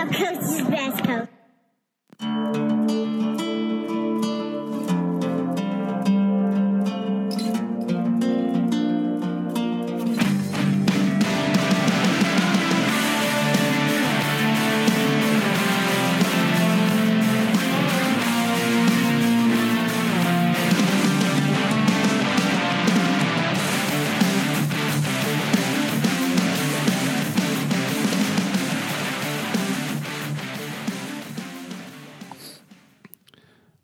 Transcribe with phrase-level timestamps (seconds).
[0.00, 1.28] Now Coach's best coach.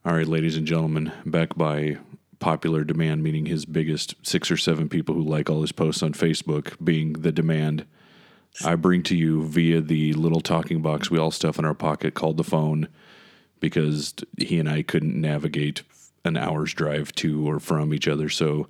[0.07, 1.97] All right, ladies and gentlemen, back by
[2.39, 6.13] popular demand, meaning his biggest six or seven people who like all his posts on
[6.13, 7.85] Facebook being the demand.
[8.65, 12.15] I bring to you via the little talking box we all stuff in our pocket
[12.15, 12.87] called the phone
[13.59, 15.83] because he and I couldn't navigate
[16.25, 18.29] an hour's drive to or from each other.
[18.29, 18.69] So,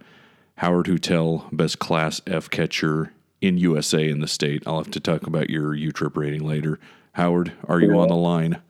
[0.56, 3.12] Howard Hutel, best class F catcher
[3.42, 4.62] in USA in the state.
[4.66, 6.80] I'll have to talk about your U trip rating later.
[7.12, 8.62] Howard, are you on the line?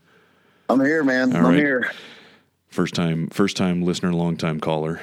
[0.68, 1.30] I'm here, man.
[1.30, 1.58] All I'm right.
[1.58, 1.92] here.
[2.76, 5.00] First time, first time listener, long time caller.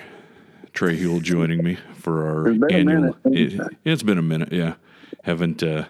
[0.74, 3.18] Trey Huel joining me for our It's been a annual.
[3.26, 4.76] It, it's been a minute, yeah.
[5.24, 5.64] Haven't.
[5.64, 5.86] Uh,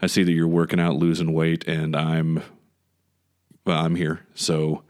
[0.00, 2.42] I see that you're working out, losing weight, and I'm.
[3.64, 4.82] Well, I'm here, so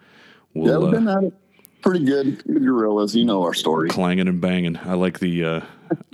[0.54, 1.34] Yeah, we'll we've been uh, at it
[1.82, 2.42] pretty good.
[2.46, 3.14] Gorillas.
[3.14, 3.90] You know our story.
[3.90, 4.78] clanging and banging.
[4.78, 5.44] I like the.
[5.44, 5.60] Uh,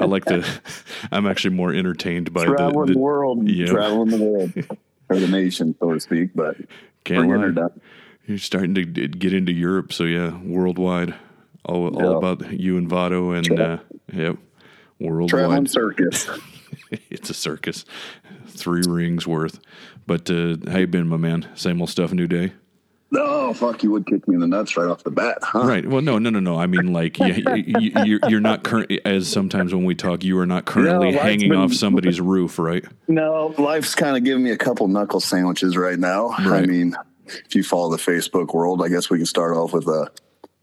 [0.01, 0.45] I like the.
[1.13, 2.57] I'm actually more entertained by the.
[2.57, 3.49] Traveling the the world.
[3.49, 3.67] yeah.
[3.67, 4.53] Traveling the world.
[5.11, 6.31] or the nation, so to speak.
[6.35, 6.57] But
[7.05, 7.43] Can't bringing lie.
[7.43, 7.81] her down.
[8.29, 11.15] You're starting to get into Europe, so yeah, worldwide.
[11.65, 13.79] All, all about you and Votto, and uh,
[14.13, 14.37] yep,
[15.01, 15.31] worldwide.
[15.31, 16.29] Traveling circus.
[17.11, 17.85] it's a circus,
[18.47, 19.61] three rings worth.
[20.07, 21.49] But uh, how you been, my man?
[21.55, 22.53] Same old stuff, new day.
[23.11, 25.65] No, fuck, you would kick me in the nuts right off the bat, huh?
[25.65, 25.87] Right.
[25.87, 26.59] Well, no, no, no, no.
[26.59, 30.39] I mean, like, you, you, you're, you're not currently, As sometimes when we talk, you
[30.39, 32.85] are not currently life's hanging been- off somebody's roof, right?
[33.07, 36.35] No, life's kind of giving me a couple knuckle sandwiches right now.
[36.37, 36.95] I mean,
[37.47, 40.11] if you follow the Facebook world, I guess we can start off with a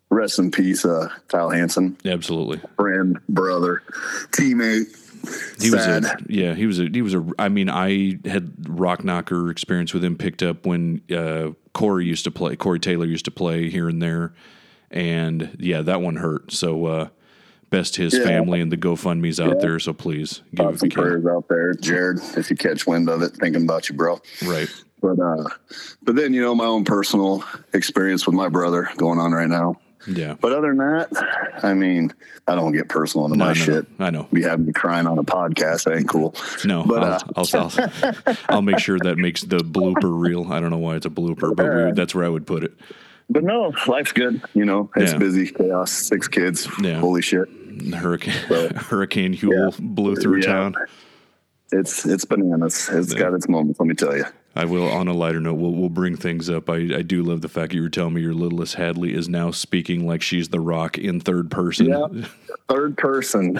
[0.09, 2.61] rest in peace, uh, Kyle Hansen, Absolutely.
[2.75, 3.81] friend, brother,
[4.31, 4.85] teammate.
[5.59, 6.03] He Sad.
[6.03, 6.53] was a yeah.
[6.53, 7.25] He was a he was a.
[7.39, 10.17] I mean, I had rock knocker experience with him.
[10.17, 12.55] Picked up when uh, Corey used to play.
[12.55, 14.33] Corey Taylor used to play here and there,
[14.91, 16.51] and yeah, that one hurt.
[16.51, 17.07] So uh,
[17.71, 18.23] best his Yeah.
[18.23, 19.79] family and the GoFundmes out there.
[19.79, 21.03] So please give it Thoughts if you and can.
[21.03, 22.19] prayers out there, Jared.
[22.37, 24.21] If you catch wind of it, thinking about you, bro.
[24.45, 24.69] Right.
[25.05, 25.49] But uh,
[26.01, 27.43] but then you know my own personal
[27.73, 29.75] experience with my brother going on right now.
[30.07, 30.35] Yeah.
[30.39, 32.13] But other than that, I mean,
[32.47, 33.99] I don't get personal into No, my no, shit.
[33.99, 34.05] no.
[34.05, 34.27] I know.
[34.31, 35.85] Be having me crying on a podcast.
[35.85, 36.35] That ain't cool.
[36.63, 37.71] No, But, I'll, uh, I'll,
[38.23, 40.51] I'll, I'll make sure that makes the blooper real.
[40.53, 42.73] I don't know why it's a blooper, but we, that's where I would put it.
[43.31, 44.41] But no, life's good.
[44.53, 45.17] You know, it's Yeah.
[45.17, 46.67] busy, chaos, six kids.
[46.79, 46.99] Yeah.
[46.99, 47.47] Holy shit.
[47.95, 48.33] Hurricane
[48.75, 49.77] Hurricane Huel Yeah.
[49.79, 50.75] blew through town.
[51.71, 52.89] It's it's bananas.
[52.91, 54.25] It's got its moments, let me tell you.
[54.55, 54.87] I will.
[54.89, 56.69] On a lighter note, we'll we'll bring things up.
[56.69, 59.27] I, I do love the fact that you were telling me your littlest Hadley is
[59.27, 61.87] now speaking like she's the Rock in third person.
[61.87, 62.07] Yeah.
[62.69, 63.59] Third person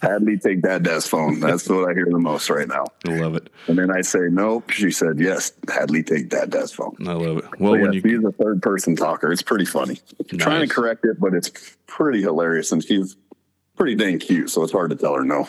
[0.00, 1.40] Hadley, take that desk phone.
[1.40, 2.84] That's what I hear the most right now.
[3.06, 3.50] I love it.
[3.66, 4.70] And then I say nope.
[4.70, 5.52] She said yes.
[5.68, 6.96] Hadley take that desk phone.
[7.06, 7.44] I love it.
[7.60, 9.32] Well, But when yes, you she's a third person talker.
[9.32, 10.00] It's pretty funny.
[10.32, 11.50] I'm Trying to correct it, but it's
[11.86, 13.16] pretty hilarious, and she's
[13.76, 14.48] pretty dang cute.
[14.50, 15.48] So it's hard to tell her no.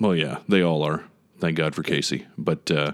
[0.00, 1.04] well, yeah, they all are.
[1.40, 2.26] Thank God for Casey.
[2.38, 2.92] But uh,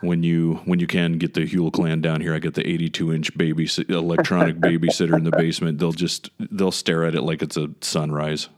[0.00, 3.12] when you when you can get the Huel clan down here, I get the 82
[3.12, 5.78] inch baby electronic babysitter in the basement.
[5.78, 8.48] They'll just they'll stare at it like it's a sunrise.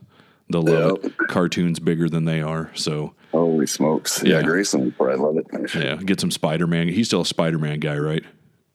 [0.51, 1.13] They'll love Yep.
[1.21, 1.29] it.
[1.29, 2.71] Cartoons bigger than they are.
[2.75, 4.23] So Holy smokes!
[4.25, 4.39] Yeah.
[4.39, 5.47] Yeah, Grayson, I love it.
[5.77, 6.89] yeah, get some Spider Man.
[6.89, 8.25] He's still a Spider Man guy, right?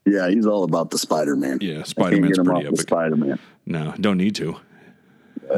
[0.06, 1.58] Yeah, he's all about the Spider Man.
[1.60, 2.80] Yeah, Spider-Man's pretty epic.
[2.80, 3.38] Spider Man.
[3.66, 4.56] No, don't need to.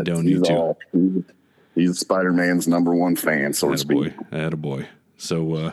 [0.02, 0.54] Don't need to.
[0.54, 1.22] all he's,
[1.74, 3.98] he's Spider Man's number one fan, so to speak.
[4.32, 4.50] Attaboy.
[4.50, 4.86] Attaboy.
[5.18, 5.72] So, uh,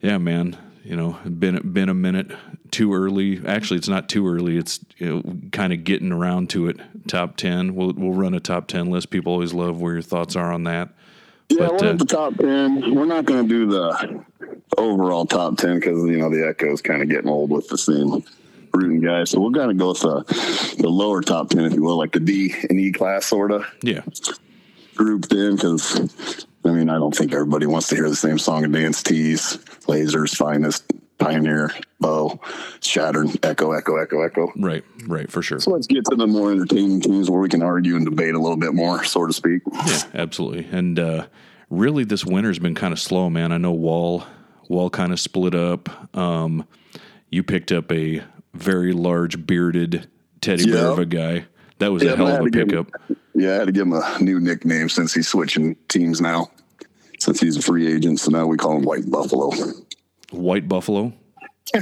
[0.00, 2.30] yeah, man, you know, been been a minute
[2.70, 3.40] too early.
[3.46, 4.58] Actually, it's not too early.
[4.58, 6.78] It's you know, kind of getting around to it.
[7.08, 7.74] Top ten.
[7.74, 9.10] We'll we'll run a top ten list.
[9.10, 10.90] People always love where your thoughts are on that.
[11.48, 12.94] Yeah, But, we're uh, at the top ten.
[12.94, 14.24] We're not going to do the
[14.76, 18.22] overall top ten because you know the Echo's kind of getting old with the same
[18.74, 19.30] rooting guys.
[19.30, 22.12] So we're going to go with the, the lower top ten, if you will, like
[22.12, 24.02] the D and E class sort of Yeah,
[24.96, 25.56] grouped in.
[25.56, 29.02] Because I mean, I don't think everybody wants to hear the same song and dance.
[29.02, 31.70] Tease, Lasers, Finest, Pioneer,
[32.00, 32.40] Bow,
[32.80, 34.52] Shattered, Echo, Echo, Echo, Echo.
[34.56, 35.60] right, right, for sure.
[35.60, 38.40] So let's get to the more entertaining teams where we can argue and debate a
[38.40, 39.62] little bit more, so to speak.
[39.86, 40.66] Yeah, absolutely.
[40.72, 41.26] And uh,
[41.70, 43.52] really, this winter's been kind of slow, man.
[43.52, 44.24] I know Wall
[44.68, 46.16] Wall kind of split up.
[46.16, 46.66] Um,
[47.30, 48.22] you picked up a
[48.54, 50.08] very large bearded
[50.40, 51.46] teddy bear of a guy.
[51.78, 52.86] That was Yeah, a hell of a pickup.
[53.08, 56.50] him- Yeah, I had to give him a new nickname since he's switching teams now.
[57.18, 59.50] Since he's a free agent, so now we call him White Buffalo.
[60.30, 61.12] White Buffalo.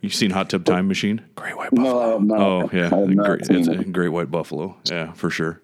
[0.00, 1.20] you seen Hot Tub Time Machine?
[1.36, 2.12] Great White Buffalo.
[2.12, 2.38] Have not.
[2.40, 4.76] Oh yeah, I have not great, it's a Great White Buffalo.
[4.84, 5.60] Yeah, for sure.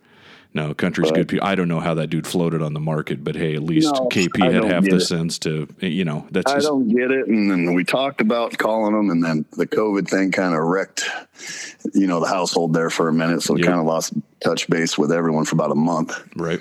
[0.53, 1.29] No, country's good.
[1.29, 1.47] People.
[1.47, 4.09] I don't know how that dude floated on the market, but hey, at least No,
[4.09, 5.01] KP I had half the it.
[5.01, 7.29] sense to, you know, that's I don't get it.
[7.29, 11.09] And then we talked about calling them, and then the COVID thing kind of wrecked,
[11.95, 13.43] you know, the household there for a minute.
[13.43, 14.13] So we kind of lost
[14.43, 16.21] touch base with everyone for about a month.
[16.35, 16.61] right.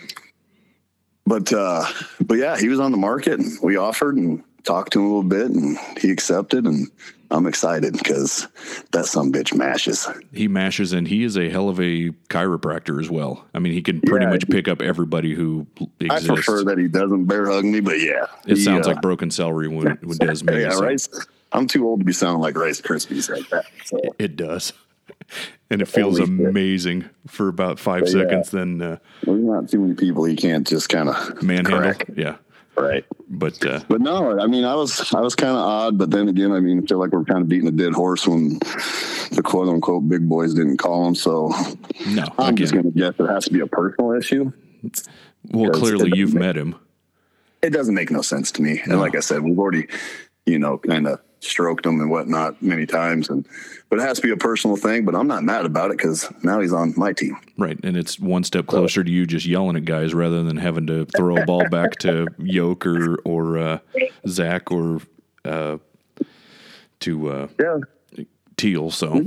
[1.25, 1.85] But uh,
[2.21, 5.07] but yeah, he was on the market, and we offered and talked to him a
[5.07, 6.88] little bit, and he accepted, and
[7.31, 8.47] I'm excited because
[8.91, 10.07] that some bitch mashes.
[10.33, 13.45] He mashes, and he is a hell of a chiropractor as well.
[13.53, 15.67] I mean, he can pretty Yeah, much pick up everybody who
[16.00, 16.29] exists.
[16.29, 19.01] I prefer that he doesn't bear hug me, but yeah, It he, sounds uh, like
[19.01, 20.61] broken celery when, when Des me.
[20.61, 21.07] yeah, so rice.
[21.51, 23.65] I'm too old to be sounding like Rice Krispies like that.
[23.85, 24.00] So.
[24.19, 24.73] It does.
[25.71, 26.47] And it feels Holy shit.
[26.47, 28.11] amazing for about five yeah.
[28.13, 31.94] seconds, then uh, There's not too many people he can't just kind of manhandle.
[32.17, 32.38] Yeah.
[32.79, 33.05] Right.
[33.27, 36.29] But uh, But no, I mean, I was I was kind of odd, but then
[36.29, 38.59] again, I mean, I feel like we're kind of beating a dead horse when
[39.31, 41.15] the quote unquote big boys didn't call him.
[41.15, 41.51] So
[42.07, 44.51] no, I'm just going to guess it has to be a personal issue.
[45.49, 46.75] well, clearly you've doesn't met him.
[47.61, 48.81] It doesn't make no sense to me.
[48.85, 49.87] And like I said, we've already,
[50.45, 53.47] you know, kind of stroked him and whatnot many times, and
[53.89, 55.06] but it has to be a personal thing.
[55.06, 57.38] But I'm not mad about it because now he's on my team.
[57.57, 57.80] Right.
[57.83, 61.06] And it's one step closer to you just yelling at guys rather than having to
[61.06, 63.80] throw a ball back to Yoke or, or uh,
[64.27, 65.01] Zach or
[65.45, 65.77] uh,
[67.01, 67.80] to uh, Yeah.
[68.57, 68.92] Teal.
[68.92, 69.21] So,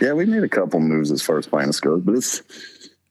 [0.00, 2.42] Yeah, we made a couple moves as far as finance goes, but it's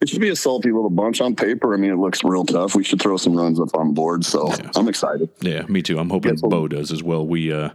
[0.01, 1.73] it should be a salty little bunch on paper.
[1.73, 2.75] I mean, it looks real tough.
[2.75, 5.29] We should throw some runs up on board, so I'm excited.
[5.41, 5.97] yeah, me too.
[5.97, 7.25] I'm hoping Bo does as well.
[7.25, 7.69] We, uh,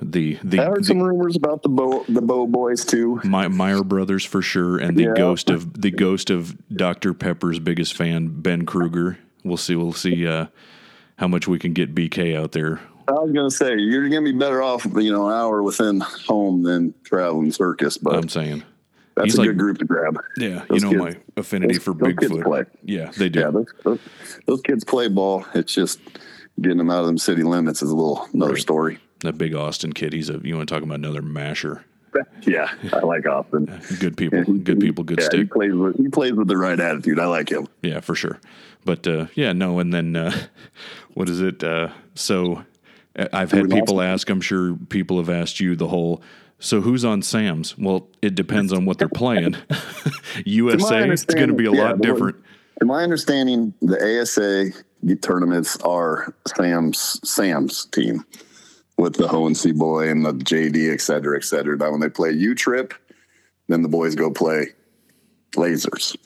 [0.00, 3.20] the, the, I heard the some rumors about the bow the bow boys too.
[3.24, 5.14] My, Meyer brothers for sure, and the Yeah.
[5.16, 9.18] ghost of the ghost of Dr Pepper's biggest fan, Ben Kruger.
[9.44, 9.74] We'll see.
[9.76, 10.46] We'll see uh,
[11.16, 12.80] how much we can get BK out there.
[13.08, 16.62] I was gonna say you're gonna be better off, you know, an hour within home
[16.62, 18.62] than traveling circus, but I'm saying,
[19.16, 20.20] that's he's a like- good group to grab.
[20.36, 22.44] yeah, Those you know kids- my affinity those- for those Bigfoot.
[22.44, 22.64] play.
[22.84, 23.40] Yeah, they do.
[23.40, 23.98] Yeah, those, those,
[24.46, 25.44] those kids play ball.
[25.54, 26.00] It's just
[26.60, 28.60] getting them out of them city limits is a little another Right.
[28.60, 28.98] story.
[29.20, 30.12] That big Austin kid.
[30.12, 30.40] He's a.
[30.42, 31.84] You want to talk about another masher?
[32.42, 33.66] Yeah, I like Austin.
[34.00, 34.42] Good people.
[34.42, 35.04] He- Good people.
[35.04, 35.50] Good yeah, He stick.
[35.52, 37.18] plays with he plays with the right attitude.
[37.18, 37.66] I like him.
[37.82, 38.40] Yeah, for sure.
[38.84, 40.32] But uh, yeah, no, and then uh,
[41.14, 41.62] what is it?
[41.62, 42.64] Uh, so
[43.16, 44.28] uh, I've had people ask.
[44.30, 46.22] I'm sure people have asked you the whole.
[46.60, 47.78] So who's on Sam's?
[47.78, 49.54] Well, it depends on what they're playing.
[50.44, 52.36] USA, it's going to be a yeah, lot different.
[52.80, 58.24] In my understanding, the ASA tournaments are Sam's Sam's team
[58.98, 61.76] with the Ho and C boy and the JD, et cetera, et cetera.
[61.76, 62.92] Now, when they play U Trip,
[63.68, 64.66] then the boys go play
[65.52, 66.16] lasers.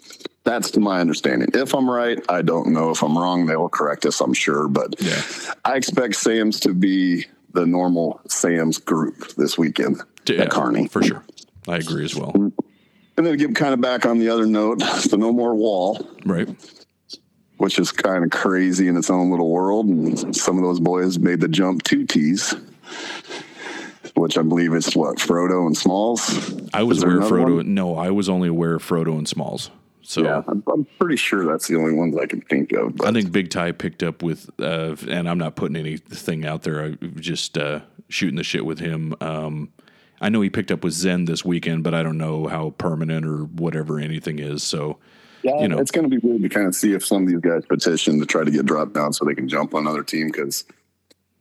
[0.45, 1.51] That's to my understanding.
[1.55, 2.91] If I'm right, I don't know.
[2.91, 4.67] If I'm wrong, they will correct us, I'm sure.
[4.67, 5.23] But Yeah.
[5.65, 10.89] I expect Sam's to be the normal Sam's group this weekend Yeah, at Kearney.
[10.89, 11.23] for sure.
[11.69, 12.33] I agree as well.
[13.17, 16.05] And then get kind of back on the other note, so no more wall.
[16.27, 16.49] Right.
[17.63, 19.87] Which is kind of crazy in its own little world.
[19.87, 22.57] And some of those boys made the jump two T's,
[24.17, 26.53] which I believe is what Frodo and Smalls.
[26.75, 27.57] I was aware Frodo.
[27.59, 27.73] one?
[27.73, 29.71] No, I was only aware of Frodo and Smalls.
[30.03, 32.97] So Yeah, I'm, I'm pretty sure that's the only ones I can think of.
[32.97, 36.63] But I think Big Ty picked up with, uh, and I'm not putting anything out
[36.63, 36.83] there.
[36.83, 39.15] I'm just uh, shooting the shit with him.
[39.21, 39.73] Um,
[40.21, 43.25] I know he picked up with Zen this weekend, but I don't know how permanent
[43.25, 44.65] or whatever anything is.
[44.65, 44.99] So
[45.43, 45.79] yeah, you know.
[45.79, 48.19] it's going to be weird to kind of see if some of these guys petition
[48.21, 50.65] to try to get dropped down so they can jump on another team because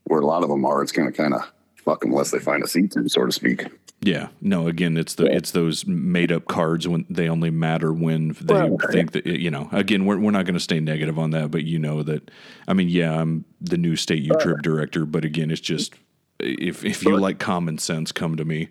[0.06, 1.42] where a lot of them are, it's going to kind of
[1.76, 3.66] fuck them unless they find a seat to, so to speak.
[4.02, 4.68] yeah, no.
[4.68, 8.78] Again, it's the it's those made up cards when they only matter when they Well,
[8.92, 9.70] think that you know.
[9.72, 12.30] Again, we're we're not going to stay negative on that, but you know that.
[12.68, 15.94] I mean, yeah, I'm the new state U trip director, but again, it's just
[16.40, 18.70] if if you like common sense, come to me.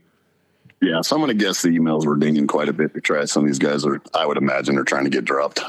[0.80, 3.24] Yeah, so I'm going to guess the emails were dinging quite a bit to try.
[3.26, 5.60] Some of these guys are, I would imagine, are trying to get dropped,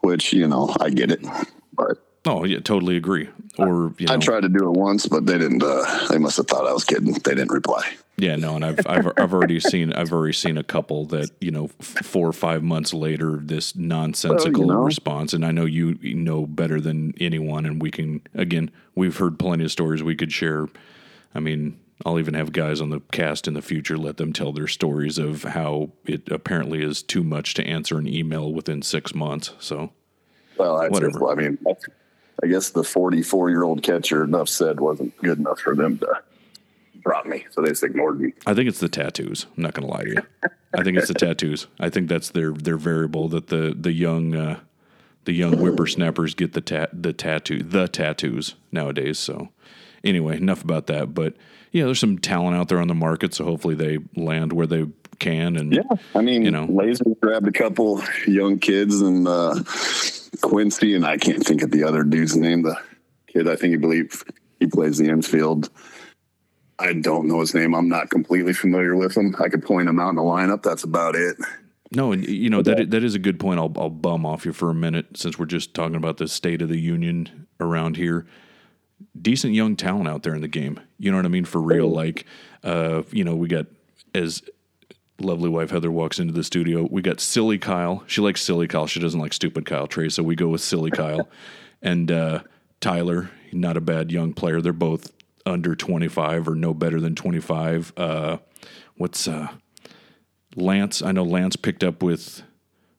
[0.00, 1.24] which you know I get it,
[1.72, 3.28] but Oh yeah, totally agree.
[3.58, 5.62] Or you know, I tried to do it once, but they didn't.
[5.62, 7.12] Uh, they must have thought I was kidding.
[7.12, 7.96] They didn't reply.
[8.16, 11.50] Yeah, no, and I've I've I've already seen I've already seen a couple that you
[11.50, 14.84] know f- four or five months later this nonsensical Well, you know.
[14.84, 19.38] response, and I know you know better than anyone, and we can again we've heard
[19.38, 20.66] plenty of stories we could share.
[21.34, 24.52] I mean, I'll even have guys on the cast in the future let them tell
[24.52, 29.14] their stories of how it apparently is too much to answer an email within six
[29.14, 29.52] months.
[29.58, 29.90] So
[30.56, 31.18] Well, that's Whatever.
[31.18, 31.40] Whatever.
[31.40, 31.58] I mean,
[32.42, 36.22] I guess the 44 year old catcher, enough said, wasn't good enough for them to
[37.02, 38.32] drop me, so they just ignored me.
[38.46, 39.46] I think it's the tattoos.
[39.56, 40.50] I'm not going to lie to you.
[40.74, 41.66] I think it's the tattoos.
[41.80, 44.60] I think that's their their variable that the the young uh,
[45.24, 49.18] the young whippersnappers get the tat the tattoo the tattoos nowadays.
[49.18, 49.48] So
[50.04, 51.14] anyway, enough about that.
[51.14, 51.34] But
[51.72, 54.86] yeah, there's some talent out there on the market, so hopefully they land where they
[55.18, 55.56] can.
[55.56, 55.82] And Yeah,
[56.14, 56.64] I mean, You know.
[56.64, 59.62] Laser grabbed a couple young kids and uh,
[60.40, 62.62] Quincy, and I can't think of the other dude's name.
[62.62, 62.76] The
[63.26, 64.24] kid, I think he believe
[64.60, 65.70] he plays the infield.
[66.78, 67.74] I don't know his name.
[67.74, 69.34] I'm not completely familiar with him.
[69.40, 70.62] I could point him out in the lineup.
[70.62, 71.36] That's about it.
[71.90, 73.58] No, and you know that that is a good point.
[73.58, 76.60] I'll I'll bum off you for a minute since we're just talking about the state
[76.62, 78.26] of the union around here.
[79.20, 80.80] Decent young talent out there in the game.
[80.98, 81.90] You know what I mean for real.
[81.90, 82.24] Like,
[82.62, 83.66] uh, you know, we got
[84.14, 84.42] as
[85.20, 86.86] lovely wife Heather walks into the studio.
[86.90, 88.04] We got silly Kyle.
[88.06, 88.86] She likes silly Kyle.
[88.86, 90.08] She doesn't like stupid Kyle Trey.
[90.08, 91.28] So we go with silly Kyle,
[91.82, 92.40] and uh,
[92.80, 93.30] Tyler.
[93.50, 94.60] Not a bad young player.
[94.60, 95.10] They're both
[95.46, 97.92] under twenty five or no better than twenty five.
[97.96, 98.38] Uh,
[98.96, 99.48] what's uh,
[100.56, 102.42] Lance, I know Lance picked up with,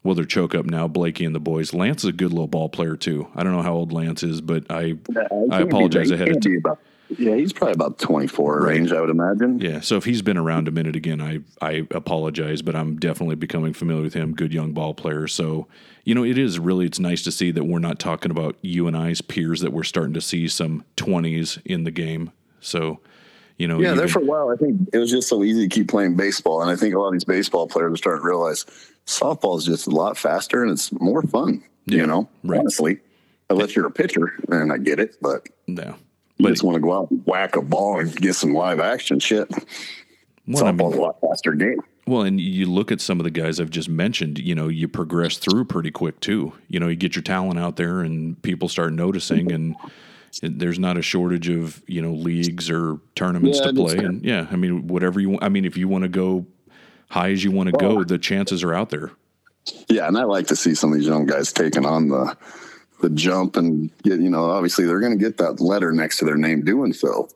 [0.03, 1.73] well, they're choke up now, Blakey and the boys.
[1.73, 3.27] Lance is a good little ball player, too.
[3.35, 4.95] I don't know how old Lance is, but I
[5.51, 6.77] I apologize ahead of time.
[7.17, 9.59] Yeah, he's probably about 24 range, I would imagine.
[9.59, 13.35] Yeah, so if he's been around a minute again, I, I apologize, but I'm definitely
[13.35, 14.35] becoming familiar with him.
[14.35, 15.27] Good young ball player.
[15.27, 15.67] So,
[16.03, 18.87] you know, it is really, it's nice to see that we're not talking about you
[18.87, 22.31] and I's peers, that we're starting to see some 20s in the game.
[22.59, 22.99] So,
[23.59, 25.73] you know, Yeah, there for a while, I think it was just so easy to
[25.73, 26.61] keep playing baseball.
[26.63, 28.65] And I think a lot of these baseball players are starting to realize
[29.05, 32.59] softball is just a lot faster and it's more fun, Yeah, you know, right.
[32.59, 32.99] honestly.
[33.51, 35.95] Unless you're a pitcher, and I get it, but no.
[36.37, 38.79] you But just want to go out and whack a ball and get some live
[38.79, 39.49] action shit.
[40.47, 41.79] well, I mean, Softball's a lot faster game.
[42.05, 44.87] Well, and you look at some of the guys I've just mentioned, you know, you
[44.87, 46.53] progress through pretty quick too.
[46.67, 49.75] You know, you get your talent out there and people start noticing and
[50.41, 53.97] there's not a shortage of, you know, leagues or tournaments Yeah, to play.
[53.97, 55.43] And yeah, I mean, whatever you want.
[55.43, 56.45] I mean, if you want to go
[57.09, 59.11] high as you want to go, the chances are out there.
[59.87, 62.35] Yeah, and I like to see some of these young guys taking on the
[63.01, 66.25] the jump and get, you know, obviously they're going to get that letter next to
[66.25, 67.29] their name doing so.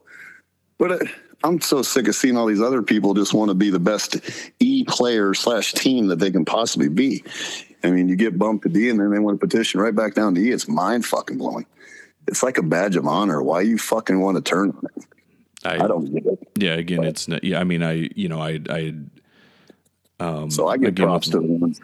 [0.78, 1.06] But uh,
[1.44, 4.18] I'm so sick of seeing all these other people just want to be the best
[4.60, 7.24] E player slash team that they can possibly be.
[7.84, 10.14] I mean, you get bumped to D and then they want to petition right back
[10.14, 10.52] down to E.
[10.52, 11.66] It's mind fucking blowing.
[12.28, 13.42] It's like a badge of honor.
[13.42, 15.06] Why you fucking want to turn on it?
[15.66, 16.40] I, I don't get it.
[16.58, 18.94] yeah, again, it's not, yeah, I mean, I, you know, I, I,
[20.20, 21.80] um, So I get again, props to the ones.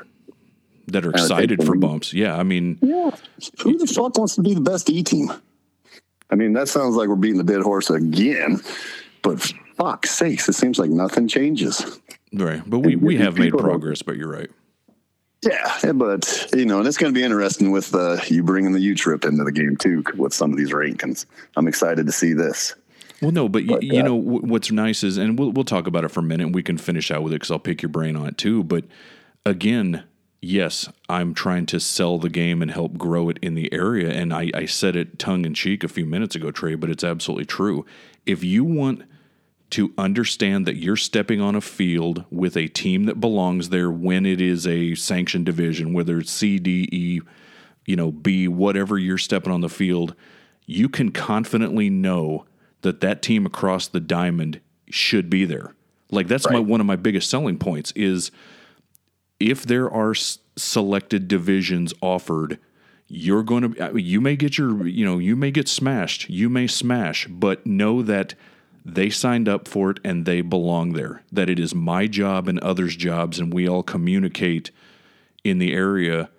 [0.88, 2.14] that are excited for bumps.
[2.14, 2.36] Yeah.
[2.38, 3.12] I mean, Yeah.
[3.62, 5.32] Who the fuck wants to be the best E team?
[6.30, 8.62] I mean, that sounds like we're beating the dead horse again.
[9.22, 9.40] But
[9.78, 12.00] fuck's sakes, it seems like nothing changes.
[12.34, 12.62] right.
[12.70, 14.50] But we, we have made progress, but you're right.
[15.42, 18.82] Yeah, but you know, and it's going to be interesting with uh, you bringing the
[18.82, 21.26] U trip into the game too with some of these rankings.
[21.56, 22.76] I'm excited to see this.
[23.22, 25.64] Well, no, but, y But, you uh, know w- what's nice is, and we'll we'll
[25.66, 26.48] talk about it for a minute.
[26.48, 28.64] and We can finish out with it because I'll pick your brain on it too.
[28.66, 28.84] But
[29.46, 30.04] again,
[30.42, 34.34] yes, I'm trying to sell the game and help grow it in the area, and
[34.34, 37.46] I, I said it tongue in cheek a few minutes ago, Trey, but it's absolutely
[37.46, 37.86] true.
[38.26, 39.04] If you want
[39.72, 44.26] to understand that you're stepping on a field with a team that belongs there when
[44.26, 47.22] it is a sanctioned division, whether it's C, D, E,
[47.86, 50.16] you know, B, whatever you're stepping on the field,
[50.66, 52.46] you can confidently know
[52.82, 54.60] that that team across the diamond
[54.90, 55.74] should be there.
[56.12, 58.32] Like that's my one of my biggest selling points is
[59.40, 62.60] if there are s- selected divisions offered,
[63.08, 66.50] you're going to uh, you may get your you know you may get smashed, you
[66.50, 68.34] may smash, but know that
[68.86, 71.24] they signed up for it and they belong there.
[71.32, 74.72] That it is my job and others' jobs, and we all communicate
[75.44, 76.30] in the area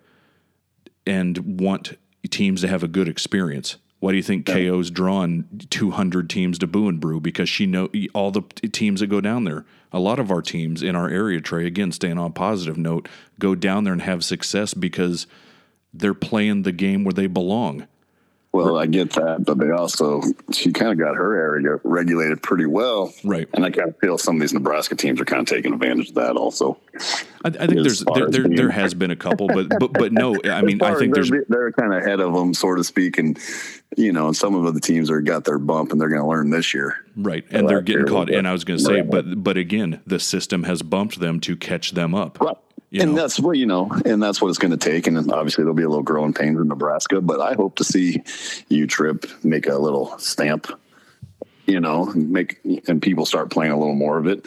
[1.07, 1.97] and want
[2.29, 3.77] teams to have a good experience.
[4.01, 7.21] Why do you think KO's drawn 200 teams to Boo and Brew?
[7.21, 8.43] Because she know all the
[8.73, 9.67] teams that go down there.
[9.93, 13.09] A lot of our teams in our area, Trey, again, staying on a positive note,
[13.39, 15.27] go down there and have success because
[15.93, 17.87] they're playing the game where they belong.
[18.53, 22.67] Well, I get that, but they also she kind of got her area regulated pretty
[22.67, 23.49] well, Right.
[23.55, 26.09] And I kind of feel some of these Nebraska teams are kind of taking advantage
[26.09, 26.77] of that also.
[27.45, 30.37] I, I think there's there, there, there has been a couple, but but but no,
[30.45, 33.19] I mean I think they're, there's they're kind of ahead of them, so to speak,
[33.19, 33.39] and
[33.97, 36.27] you know, and some of the teams are got their bump and they're going to
[36.27, 36.97] learn this year.
[37.17, 38.31] right, and they're getting caught.
[38.31, 39.11] And I was going to say, Right.
[39.11, 42.41] but but again, the system has bumped them to catch them up.
[42.41, 42.57] Right.
[42.91, 43.21] You and know?
[43.21, 45.07] that's what you know, and that's what it's going to take.
[45.07, 48.23] And obviously there'll be a little growing pains in Nebraska, but I hope to see
[48.69, 50.67] you trip make a little stamp,
[51.67, 54.45] you know, and make and people start playing a little more of it.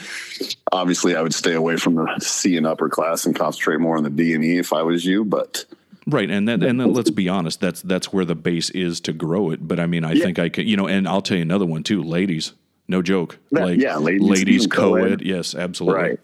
[0.74, 4.04] Obviously, I would stay away from the C and upper class and concentrate more on
[4.04, 5.24] the D and E if I was you.
[5.24, 5.64] But
[6.06, 9.14] Right, and that, and then let's be honest, that's that's where the base is to
[9.14, 9.66] grow it.
[9.66, 10.26] But I mean, I Yeah.
[10.26, 12.52] think I can, you know, and I'll tell you another one too, ladies.
[12.90, 13.38] No joke.
[13.52, 15.00] Like yeah, ladies ladies co-ed.
[15.02, 15.22] co-ed.
[15.22, 16.02] Yes, absolutely.
[16.02, 16.20] right,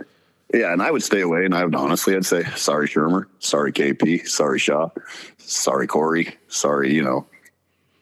[0.54, 1.46] yeah, and I would stay away.
[1.46, 4.90] And I would honestly, I'd say sorry, Shermer, sorry, KP, sorry, Shaw,
[5.38, 7.28] sorry, Corey, sorry, you know.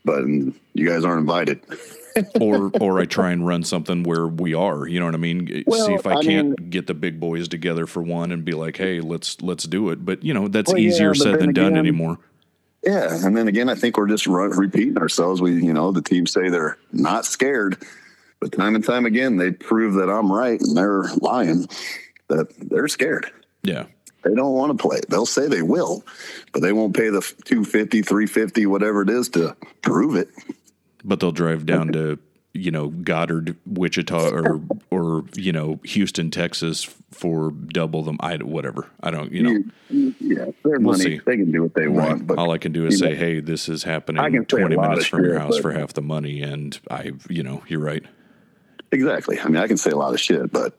[0.06, 1.62] But you guys aren't invited.
[2.42, 4.88] or or I try and run something where we are.
[4.88, 5.64] You know what I mean?
[5.68, 8.44] Well, See if I, I can't mean- get the big boys together for one and
[8.46, 10.06] be like, hey, let's let's do it.
[10.06, 12.18] But you know that's Well, easier but said then than done anymore.
[12.84, 15.42] Yeah, and then again, I think we're just run, repeating ourselves.
[15.42, 17.84] We, you know, the teams say they're not scared,
[18.40, 21.68] but time and time again, they prove that I'm right and they're lying.
[22.30, 23.32] That they're scared.
[23.64, 23.86] Yeah.
[24.24, 25.00] They don't want to play.
[25.08, 26.04] They'll say they will,
[26.52, 30.30] but they won't pay the 250, 350, whatever it is to prove it.
[31.06, 32.20] But they'll drive down to
[32.54, 38.18] you know Goddard, Wichita, or or you know Houston, Texas for double them.
[38.20, 38.90] I whatever.
[39.02, 39.32] I don't.
[39.32, 39.64] You know.
[40.20, 41.04] Yeah, their We'll money.
[41.04, 41.22] see.
[41.26, 42.10] They can do what they Right.
[42.10, 42.28] want.
[42.28, 44.76] But All I can do is say, know, "Hey, this is I happening can twenty
[44.76, 48.04] minutes of from your house for half the money," and I, you know, you're right.
[48.92, 49.40] exactly.
[49.40, 50.74] I mean, I can say a lot of shit, but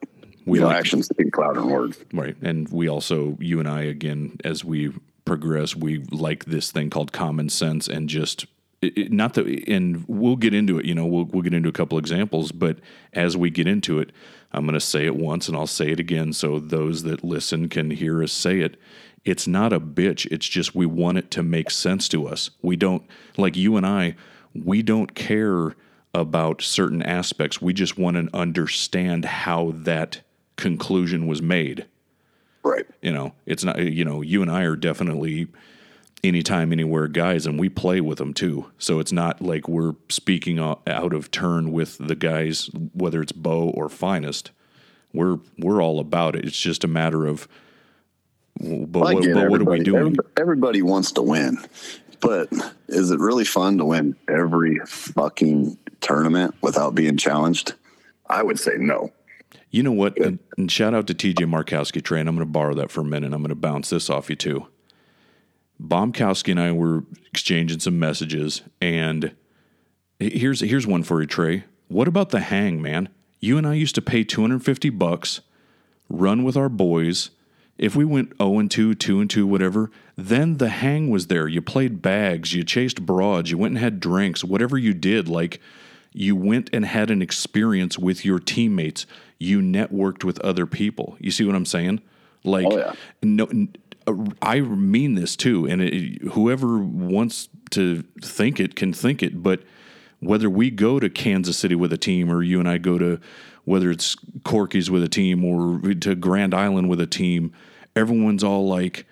[0.49, 1.99] We like- actions speak louder than words.
[2.13, 2.37] Right.
[2.43, 4.93] And we also, you and I, again, as we
[5.25, 8.47] progress, we like this thing called common sense and just
[8.81, 11.69] it, it- not that, and we'll get into it, you know, we'll, we'll get into
[11.69, 12.79] a couple examples, but
[13.13, 14.11] as we get into it,
[14.53, 17.69] I'm going to say it once and I'll say it again so those that listen
[17.69, 18.81] can hear us say it.
[19.25, 20.27] It's not a bitch.
[20.31, 22.51] It's just we want it to make sense to us.
[22.63, 23.03] We don't,
[23.37, 24.15] like you and I,
[24.55, 25.75] we don't care
[26.15, 27.61] about certain aspects.
[27.61, 30.23] We just want to understand how that
[30.59, 31.87] conclusion was made.
[32.63, 32.85] Right.
[33.01, 35.49] You know, it's not, you know, you and I are definitely
[36.23, 38.67] anytime, anywhere guys, and we play with them too.
[38.77, 43.71] So it's not like we're speaking out of turn with the guys, whether it's Bo
[43.71, 44.51] or Finest.
[45.15, 46.45] We're we're all about it.
[46.45, 47.49] It's just a matter of,
[48.61, 50.17] but, what, but what are we doing?
[50.37, 51.57] Everybody wants to win,
[52.21, 52.53] but
[52.89, 57.75] is it really fun to win every fucking tournament without being challenged?
[58.29, 59.13] I would say no.
[59.71, 60.19] You know what?
[60.19, 63.03] And, and shout out to TJ Markowski, Trey, and I'm going to borrow that for
[63.03, 63.33] a minute.
[63.33, 64.67] I'm going to bounce this off you too.
[65.81, 69.35] Bombkowski and I were exchanging some messages, and
[70.19, 71.65] here's here's one for you, Trey.
[71.89, 73.09] What about the hang, man?
[73.41, 75.41] You and I used to pay 250 bucks,
[76.09, 77.31] run with our boys.
[77.77, 81.47] If we went 0 and 2, 2 and 2, whatever, then the hang was there.
[81.47, 85.61] You played bags, you chased broads, you went and had drinks, whatever you did, like
[86.13, 89.07] you went and had an experience with your teammates.
[89.39, 91.17] You networked with other people.
[91.21, 92.01] You see what I'm saying?
[92.45, 92.93] Like, Oh, yeah.
[93.23, 93.49] no,
[94.07, 99.43] uh, I mean this too, and it, whoever wants to think it can think it.
[99.43, 99.63] But
[100.21, 103.21] whether we go to Kansas City with a team, or you and I go to
[103.65, 107.53] whether it's Corky's with a team, or to Grand Island with a team,
[107.95, 109.05] everyone's all like,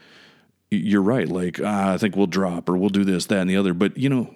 [0.71, 3.57] "You're right." Like, ah, I think we'll drop, or we'll do this, that, and the
[3.57, 3.75] other.
[3.75, 4.31] But you know,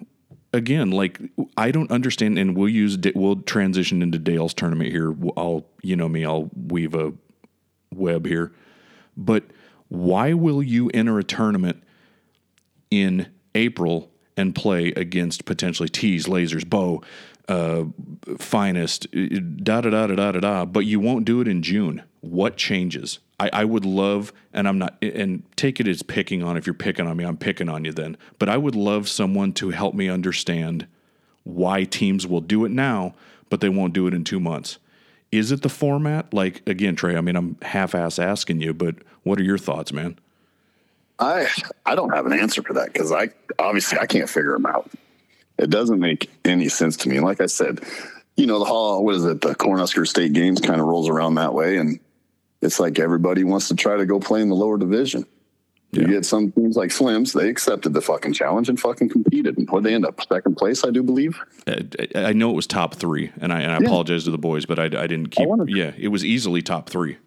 [0.53, 1.19] again, like
[1.57, 5.15] I don't understand, and we'll use we'll transition into Dale's tournament here.
[5.37, 7.13] I'll, you know me, I'll weave a
[7.93, 8.51] web here.
[9.15, 9.43] But
[9.89, 11.83] why will you enter a tournament
[12.89, 17.03] in April and play against potentially tees, lasers, bow,
[17.47, 17.85] uh,
[18.37, 22.03] finest, da da da da da da da, but you won't do it in June?
[22.21, 23.19] What changes?
[23.39, 26.57] I, I would love, and I'm not, and take it as picking on.
[26.57, 28.17] If you're picking on me, I'm picking on you then.
[28.37, 30.85] But I would love someone to help me understand
[31.43, 33.15] why teams will do it now,
[33.49, 34.77] but they won't do it in two months.
[35.31, 36.33] Is it the format?
[36.33, 37.15] Like again, Trey.
[37.15, 40.19] I mean, I'm half-ass asking you, but what are your thoughts, man?
[41.19, 41.47] I
[41.85, 44.89] I don't have an answer for that because I obviously I can't figure them out.
[45.61, 47.17] It doesn't make any sense to me.
[47.17, 47.81] And like I said,
[48.35, 49.41] you know, the hall, what is it?
[49.41, 51.99] The Cornhusker State Games kind of rolls around that way, and
[52.61, 55.25] it's like everybody wants to try to go play in the lower division.
[55.91, 56.07] You Yeah.
[56.07, 59.57] get some teams like Slims, they accepted the fucking challenge and fucking competed.
[59.57, 60.19] And where they end up?
[60.27, 61.37] Second place, I do believe.
[61.67, 61.75] Uh,
[62.15, 63.87] I, I know it was top three, and I, and I Yeah.
[63.87, 65.47] apologize to the boys, but I, I didn't keep.
[65.47, 67.17] wanna- yeah, it was easily top three.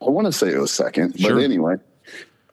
[0.00, 1.76] I want to say it was second, but anyway,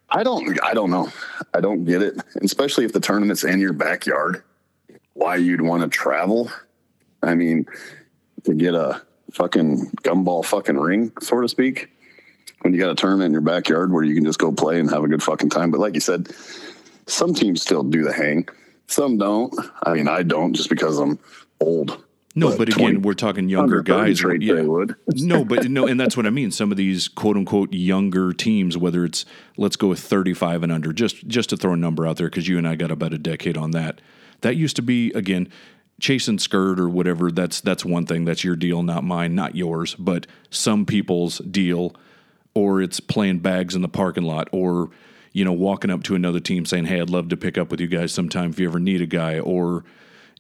[0.10, 1.10] I don't, I don't know.
[1.54, 4.42] I don't get it, especially if the tournament's in your backyard.
[5.22, 6.50] Why you'd want to travel?
[7.22, 7.68] I mean,
[8.46, 11.92] to get a fucking gumball fucking ring, so to speak,
[12.62, 14.90] when you got a tournament in your backyard where you can just go play and
[14.90, 15.70] have a good fucking time.
[15.70, 16.32] But like you said,
[17.06, 18.50] some teams still do the hang,
[18.88, 19.54] some don't.
[19.84, 21.20] I mean, I don't just because I'm
[21.60, 22.04] old.
[22.34, 24.18] No, but, again, 20 we're talking younger guys.
[24.18, 24.62] trade yeah.
[24.62, 24.96] would.
[25.18, 26.50] no, but no, and that's what I mean.
[26.50, 29.24] Some of these quote unquote younger teams, whether it's
[29.56, 32.48] let's go with 35 and under, just just to throw a number out there, because
[32.48, 34.02] you and I got about a decade on that.
[34.42, 35.50] That used to be again
[36.02, 37.32] chasing skirt or whatever.
[37.32, 38.26] That's that's one thing.
[38.26, 39.96] That's your deal, not mine, not yours.
[39.96, 41.96] But some people's deal,
[42.54, 44.90] or it's playing bags in the parking lot, or
[45.32, 47.80] you know walking up to another team saying, "Hey, I'd love to pick up with
[47.80, 49.86] you guys sometime if you ever need a guy," or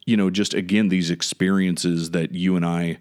[0.06, 2.98] you know just again these experiences that you and I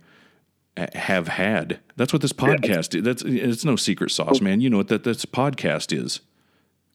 [0.77, 1.81] uh, have had.
[1.97, 3.03] That's what this podcast is.
[3.03, 4.45] That's it's no secret sauce, oh.
[4.45, 4.61] man.
[4.61, 6.21] You know what that this podcast is.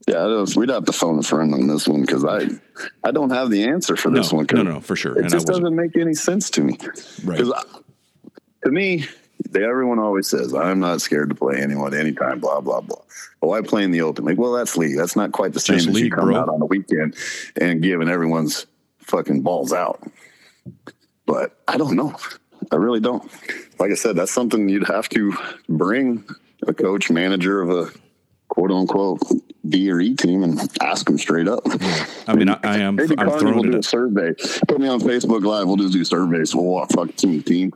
[0.08, 2.48] Yeah, we'd have to phone a friend on this one because I,
[3.04, 4.48] I don't have the answer for this no, one.
[4.54, 5.14] No, no, for sure.
[5.14, 6.78] It and just doesn't make any sense to me.
[7.24, 7.40] Right.
[7.40, 7.52] Because
[8.64, 9.06] to me,
[9.50, 12.98] they, everyone always says, I'm not scared to play anyone anytime, blah, blah, blah.
[13.00, 13.06] Oh,
[13.42, 14.26] but why play in the open?
[14.26, 14.96] Like, well, that's league.
[14.96, 16.38] That's not quite the same Just as league, you come bro.
[16.38, 17.16] out on the weekend
[17.60, 18.68] and giving everyone's
[19.00, 20.04] fucking balls out.
[21.26, 22.16] But I don't know.
[22.72, 23.24] I really don't.
[23.80, 25.36] Like I said, that's something you'd have to
[25.68, 26.24] bring
[26.68, 27.92] a coach, manager of a
[28.48, 29.22] quote unquote
[29.68, 31.62] B or E team and ask them straight up.
[31.66, 32.06] Yeah.
[32.28, 32.96] I mean, I, I am.
[32.96, 34.34] Maybe I'm throwing will do a survey.
[34.68, 35.68] Put me on Facebook Live.
[35.68, 36.56] We'll just do surveys.
[36.56, 37.72] We'll walk fuck team team.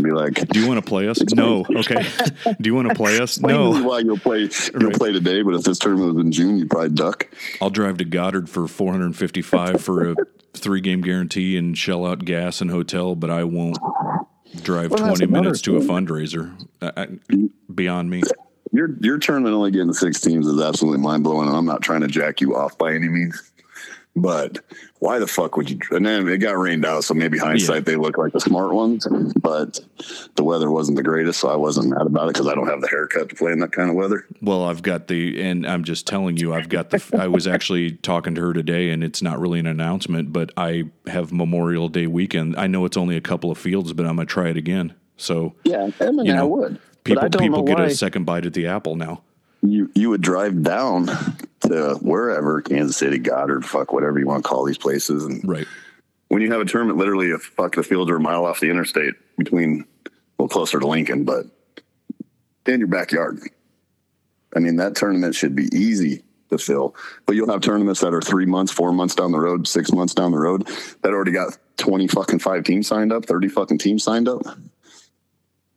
[0.00, 1.20] Be like, do you want to play us?
[1.34, 1.64] No.
[1.68, 2.06] Okay.
[2.60, 3.40] do you want to play us?
[3.40, 3.82] No.
[3.82, 4.40] Why you'll play?
[4.40, 4.96] You'll right.
[4.96, 7.28] play today, but if this tournament was in June, you'd probably duck.
[7.60, 10.16] I'll drive to Goddard for 455 for a
[10.54, 13.78] three game guarantee and shell out gas and hotel, but I won't
[14.62, 16.54] drive well, 20 minutes to a fundraiser.
[16.80, 17.50] I, mm.
[17.74, 18.22] beyond me.
[18.72, 21.48] Your your tournament only getting six teams is absolutely mind blowing.
[21.48, 23.50] I'm not trying to jack you off by any means.
[24.16, 24.60] But
[24.98, 25.78] why the fuck would you?
[25.90, 27.80] And then it got rained out, so maybe hindsight yeah.
[27.80, 29.06] they look like the smart ones.
[29.38, 29.78] But
[30.36, 32.80] the weather wasn't the greatest, so I wasn't mad about it because I don't have
[32.80, 34.24] the haircut to play in that kind of weather.
[34.40, 37.04] Well, I've got the, and I'm just telling you, I've got the.
[37.18, 40.84] I was actually talking to her today, and it's not really an announcement, but I
[41.08, 42.56] have Memorial Day weekend.
[42.56, 44.94] I know it's only a couple of fields, but I'm gonna try it again.
[45.18, 46.80] So yeah, I mean, you know, I would.
[47.06, 49.22] People, people get a second bite at the apple now
[49.62, 51.06] you you would drive down
[51.60, 55.66] to wherever Kansas City, Goddard, fuck whatever you want to call these places, and right
[56.28, 58.70] when you have a tournament, literally a fuck the fields are a mile off the
[58.70, 59.84] interstate between
[60.38, 61.46] well closer to Lincoln, but
[62.66, 63.40] in your backyard.
[64.54, 66.94] I mean that tournament should be easy to fill,
[67.26, 70.14] but you'll have tournaments that are three months, four months down the road, six months
[70.14, 70.66] down the road
[71.02, 74.42] that already got twenty fucking five teams signed up, thirty fucking teams signed up.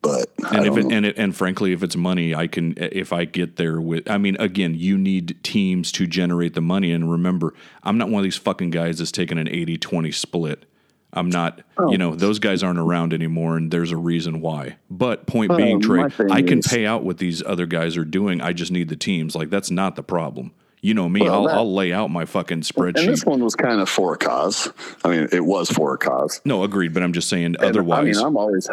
[0.01, 3.25] But and if it, and it, and frankly, if it's money, I can if I
[3.25, 4.09] get there with.
[4.09, 6.91] I mean, again, you need teams to generate the money.
[6.91, 10.65] And remember, I'm not one of these fucking guys that's taking an 80-20 split.
[11.11, 11.91] I'm not, oh.
[11.91, 14.77] you know, those guys aren't around anymore, and there's a reason why.
[14.91, 18.41] But point being, Trey, I can is, pay out what these other guys are doing.
[18.41, 19.35] I just need the teams.
[19.35, 20.53] Like that's not the problem.
[20.81, 22.99] You know me, well, I'll, that, I'll, lay out my fucking spreadsheet.
[22.99, 24.71] And this one was kind of for a cause.
[25.03, 26.39] I mean, it was for a cause.
[26.45, 26.93] No, agreed.
[26.93, 28.17] But I'm just saying, and otherwise.
[28.17, 28.69] I mean, I'm always,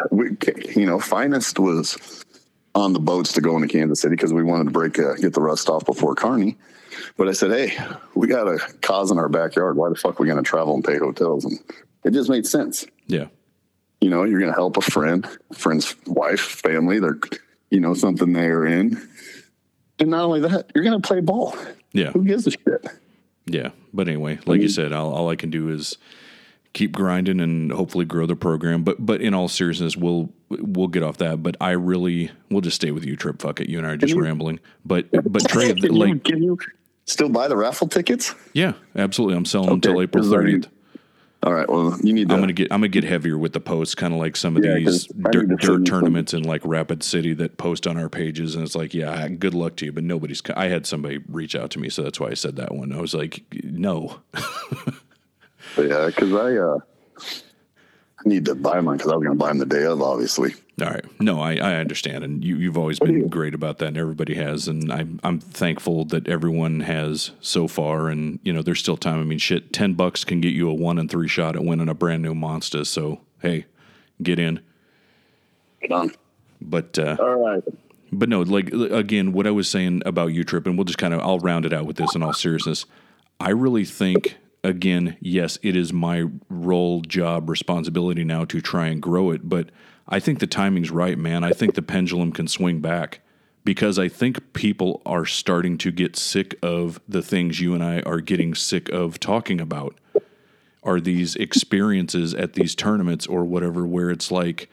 [0.75, 2.25] you know, finest was
[2.75, 5.33] on the boats to go into Kansas City because we wanted to break, uh, get
[5.33, 6.57] the rust off before Kearney.
[7.17, 7.77] But I said, hey,
[8.15, 9.75] we got a cause in our backyard.
[9.75, 11.43] Why the fuck are we going to travel and pay hotels?
[11.43, 11.59] And
[12.05, 12.85] it just made sense.
[13.07, 13.27] Yeah.
[13.99, 16.99] You know, you're going to help a friend, friend's wife, family.
[16.99, 17.19] They're,
[17.69, 19.09] you know, something they're in.
[19.99, 21.55] And not only that, you're going to play ball.
[21.93, 22.11] Yeah.
[22.11, 22.87] Who gives a shit?
[23.45, 23.69] Yeah.
[23.93, 25.97] But anyway, like I mean, you said, all, all I can do is
[26.73, 28.83] keep grinding and hopefully grow the program.
[28.83, 31.41] But but in all seriousness, we'll we'll get off that.
[31.41, 33.41] But I really we'll just stay with you, Trip.
[33.41, 34.59] Fuck it, you and I are just you, rambling.
[34.85, 36.57] But but Trey, can like, you, can you
[37.05, 38.35] still buy the raffle tickets?
[38.53, 39.35] Yeah, absolutely.
[39.35, 39.75] I'm selling okay.
[39.75, 40.67] until April 30th.
[41.47, 41.69] All right.
[41.69, 42.27] Well, you need.
[42.27, 42.73] To, I'm gonna get.
[42.73, 45.47] I'm gonna get heavier with the posts, kind of like some of yeah, these dirt,
[45.61, 49.29] dirt tournaments in like Rapid City that post on our pages, and it's like, yeah,
[49.29, 50.41] good luck to you, but nobody's.
[50.57, 52.91] I had somebody reach out to me, so that's why I said that one.
[52.91, 54.19] I was like, no.
[55.77, 56.79] yeah, because I uh,
[58.19, 60.53] I need to buy mine because I was gonna buy them the day of, obviously.
[60.79, 61.03] All right.
[61.19, 62.23] No, I, I understand.
[62.23, 64.67] And you, you've always been great about that, and everybody has.
[64.67, 68.09] And I'm, I'm thankful that everyone has so far.
[68.09, 69.19] And, you know, there's still time.
[69.19, 71.89] I mean, shit, 10 bucks can get you a one and three shot at winning
[71.89, 72.85] a brand new Monster.
[72.85, 73.65] So, hey,
[74.21, 74.59] get in.
[75.81, 76.11] Get on.
[76.61, 77.63] But, uh, all right.
[78.11, 81.13] But no, like, again, what I was saying about you, Trip, and we'll just kind
[81.13, 82.85] of, I'll round it out with this in all seriousness.
[83.39, 89.01] I really think again, yes, it is my role, job, responsibility now to try and
[89.01, 89.47] grow it.
[89.47, 89.69] But
[90.09, 91.43] I think the timing's right, man.
[91.43, 93.19] I think the pendulum can swing back
[93.65, 97.99] because I think people are starting to get sick of the things you and I
[98.01, 99.97] are getting sick of talking about.
[100.83, 104.69] Are these experiences at these tournaments or whatever where it's like,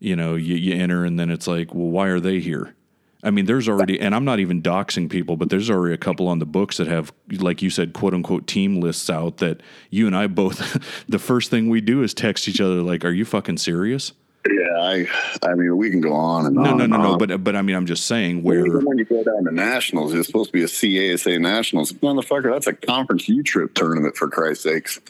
[0.00, 2.74] you know, you, you enter and then it's like, well, why are they here?
[3.22, 6.26] I mean, there's already, and I'm not even doxing people, but there's already a couple
[6.26, 9.60] on the books that have, like you said, quote unquote team lists out that
[9.90, 13.12] you and I both, the first thing we do is text each other, like, are
[13.12, 14.14] you fucking serious?
[14.48, 15.06] Yeah, I,
[15.42, 16.78] I mean, we can go on and no, on.
[16.78, 17.16] No, no, no, no.
[17.18, 20.14] But, but I mean, I'm just saying where Even when you go down to nationals,
[20.14, 21.92] it's supposed to be a CASA nationals.
[21.92, 25.00] Motherfucker, that's a conference U trip tournament for Christ's sakes.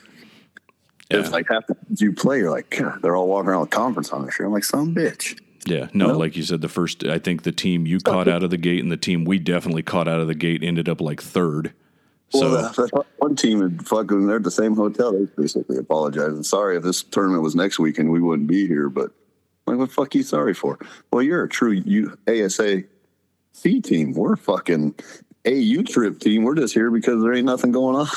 [1.11, 1.21] Yeah.
[1.21, 4.23] It's like half the you play, you're like, they're all walking around with conference on
[4.23, 4.47] their shirt.
[4.47, 5.41] I'm like, some bitch.
[5.67, 8.43] Yeah, no, well, like you said, the first, I think the team you caught out
[8.43, 11.01] of the gate and the team we definitely caught out of the gate ended up
[11.01, 11.73] like third.
[12.31, 15.13] So well, one team had fucking they're at the same hotel.
[15.13, 16.33] They basically apologized.
[16.33, 18.89] And sorry if this tournament was next weekend, we wouldn't be here.
[18.89, 19.11] But
[19.67, 20.79] like, what the fuck you sorry for?
[21.13, 22.83] Well, you're a true U, ASA
[23.53, 24.13] C team.
[24.13, 24.95] We're fucking
[25.45, 26.45] a U trip team.
[26.45, 28.09] We're just here because there ain't nothing going on.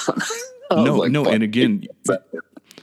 [0.85, 1.85] no, like, no, and again,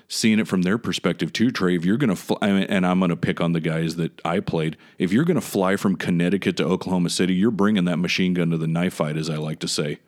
[0.09, 1.77] seeing it from their perspective too, Trey.
[1.77, 4.40] If you're going to fly, and I'm going to pick on the guys that I
[4.40, 4.77] played.
[4.99, 8.51] If you're going to fly from Connecticut to Oklahoma City, you're bringing that machine gun
[8.51, 10.01] to the knife fight, as I like to say.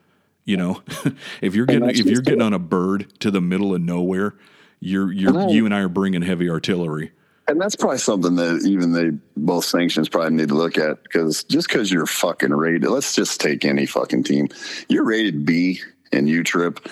[0.44, 0.82] You know,
[1.40, 4.34] if you're getting if you're getting on a bird to the middle of nowhere,
[4.80, 7.12] you're you're and I, you and I are bringing heavy artillery.
[7.48, 11.42] And that's probably something that even they both sanctions probably need to look at because
[11.44, 14.48] just because you're fucking rated, let's just take any fucking team.
[14.88, 15.80] You're rated B
[16.12, 16.88] and U trip.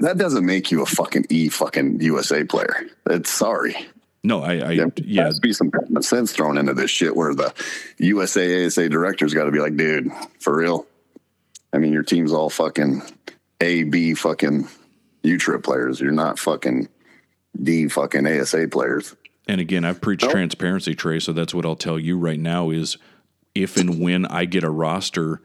[0.00, 2.86] That doesn't make you a fucking E fucking USA player.
[3.08, 3.76] It's sorry.
[4.24, 5.30] No, I, I there yeah.
[5.40, 7.54] Be some common sense thrown into this shit where the
[7.98, 10.10] USA ASA director's got to be like, dude,
[10.40, 10.86] for real.
[11.72, 13.02] I mean, your team's all fucking
[13.60, 14.68] A, B, fucking
[15.22, 16.00] U trip players.
[16.00, 16.88] You're not fucking
[17.62, 19.14] D, fucking ASA players.
[19.46, 20.32] And again, I've preached nope.
[20.32, 21.20] transparency, Trey.
[21.20, 22.96] So that's what I'll tell you right now is
[23.54, 25.40] if and when I get a roster,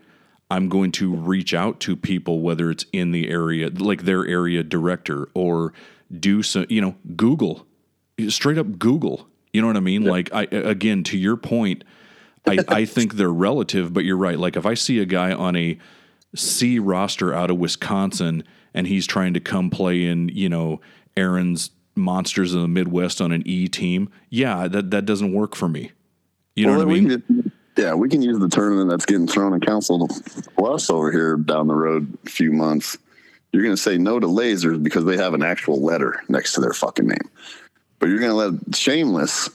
[0.49, 4.63] I'm going to reach out to people, whether it's in the area, like their area
[4.63, 5.71] director, or
[6.19, 7.65] do some, you know, Google,
[8.27, 9.27] straight up Google.
[9.53, 10.03] You know what I mean?
[10.03, 10.11] Yeah.
[10.11, 11.83] Like, I, again, to your point,
[12.45, 14.37] I, I think they're relative, but you're right.
[14.37, 15.77] Like, if I see a guy on a
[16.35, 20.81] C roster out of Wisconsin and he's trying to come play in, you know,
[21.15, 25.67] Aaron's monsters of the Midwest on an E team, yeah, that that doesn't work for
[25.67, 25.91] me.
[26.55, 27.21] You know well, what I mean?
[27.21, 30.09] Can, yeah, we can use the tournament that's getting thrown in Council
[30.57, 32.97] Bluffs over here down the road a few months.
[33.51, 36.61] You're going to say no to lasers because they have an actual letter next to
[36.61, 37.29] their fucking name.
[37.99, 39.49] But you're going to let Shameless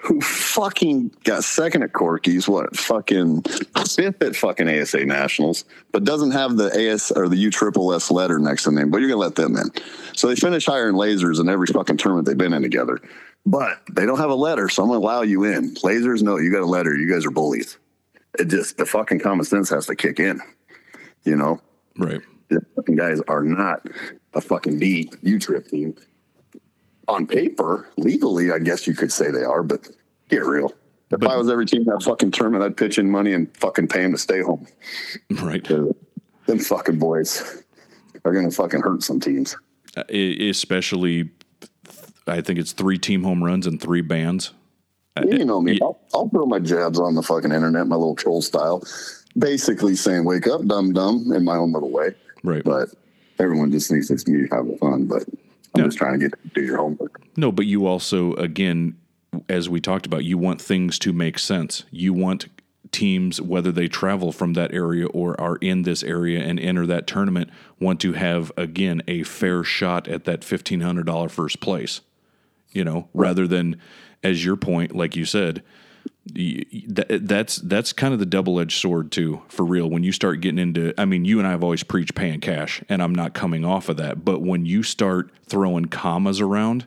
[0.00, 6.30] who fucking got second at Corky's, what fucking fifth at fucking ASA Nationals, but doesn't
[6.30, 9.08] have the AS or the U triple S letter next to the name, but you're
[9.08, 9.70] gonna let them in.
[10.14, 13.00] So they finish higher in lasers in every fucking tournament they've been in together.
[13.44, 15.74] But they don't have a letter, so I'm gonna allow you in.
[15.76, 16.94] Lasers, no, you got a letter.
[16.94, 17.76] You guys are bullies.
[18.38, 20.40] It just the fucking common sense has to kick in.
[21.24, 21.60] You know?
[21.96, 22.20] Right.
[22.50, 23.86] The fucking guys are not
[24.34, 25.96] a fucking D U trip team
[27.08, 29.88] on paper, legally, I guess you could say they are, but
[30.28, 30.72] get real.
[31.10, 33.88] If but, I was every team that fucking tournament, I'd pitch in money and fucking
[33.88, 34.66] pay them to stay home.
[35.30, 35.64] Right.
[35.64, 37.62] Them fucking boys
[38.24, 39.56] are going to fucking hurt some teams.
[39.96, 41.30] Uh, especially,
[42.26, 44.52] I think it's three team home runs and three bans.
[45.16, 45.78] Uh, you know me.
[45.80, 48.82] I'll, I'll throw my jabs on the fucking internet, my little troll style,
[49.36, 52.14] basically saying, wake up, dumb dumb, in my own little way.
[52.44, 52.62] Right.
[52.62, 52.90] But
[53.38, 55.06] everyone just thinks it's me having fun.
[55.06, 55.24] But
[55.84, 57.20] I'm just trying to get do your homework.
[57.36, 58.96] No, but you also, again,
[59.48, 61.84] as we talked about, you want things to make sense.
[61.90, 62.46] You want
[62.90, 67.06] teams, whether they travel from that area or are in this area and enter that
[67.06, 72.00] tournament, want to have again a fair shot at that fifteen hundred dollar first place.
[72.70, 73.28] You know, right.
[73.28, 73.80] rather than,
[74.22, 75.62] as your point, like you said,
[76.34, 79.88] that's that's kind of the double edged sword too, for real.
[79.88, 82.82] When you start getting into, I mean, you and I have always preached paying cash,
[82.88, 84.24] and I'm not coming off of that.
[84.24, 86.86] But when you start throwing commas around,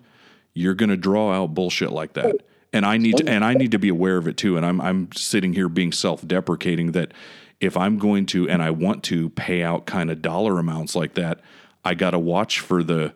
[0.53, 2.35] you're going to draw out bullshit like that.
[2.73, 4.57] And I need to, and I need to be aware of it too.
[4.57, 7.13] And I'm I'm sitting here being self deprecating that
[7.59, 11.15] if I'm going to and I want to pay out kind of dollar amounts like
[11.15, 11.41] that,
[11.83, 13.13] I got to watch for the,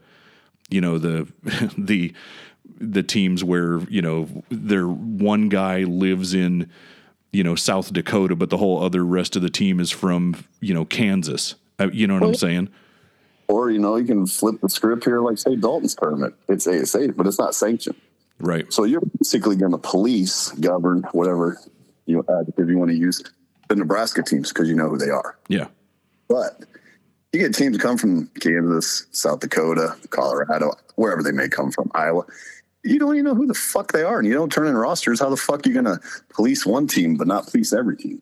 [0.70, 1.32] you know, the
[1.78, 2.14] the
[2.80, 6.70] the teams where you know their one guy lives in
[7.32, 10.74] you know South Dakota, but the whole other rest of the team is from you
[10.74, 11.56] know Kansas.
[11.80, 12.70] Uh, you know what well, I'm saying?
[13.48, 16.36] Or you know you can flip the script here, like say Dalton's tournament.
[16.48, 17.98] It's ASA, but it's not sanctioned.
[18.40, 18.72] Right.
[18.72, 21.58] So you're basically going to police, govern, whatever
[22.06, 23.24] you add, if you want to use
[23.70, 25.38] the Nebraska teams because you know who they are.
[25.48, 25.68] Yeah.
[26.28, 26.60] But
[27.32, 32.26] you get teams come from Kansas, South Dakota, Colorado, wherever they may come from, Iowa
[32.86, 35.20] you don't even know who the fuck they are and you don't turn in rosters.
[35.20, 38.22] How the fuck are you going to police one team but not police every team?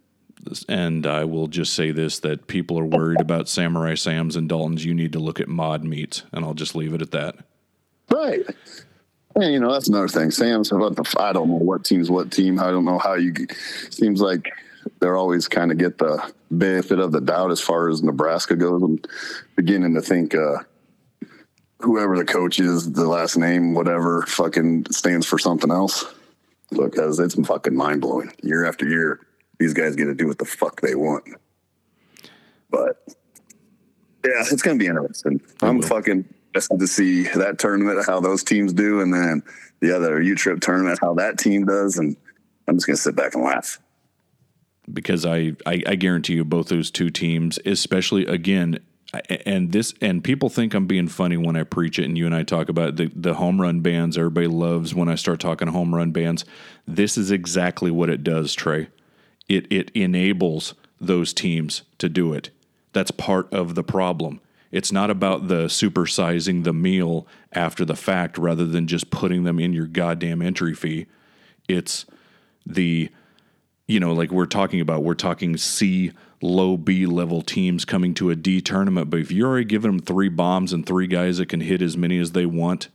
[0.68, 4.84] And I will just say this that people are worried about Samurai Sam's and Dalton's.
[4.84, 7.36] You need to look at mod meets, and I'll just leave it at that.
[8.12, 8.46] Right.
[9.36, 10.32] And, you know, that's another thing.
[10.32, 12.60] Sam's, about the, I don't know what team's what team.
[12.60, 13.34] I don't know how you,
[13.90, 14.52] seems like
[15.00, 18.84] they're always kind of get the benefit of the doubt as far as Nebraska goes.
[18.84, 19.00] I'm
[19.56, 20.58] beginning to think, uh,
[21.84, 26.06] whoever the coach is, the last name, whatever, fucking stands for something else.
[26.72, 28.32] Because it's fucking mind blowing.
[28.42, 29.20] Year after year,
[29.60, 31.24] these guys get to do what the fuck they want.
[32.72, 33.04] But
[34.26, 35.40] yeah, it's gonna be interesting.
[35.62, 39.44] I'm fucking interested to see that tournament, how those teams do, and then
[39.82, 42.16] the other U trip tournament, how that team does, and
[42.68, 43.80] I'm just gonna sit back and laugh.
[44.92, 48.80] Because I, I, I guarantee you, both those two teams, especially again,
[49.30, 52.34] and this and people think I'm being funny when I preach it and you and
[52.34, 55.94] I talk about the the home run bands everybody loves when I start talking home
[55.94, 56.46] run bands
[56.88, 58.88] this is exactly what it does Trey
[59.48, 62.50] it it enables those teams to do it.
[62.94, 64.40] That's part of the problem.
[64.72, 69.60] It's not about the supersizing the meal after the fact rather than just putting them
[69.60, 71.06] in your goddamn entry fee.
[71.68, 72.06] It's
[72.66, 73.10] the,
[73.88, 76.12] you know, like we're talking about, we're talking C,
[76.44, 79.10] low B level teams coming to a D tournament.
[79.10, 81.98] But if you're already giving them three bombs and three guys that can hit as
[81.98, 82.90] many as they want,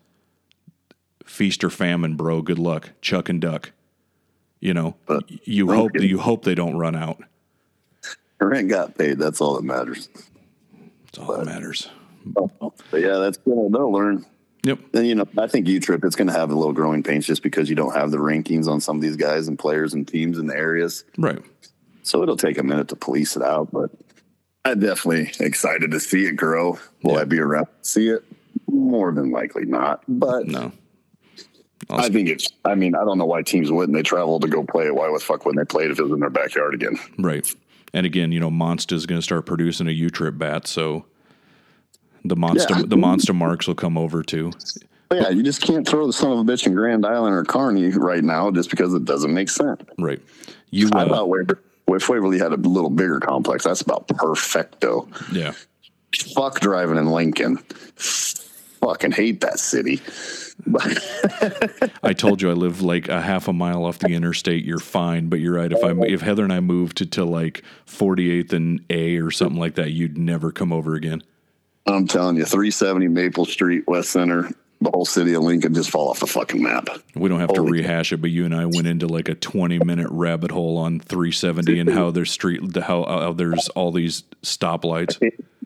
[1.24, 2.42] feast or famine, bro.
[2.42, 2.90] Good luck.
[3.00, 3.72] Chuck and duck.
[4.60, 7.22] You know, But you hope you hope they don't run out.
[8.40, 9.18] Rent got paid.
[9.18, 10.08] That's all that matters.
[11.06, 11.88] That's all that matters.
[12.34, 14.26] But yeah, that's gonna they'll learn.
[14.64, 14.78] Yep.
[14.94, 17.42] And you know, I think U Trip it's gonna have a little growing pains just
[17.42, 20.38] because you don't have the rankings on some of these guys and players and teams
[20.38, 21.04] in the areas.
[21.16, 21.38] Right.
[22.08, 23.90] So it'll take a minute to police it out, but
[24.64, 26.78] I'm definitely excited to see it grow.
[27.02, 27.20] Will Yeah.
[27.20, 28.24] I be around to see it?
[28.66, 30.02] More than likely not.
[30.08, 30.72] But No.
[31.90, 33.94] I think it's I mean, I don't know why teams wouldn't.
[33.96, 34.94] They travel to go play it.
[34.94, 36.98] Why the fuck wouldn't they play it if it was in their backyard again?
[37.18, 37.46] Right.
[37.92, 41.04] And again, you know, Monsta's going to start producing a U trip bat, so
[42.24, 42.82] the monster Yeah.
[42.86, 44.52] the monster marks will come over too.
[45.12, 47.88] Yeah, you just can't throw the son of a bitch in Grand Island or Kearney
[47.90, 49.80] right now just because it doesn't make sense.
[49.98, 50.20] Right.
[50.70, 51.62] You uh, thought Waver-
[51.96, 55.08] if Waverly had a little bigger complex, that's about perfecto.
[55.32, 55.52] yeah.
[56.34, 57.58] Fuck driving in Lincoln.
[57.96, 60.00] Fucking hate that city.
[62.02, 64.64] I told you I live like a half a mile off the interstate.
[64.64, 65.70] You're fine, but you're right.
[65.70, 69.58] If I if Heather and I moved to, to like 48th and A or something
[69.58, 71.22] like that, you'd never come over again.
[71.86, 76.08] I'm telling you, 370 Maple Street, West Center, the whole city of Lincoln just fall
[76.08, 76.88] off the fucking map.
[77.14, 79.80] We don't have to rehash it, but you and I went into like a 20
[79.80, 84.22] minute rabbit hole on 370 and how there's street, how, uh, how there's all these
[84.42, 85.18] stoplights.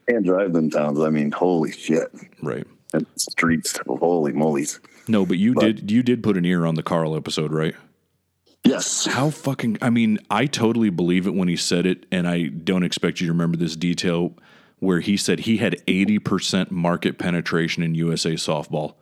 [0.08, 0.98] Can't drive them towns.
[1.00, 2.10] I mean, holy shit.
[2.42, 2.66] Right.
[2.94, 4.80] And streets, holy moly's.
[5.08, 7.74] No, but you did you did put an ear on the Carl episode, right?
[8.64, 9.06] Yes.
[9.06, 12.82] How fucking I mean, I totally believe it when he said it, and I don't
[12.82, 14.34] expect you to remember this detail
[14.78, 18.94] where he said he had 80% market penetration in USA softball.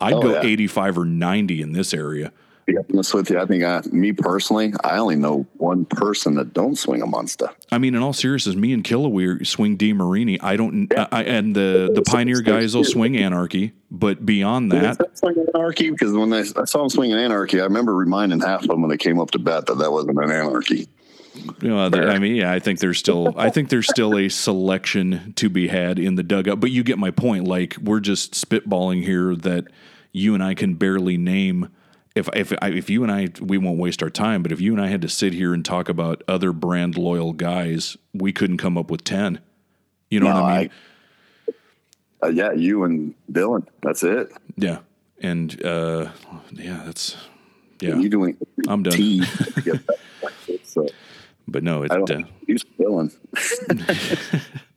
[0.00, 0.46] I'd Oh, go yeah.
[0.48, 2.32] 85 or 90 in this area.
[2.66, 6.52] Be honest with you, I think I, me personally, I only know one person that
[6.54, 7.48] don't swing a monster.
[7.72, 10.38] I mean, in all seriousness, me and Killaway swing DeMarini.
[10.40, 15.00] I don't, I, I- and the the Pioneer guys will swing Anarchy, but beyond that,
[15.54, 18.82] anarchy because when I, I saw him swinging anarchy, I remember reminding half of them
[18.82, 20.86] when they came up to bat that that wasn't an anarchy.
[21.62, 25.32] you know, I mean, yeah, I think there's still, I think there's still a selection
[25.36, 26.60] to be had in the dugout.
[26.60, 27.48] But you get my point.
[27.48, 29.64] Like we're just spitballing here that
[30.12, 31.68] you and I can barely name.
[32.14, 34.42] If if if you and I, we won't waste our time.
[34.42, 37.32] But if you and I had to sit here and talk about other brand loyal
[37.32, 39.40] guys, we couldn't come up with ten.
[40.10, 40.70] You know No, what I mean?
[42.22, 43.66] Uh, yeah, you and Dylan.
[43.82, 44.32] That's it.
[44.56, 44.80] Yeah,
[45.20, 46.10] and uh,
[46.52, 47.16] yeah, that's
[47.80, 47.96] yeah.
[47.96, 48.36] You doing?
[48.68, 48.92] I'm done.
[48.92, 49.20] tea
[49.54, 49.98] to get that.
[50.64, 50.86] So
[51.48, 52.10] But no, it, I don't.
[52.10, 52.26] uh,
[52.78, 53.14] Dylan.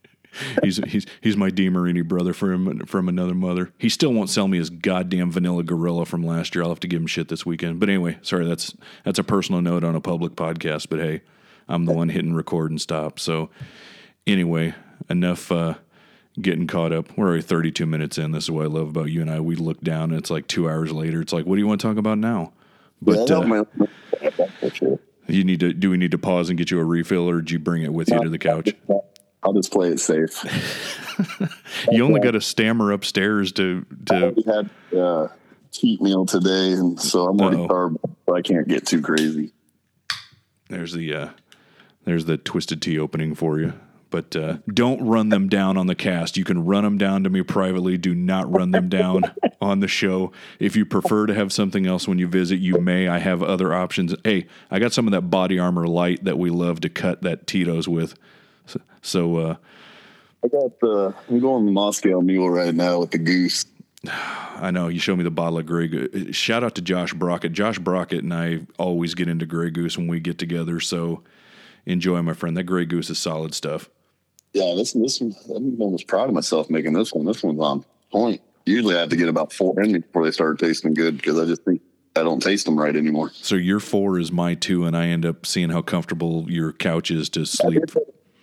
[0.62, 3.72] he's he's he's my DeMarini brother from from another mother.
[3.78, 6.62] He still won't sell me his goddamn vanilla gorilla from last year.
[6.62, 7.80] I'll have to give him shit this weekend.
[7.80, 10.88] But anyway, sorry, that's that's a personal note on a public podcast.
[10.88, 11.22] But hey,
[11.68, 13.18] I'm the one hitting record and stop.
[13.18, 13.50] So
[14.26, 14.74] anyway,
[15.08, 15.74] enough uh,
[16.40, 17.16] getting caught up.
[17.16, 18.32] We're already 32 minutes in.
[18.32, 19.40] This is what I love about you and I.
[19.40, 21.20] We look down and it's like two hours later.
[21.20, 22.52] It's like, what do you want to talk about now?
[23.00, 24.96] But Yeah, uh.
[25.26, 25.72] You need to.
[25.72, 27.92] Do we need to pause and get you a refill, or did you bring it
[27.92, 28.74] with you to the couch?
[29.44, 30.44] I'll just play it safe.
[31.90, 35.28] You only got a stammer upstairs to to We had uh,
[35.70, 37.68] cheat meal today, and so I'm already Uh-oh.
[37.68, 39.52] carb, so I can't get too crazy.
[40.68, 41.28] There's the uh,
[42.04, 43.74] there's the twisted tea opening for you.
[44.10, 46.36] But uh, don't run them down on the cast.
[46.36, 47.98] You can run them down to me privately.
[47.98, 49.22] Do not run them down
[49.60, 50.30] on the show.
[50.60, 53.08] If you prefer to have something else when you visit, you may.
[53.08, 54.14] I have other options.
[54.22, 57.48] Hey, I got some of that body armor light that we love to cut that
[57.48, 58.14] Tito's with.
[58.66, 59.56] So, so uh,
[60.44, 61.14] I got the.
[61.28, 63.64] I'm going Moscow Mule right now with the goose.
[64.06, 66.36] I know you showed me the bottle of Grey Goose.
[66.36, 67.52] Shout out to Josh Brockett.
[67.52, 70.80] Josh Brockett and I always get into Grey Goose when we get together.
[70.80, 71.22] So
[71.86, 72.56] enjoy, my friend.
[72.56, 73.90] That Grey Goose is solid stuff.
[74.52, 77.24] Yeah, this this one, I'm almost proud of myself making this one.
[77.24, 78.40] This one's on point.
[78.66, 81.44] Usually, I have to get about four in before they start tasting good because I
[81.44, 81.82] just think
[82.16, 83.30] I don't taste them right anymore.
[83.34, 87.10] So your four is my two, and I end up seeing how comfortable your couch
[87.10, 87.82] is to sleep.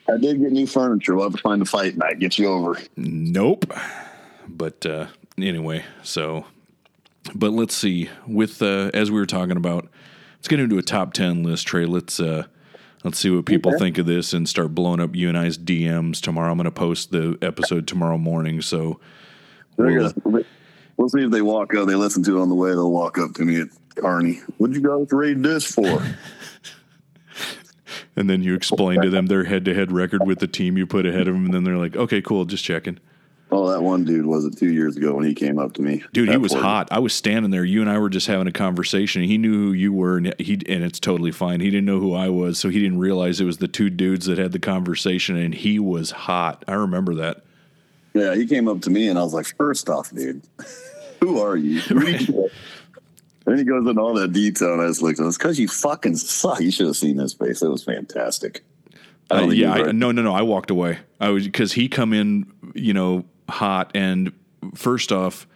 [0.09, 1.15] I did get new furniture.
[1.15, 2.19] We'll have to find a fight night.
[2.19, 2.77] Get you over.
[2.97, 3.71] Nope.
[4.47, 6.45] But uh, anyway, so
[7.35, 8.09] but let's see.
[8.27, 9.87] With uh, as we were talking about,
[10.37, 11.67] let's get into a top ten list.
[11.67, 12.45] Trey, let's uh,
[13.03, 16.19] let's see what people think of this and start blowing up you and I's DMs
[16.19, 16.51] tomorrow.
[16.51, 18.61] I'm going to post the episode tomorrow morning.
[18.61, 18.99] So
[19.77, 20.43] we'll- gonna-
[20.97, 21.87] We'll see if they walk up.
[21.87, 22.69] They listen to it on the way.
[22.71, 24.41] They'll walk up to me at Kearney.
[24.57, 26.03] What'd you guys raid this for?
[28.15, 30.85] and then you explain to them their head to head record with the team you
[30.85, 32.99] put ahead of them, and then they're like, okay, cool, just checking.
[33.53, 36.01] Oh, that one dude was it two years ago when he came up to me.
[36.13, 36.87] Dude, he was hot.
[36.89, 37.65] I was standing there.
[37.65, 39.23] You and I were just having a conversation.
[39.23, 41.59] He knew who you were, and he and it's totally fine.
[41.59, 44.25] He didn't know who I was, so he didn't realize it was the two dudes
[44.27, 45.35] that had the conversation.
[45.35, 46.63] And he was hot.
[46.65, 47.43] I remember that.
[48.13, 50.41] Yeah, he came up to me and I was like, first off, dude,
[51.19, 51.81] who are you?
[53.45, 56.15] Then he goes into all that detail and I was like, it's because you fucking
[56.15, 56.59] suck.
[56.59, 57.61] You should have seen his face.
[57.61, 58.63] It was fantastic.
[59.31, 60.33] I Uh, yeah, I, no, no, no.
[60.33, 60.99] I walked away.
[61.19, 63.91] I was because he come in, you know, hot.
[63.95, 64.33] And
[64.75, 65.47] first off,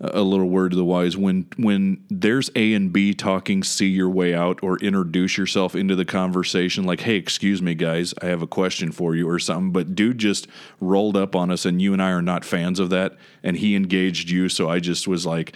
[0.00, 4.10] a little word to the wise: when when there's A and B talking, see your
[4.10, 6.84] way out, or introduce yourself into the conversation.
[6.84, 9.72] Like, hey, excuse me, guys, I have a question for you, or something.
[9.72, 10.46] But dude just
[10.80, 13.16] rolled up on us, and you and I are not fans of that.
[13.42, 15.54] And he engaged you, so I just was like,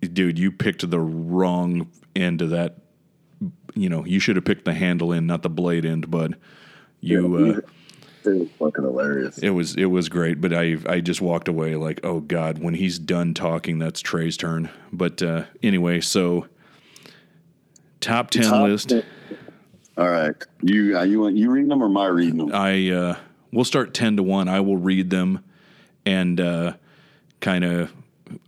[0.00, 2.76] dude, you picked the wrong end of that.
[3.74, 6.36] You know, you should have picked the handle end, not the blade end, bud.
[7.00, 7.62] You.
[7.64, 7.70] Uh,
[8.22, 9.38] it was fucking hilarious.
[9.38, 12.74] it was it was great, but I I just walked away like, oh god, when
[12.74, 14.68] he's done talking, that's Trey's turn.
[14.92, 16.46] But uh, anyway, so
[18.00, 18.90] top ten Top list.
[18.90, 19.04] 10.
[19.96, 22.54] All right, you uh, you you reading them or I reading them?
[22.54, 23.16] I uh,
[23.52, 24.48] we'll start ten to one.
[24.48, 25.44] I will read them
[26.04, 26.74] and uh,
[27.40, 27.92] kind of.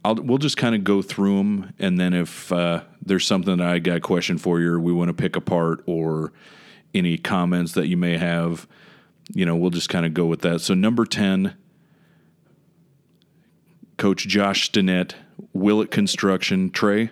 [0.04, 3.66] I'll, we'll just kind of go through them, and then if uh, there's something that
[3.66, 6.32] I got a question for you, or we want to pick apart, or
[6.94, 8.66] any comments that you may have,
[9.32, 10.60] you know, we'll just kind of go with that.
[10.60, 11.54] So number ten,
[13.96, 15.14] Coach Josh Stinnett,
[15.52, 17.10] Willett Construction, Trey.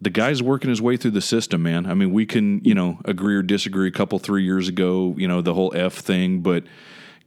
[0.00, 1.86] The guy's working his way through the system, man.
[1.86, 3.88] I mean, we can, you know, agree or disagree.
[3.88, 6.64] A couple three years ago, you know, the whole F thing, but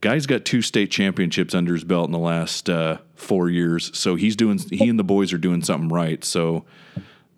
[0.00, 3.96] guy's got two state championships under his belt in the last uh, four years.
[3.96, 4.58] So he's doing.
[4.58, 6.22] He and the boys are doing something right.
[6.24, 6.64] So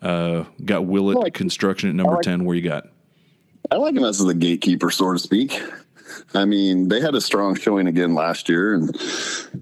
[0.01, 2.45] uh, got Willett like- Construction at number like- ten.
[2.45, 2.87] Where you got?
[3.71, 5.59] I like him as the gatekeeper, so to speak.
[6.35, 8.91] I mean, they had a strong showing again last year, and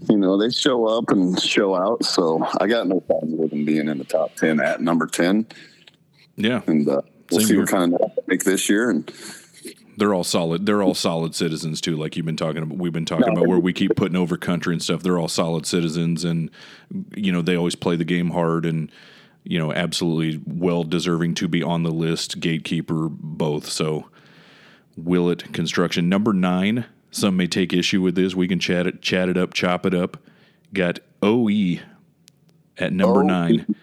[0.10, 2.04] you know they show up and show out.
[2.04, 5.46] So I got no problem with them being in the top ten at number ten,
[6.36, 7.62] Yeah, and uh, we'll Same see here.
[7.62, 8.90] what kind of make this year.
[8.90, 9.10] And
[9.98, 10.66] They're all solid.
[10.66, 11.96] They're all solid citizens too.
[11.98, 13.34] Like you've been talking about, we've been talking No.
[13.34, 15.04] about where we keep putting over country and stuff.
[15.04, 16.50] They're all solid citizens, and
[17.16, 18.92] you know they always play the game hard, and
[19.44, 22.40] you know absolutely well deserving to be on the list.
[22.40, 23.68] Gatekeeper, both.
[23.70, 24.08] So
[24.98, 26.86] Willett Construction number nine.
[27.12, 28.34] Some may take issue with this.
[28.36, 30.18] We can chat it, chat it up, chop it up.
[30.74, 31.80] Got OE
[32.78, 33.28] at number OE.
[33.28, 33.76] nine.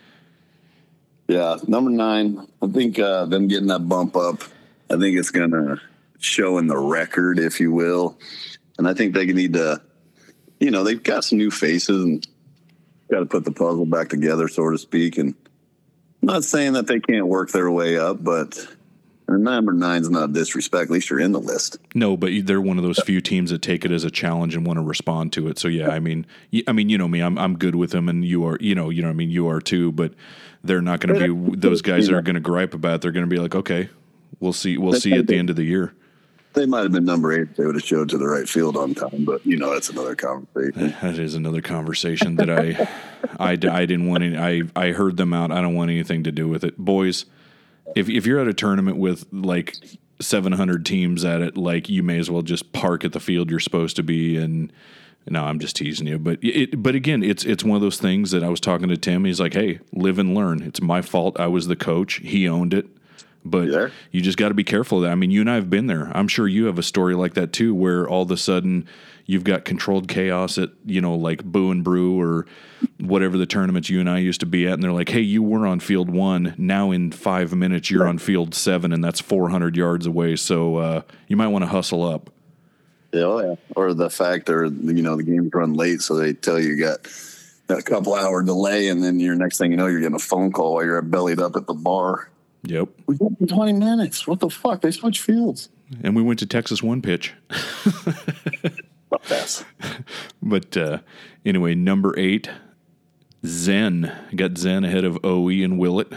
[1.29, 4.43] yeah, number nine, I think uh, them getting that bump up,
[4.91, 5.79] I think it's gonna
[6.19, 8.19] show in the record, if you will.
[8.79, 9.81] And I think they need to,
[10.61, 12.27] you know, they've got some new faces and
[13.11, 15.19] got to put the puzzle back together, so to speak.
[15.19, 15.35] And
[16.23, 18.59] I'm not saying that they can't work their way up, but
[19.29, 20.85] number nine's not disrespect.
[20.85, 21.79] At least you're in the list.
[21.95, 24.67] No, but they're one of those few teams that take it as a challenge and
[24.67, 25.59] want to respond to it.
[25.59, 26.27] So yeah, I mean,
[26.67, 28.91] I mean, you know me, I'm I'm good with them, and you are, you know,
[28.91, 29.93] you know, what I mean, you are too.
[29.93, 30.15] But
[30.65, 32.97] they're not going to be those guys that are going to gripe about.
[32.97, 33.01] it.
[33.03, 33.91] They're going to be like, okay,
[34.41, 35.95] we'll see, we'll see at the end of the year.
[36.59, 38.93] They might have been number eight they would have showed to the right field on
[38.93, 40.93] time, but you know that's another conversation.
[41.01, 42.89] That is another conversation that I,
[43.39, 44.37] I, I didn't want any.
[44.37, 45.53] I I heard them out.
[45.53, 47.27] I don't want anything to do with it, boys.
[47.95, 49.77] If if you're at a tournament with like
[50.21, 53.61] 700 teams at it, like you may as well just park at the field you're
[53.61, 54.37] supposed to be.
[54.37, 54.73] And
[55.29, 56.19] no, I'm just teasing you.
[56.19, 58.97] But it, but again, it's it's one of those things that I was talking to
[58.97, 59.25] Tim.
[59.25, 60.63] He's like, hey, live and learn.
[60.63, 61.39] It's my fault.
[61.39, 62.15] I was the coach.
[62.15, 62.89] He owned it.
[63.45, 63.89] But Yeah.
[64.11, 65.11] you just got to be careful of that.
[65.13, 66.11] I mean, you and I have been there.
[66.15, 68.87] I'm sure you have a story like that too, where all of a sudden
[69.27, 72.47] you've got controlled chaos at, you know, like Boo and Brew or
[73.01, 74.75] whatever the tournaments you and I used to be at.
[74.75, 76.55] And they're like, hey, you were on field one.
[76.59, 80.37] Now in five minutes, you're on field seven, and that's 400 yards away.
[80.37, 82.31] So uh, you might want to hustle up.
[83.13, 83.55] Yeah, oh, yeah.
[83.75, 86.85] Or the fact they're you know the games run late, so they tell you you
[86.85, 86.99] got
[87.71, 90.53] a couple hour delay, and then your next thing you know, you're getting a phone
[90.53, 92.29] call while you're bellied up at the bar.
[92.69, 92.89] Yep.
[93.07, 94.27] We got 20 minutes.
[94.27, 94.83] What the fuck?
[94.83, 95.71] They switch fields.
[96.03, 97.33] And we went to Texas one pitch.
[97.51, 99.65] Fuck that.
[100.43, 100.99] But uh,
[101.47, 102.51] anyway, number eight,
[103.47, 104.13] Zen.
[104.37, 106.13] Got Zen ahead of OE and Willett.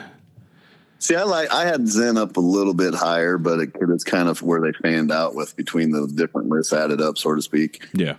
[1.00, 4.28] See, I like I had Zen up a little bit higher, but it, it's kind
[4.28, 7.88] of where they fanned out with between the different lists added up, so to speak.
[7.94, 8.18] Yeah.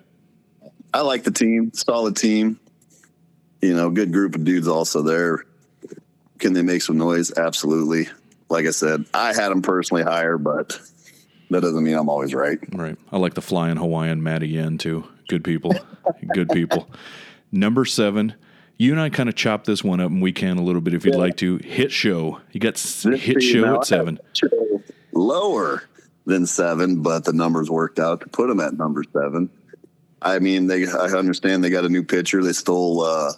[0.95, 2.59] I like the team, solid team.
[3.61, 5.45] You know, good group of dudes also there.
[6.39, 7.31] Can they make some noise?
[7.37, 8.09] Absolutely.
[8.53, 10.79] Like I said, I had them personally higher, but
[11.51, 12.59] that doesn't mean I'm always right.
[12.73, 12.97] Right.
[13.11, 15.05] I like the flying Hawaiian Matty Yen too.
[15.29, 15.75] Good people.
[16.35, 16.89] Good people.
[17.53, 18.35] Number seven.
[18.79, 20.93] You and I kind of chopped this one up, and we can a little bit
[20.93, 21.21] if you'd Yeah.
[21.21, 21.59] like to.
[21.59, 22.41] Hit show.
[22.51, 24.19] You got This hit show now, at seven.
[25.13, 25.85] Lower.
[26.25, 29.51] than seven, but the numbers worked out to put them at number seven.
[30.21, 32.45] I mean, they I understand they got a new pitcher.
[32.45, 33.33] They stole, uh,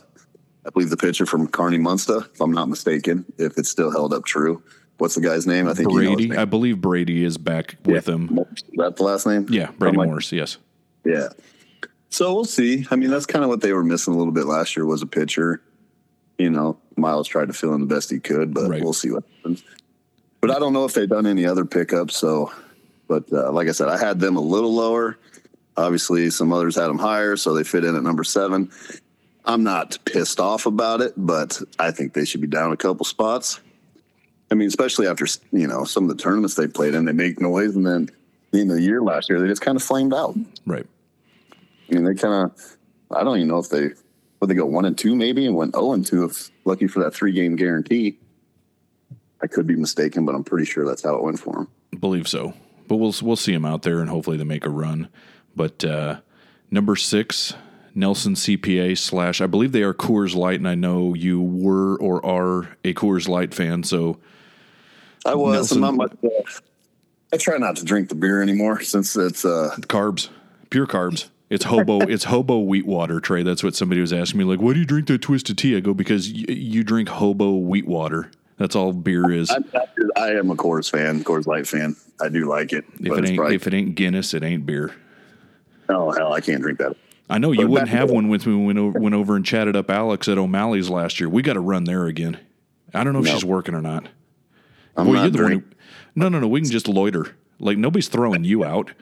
[0.67, 3.25] I believe, the pitcher from Kearney Munster, if I'm not mistaken.
[3.39, 4.62] If it's still held up true,
[4.99, 5.69] what's the guy's name?
[5.69, 6.37] I think you know Brady.
[6.37, 8.15] I believe Brady is back with Yeah.
[8.15, 8.39] him.
[8.57, 9.47] Is that the last name?
[9.51, 10.33] Yeah, Brady like- Morris.
[10.33, 10.59] Yes.
[11.05, 11.29] Yeah.
[12.11, 12.87] So we'll see.
[12.91, 15.03] I mean, that's kind of what they were missing a little bit last year was
[15.03, 15.61] a pitcher.
[16.39, 18.83] You know, Miles tried to fill in the best he could, but Right.
[18.83, 19.63] we'll see what happens.
[20.41, 22.17] But I don't know if they've done any other pickups.
[22.17, 22.53] So,
[23.09, 25.17] but uh, like I said, I had them a little lower.
[25.77, 28.71] Obviously, some others had them higher, so they fit in at number seven.
[29.45, 33.05] I'm not pissed off about it, but I think they should be down a couple
[33.05, 33.61] spots.
[34.55, 37.41] I mean, especially after you know some of the tournaments they played in, they make
[37.41, 38.09] noise, and then
[38.53, 40.37] in the year last year they just kind of flamed out.
[40.65, 40.87] Right.
[41.91, 42.77] I mean, they kind of,
[43.11, 43.91] I don't even know if they,
[44.39, 47.03] would they go one and two maybe and went 0 and two if lucky for
[47.03, 48.17] that three game guarantee.
[49.43, 51.69] I could be mistaken, but I'm pretty sure that's how it went for them.
[51.99, 52.55] believe so.
[52.87, 55.09] But we'll we'll see them out there, and hopefully they make a run.
[55.57, 56.21] But uh,
[56.71, 57.55] number six,
[57.93, 62.25] Nelson CPA slash I believe they are Coors Light, and I know you were or
[62.25, 63.83] are a Coors Light fan.
[63.83, 64.21] So
[65.25, 66.61] I was, Nelson- I'm not much, uh,
[67.33, 70.29] I try not to drink the beer anymore since it's, uh, carbs,
[70.70, 71.29] pure carbs.
[71.51, 72.01] It's hobo.
[72.09, 73.43] it's hobo wheat water, Trey.
[73.43, 74.45] That's what somebody was asking me.
[74.45, 75.77] Like, why do you drink the twisted tea?
[75.77, 78.31] I go because y- you drink hobo wheat water.
[78.57, 79.51] That's all beer is.
[79.51, 79.59] I,
[80.16, 81.97] I am a Coors fan, Coors Light fan.
[82.20, 82.85] I do like it.
[83.01, 84.95] if it ain't probably, if it ain't Guinness, it ain't beer.
[85.89, 86.97] oh, hell, I can't drink that.
[87.29, 89.45] I know you wouldn't have one with me when we went over, went over and
[89.45, 91.29] chatted up Alex at O'Malley's last year.
[91.29, 92.39] We got to run there again.
[92.93, 93.33] I don't know if No.
[93.33, 94.07] she's working or not.
[94.97, 95.63] I'm Boy, not you're the one who,
[96.15, 96.49] no, no, no.
[96.49, 97.35] We can just loiter.
[97.59, 98.93] Like nobody's throwing you out.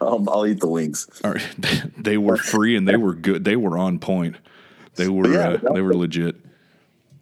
[0.00, 1.08] I'll, I'll eat the wings.
[1.24, 1.46] All right.
[1.98, 3.44] they were free and they were good.
[3.44, 4.36] They were on point.
[4.96, 6.36] They were Yeah, uh, they were legit.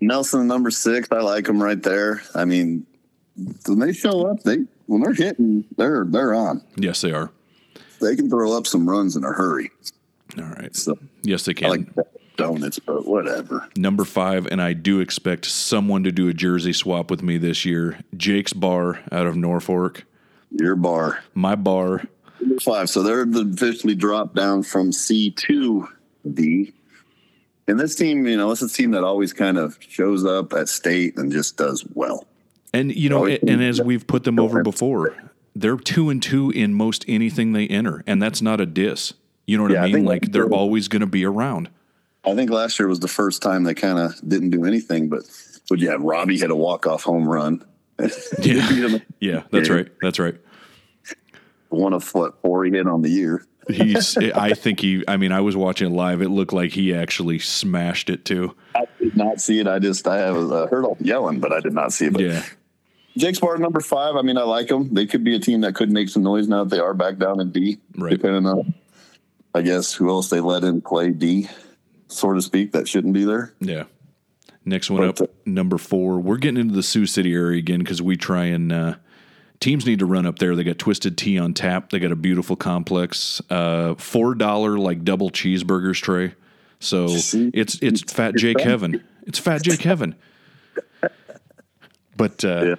[0.00, 2.22] Nelson, number six, I like them right there.
[2.34, 2.86] I mean,
[3.66, 6.62] when they show up, they when they're hitting, they're they're on.
[6.76, 7.30] Yes, they are.
[8.00, 9.70] They can throw up some runs in a hurry.
[10.38, 10.74] All right.
[10.74, 11.68] So Yes, they can.
[11.70, 11.86] like
[12.40, 13.68] donuts, but whatever.
[13.76, 17.64] Number five, and I do expect someone to do a jersey swap with me this
[17.64, 17.98] year.
[18.16, 20.04] Jake's Bar out of Norfolk.
[20.50, 22.02] Your bar My bar.
[22.40, 22.90] number five.
[22.90, 25.88] So they're officially dropped down from C to
[26.32, 26.72] D.
[27.68, 30.68] And this team, you know, it's a team that always kind of shows up at
[30.68, 32.26] state and just does well.
[32.74, 35.14] And you know, and as we've put them over before,
[35.54, 39.12] they're two and two in most anything they enter, and that's not a diss.
[39.46, 39.94] You know what Yeah, I I mean?
[39.94, 41.68] think Like they're always going to be around.
[42.24, 45.22] I think last year was the first time they kind of didn't do anything, but
[45.70, 47.64] would you have Robbie hit a walk off home run?
[48.42, 48.98] Yeah.
[49.20, 49.74] Yeah, that's Yeah.
[49.74, 49.88] right.
[50.00, 50.34] That's right.
[51.68, 53.44] One of what four he hit on the year.
[53.68, 54.16] He's.
[54.16, 55.04] I think he.
[55.06, 56.22] I mean, I was watching it live.
[56.22, 58.56] It looked like he actually smashed it too.
[58.74, 59.68] I did not see it.
[59.68, 62.12] I just I have uh, heard all yelling, but I did not see it.
[62.14, 62.42] But Yeah.
[63.16, 64.16] Jake's Bar number five.
[64.16, 64.92] I mean, I like them.
[64.94, 67.18] They could be a team that could make some noise now that they are back
[67.18, 67.78] down in D.
[67.96, 68.10] Right.
[68.10, 68.72] Depending on,
[69.54, 71.48] I guess, who else they let in play D,
[72.10, 72.72] so to speak.
[72.72, 73.54] That shouldn't be there.
[73.60, 73.84] Yeah.
[74.64, 76.18] Next one But, up, number four.
[76.20, 78.94] We're getting into the Sioux City area again because we try and uh,
[79.58, 80.54] teams need to run up there.
[80.54, 81.90] They got Twisted Tea on tap.
[81.90, 83.40] They got a beautiful complex.
[83.48, 86.34] Uh, Four dollar like double cheeseburgers tray.
[86.78, 87.34] So it's
[87.82, 89.02] it's Fat Jake Heaven.
[89.26, 90.14] It's Fat Jake Heaven.
[92.16, 92.76] But uh,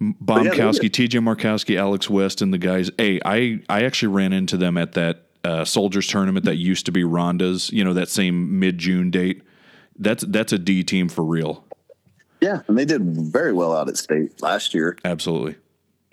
[0.00, 2.90] Bombkowski, TJ Markowski, Alex West, and the guys.
[2.98, 6.92] Hey, I I actually ran into them at that uh, soldiers tournament that used to
[6.92, 7.70] be Ronda's.
[7.70, 9.42] You know that same mid June date.
[9.98, 11.64] That's that's a D team for real.
[12.40, 14.98] Yeah, and they did very well out at state last year.
[15.04, 15.56] Absolutely.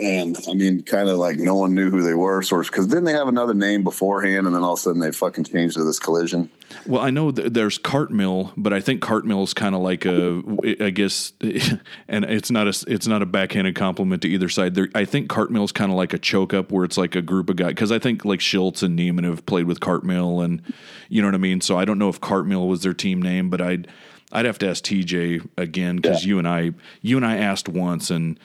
[0.01, 2.87] And I mean, kind of like no one knew who they were, sort of, because
[2.87, 5.77] didn't they have another name beforehand, and then all of a sudden they fucking changed
[5.77, 6.49] to this collision.
[6.87, 10.41] Well, I know th- there's Cartmill, but I think Cartmill is kind of like a,
[10.83, 11.33] I guess,
[12.07, 14.73] and it's not a, it's not a backhanded compliment to either side.
[14.73, 17.21] There, I think Cartmill is kind of like a choke up where it's like a
[17.21, 20.61] group of guys because I think like Schultz and Neiman have played with Cartmill, and
[21.09, 21.61] you know what I mean.
[21.61, 23.87] So I don't know if Cartmill was their team name, but I'd
[24.31, 26.29] I'd have to ask TJ again because Yeah.
[26.29, 26.71] you and I
[27.03, 28.39] you and I asked once and.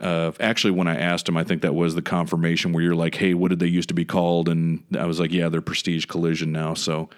[0.00, 3.16] Uh, actually, when I asked him, I think that was the confirmation where you're like,
[3.16, 6.06] "Hey, what did they used to be called?" And I was like, "Yeah, they're Prestige
[6.06, 7.08] Collision now." So,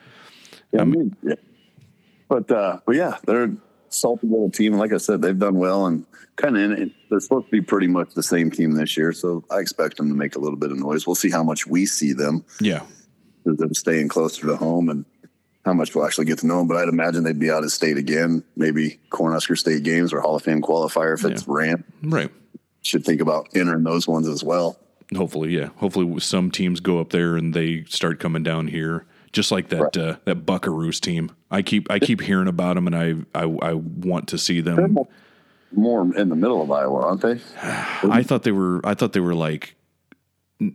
[0.72, 1.34] Yeah, I mean, yeah.
[2.28, 3.56] But uh, but yeah, they're a
[3.88, 4.74] salty little team.
[4.74, 6.06] Like I said, they've done well and
[6.36, 6.92] kind of in it.
[7.10, 10.08] They're supposed to be pretty much the same team this year, so I expect them
[10.08, 11.06] to make a little bit of noise.
[11.06, 12.84] We'll see how much we see them yeah,
[13.44, 15.04] them staying closer to home and
[15.64, 16.68] how much we'll actually get to know them.
[16.68, 20.36] But I'd imagine they'd be out of state again, maybe Cornhusker State games or Hall
[20.36, 21.84] of Fame qualifier if it's ran.
[22.02, 22.30] right.
[22.82, 24.78] Should think about entering those ones as well.
[25.16, 25.68] Hopefully, yeah.
[25.76, 29.82] Hopefully, some teams go up there and they start coming down here, just like that
[29.82, 29.96] Right.
[29.96, 31.32] uh, that Buckaroos team.
[31.50, 34.96] I keep I keep hearing about them, and I I, I want to see them.
[35.72, 37.40] More in the middle of Iowa, aren't they?
[37.62, 39.74] I thought they were I thought they were like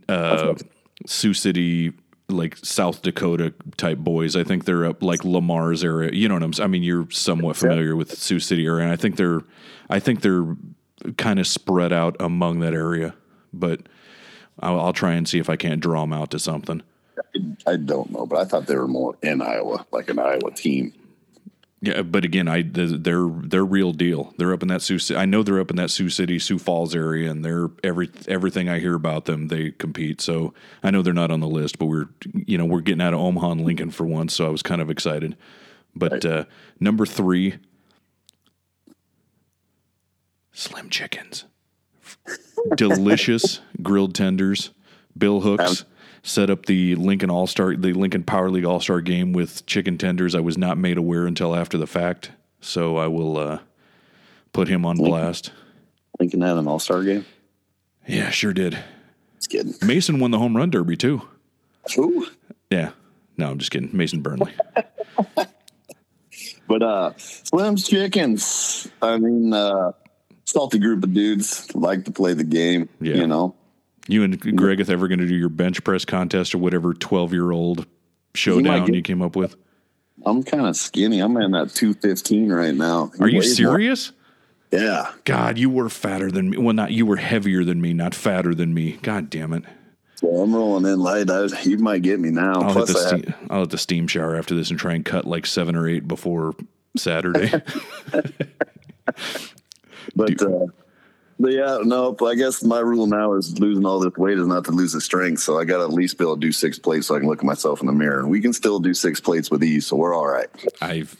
[0.08, 0.54] uh,
[1.06, 1.92] Sioux City,
[2.28, 4.36] like South Dakota type boys.
[4.36, 6.10] I think they're up like Le Mars area.
[6.12, 6.52] You know what I'm?
[6.62, 9.40] I mean, you're somewhat familiar with Sioux City area, and I think they're,
[9.90, 10.56] I think they're
[11.12, 13.14] kind of spread out among that area.
[13.52, 13.80] But
[14.60, 16.82] I'll, I'll try and see if I can't draw them out to something.
[17.66, 20.92] I don't know, but I thought they were more in Iowa, like an Iowa team.
[21.82, 24.32] Yeah, but again, I they're they're real deal.
[24.38, 24.98] They're up in that Sioux.
[25.14, 28.68] I know they're up in that Sioux City, Sioux Falls area, and they're every everything
[28.68, 30.22] I hear about them, they compete.
[30.22, 33.12] So I know they're not on the list, but we're you know we're getting out
[33.12, 35.36] of Omaha and Lincoln for once, so I was kind of excited.
[35.94, 36.26] But right.
[36.26, 36.44] uh,
[36.80, 37.56] number three,
[40.56, 41.44] Slim Chickens,
[42.76, 44.70] delicious grilled tenders,
[45.16, 45.84] bill hooks
[46.22, 49.98] set up the Lincoln All Star, the Lincoln Power League All Star game with chicken
[49.98, 50.34] tenders.
[50.34, 52.30] I was not made aware until after the fact,
[52.62, 53.58] so I will uh,
[54.54, 55.52] put him on Lincoln, blast.
[56.18, 57.26] Lincoln had an All Star game.
[58.06, 58.78] Yeah, sure did.
[59.36, 59.74] Just kidding.
[59.86, 61.20] Mason won the home run derby too.
[61.96, 62.28] Who?
[62.70, 62.92] Yeah.
[63.36, 63.90] No, I'm just kidding.
[63.92, 64.54] Mason Burnley.
[66.66, 68.88] but uh Slim's Chickens.
[69.02, 69.92] I mean, uh
[70.46, 72.88] salty group of dudes like to play the game.
[73.00, 73.16] Yeah.
[73.16, 73.54] You know.
[74.08, 77.50] You and Gregeth ever going to do your bench press contest or whatever twelve year
[77.50, 77.86] old
[78.34, 79.56] showdown you, you, came up with?
[80.24, 81.18] I'm kind of skinny.
[81.18, 83.10] I'm in that two fifteen right now.
[83.18, 84.12] Are you serious?
[84.12, 84.80] More.
[84.80, 85.12] Yeah.
[85.24, 86.58] God, you were fatter than me.
[86.58, 88.92] Well, not you were heavier than me, not fatter than me.
[89.02, 89.64] God damn it.
[90.16, 91.28] So I'm rolling in light.
[91.28, 92.62] I, you might get me now.
[92.62, 95.26] I'll hit, steam, have, I'll hit the steam shower after this and try and cut
[95.26, 96.54] like seven or eight before
[96.96, 97.52] Saturday.
[100.14, 100.66] but uh,
[101.38, 104.64] but yeah, no, I guess my rule now is losing all this weight is not
[104.64, 105.42] to lose the strength.
[105.42, 107.28] So I got to at least be able to do six plates so I can
[107.28, 108.20] look at myself in the mirror.
[108.20, 110.48] And we can still do six plates with ease, so we're all right.
[110.80, 111.14] I've,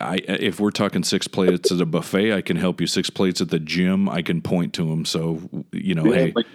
[0.00, 2.86] I, if we're talking six plates at a buffet, I can help you.
[2.86, 5.04] Six plates at the gym, I can point to them.
[5.04, 5.40] So
[5.72, 6.46] you know, yeah, hey, like,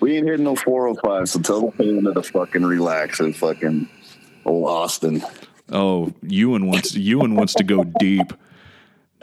[0.00, 1.28] we ain't hitting no four hundred oh five.
[1.28, 3.88] So tell them to fucking relax and fucking
[4.44, 5.22] old Austin.
[5.70, 8.32] Oh, Ewan wants Ewan wants to go deep.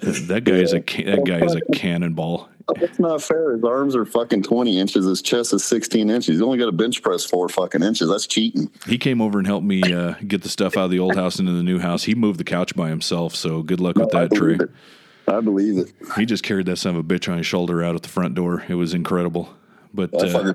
[0.01, 2.49] That guy is a that guy is a cannonball.
[2.79, 3.53] That's not fair.
[3.53, 5.05] His arms are fucking 20 inches.
[5.05, 6.27] His chest is 16 inches.
[6.27, 8.09] He's only got a bench press four fucking inches.
[8.09, 8.71] That's cheating.
[8.87, 11.39] He came over and helped me uh, get the stuff out of the old house
[11.39, 12.03] into the new house.
[12.03, 13.35] He moved the couch by himself.
[13.35, 14.57] So good luck no, with that, Trey.
[15.27, 15.91] I believe it.
[16.17, 18.35] He just carried that son of a bitch on his shoulder out at the front
[18.35, 18.63] door.
[18.67, 19.53] It was incredible.
[19.93, 20.53] But uh,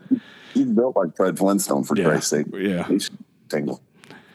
[0.54, 2.46] he's built like Fred Flintstone for yeah, Christ's sake.
[2.52, 2.86] Yeah.
[2.86, 3.10] He's
[3.50, 3.80] single.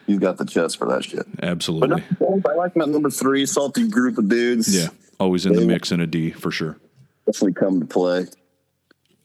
[0.08, 1.26] He's got the chest for that shit.
[1.42, 2.04] Absolutely.
[2.20, 4.76] But I like that number three, salty group of dudes.
[4.76, 4.90] Yeah.
[5.22, 6.80] Always in they, the mix in a D for sure.
[7.28, 8.26] Definitely come to play.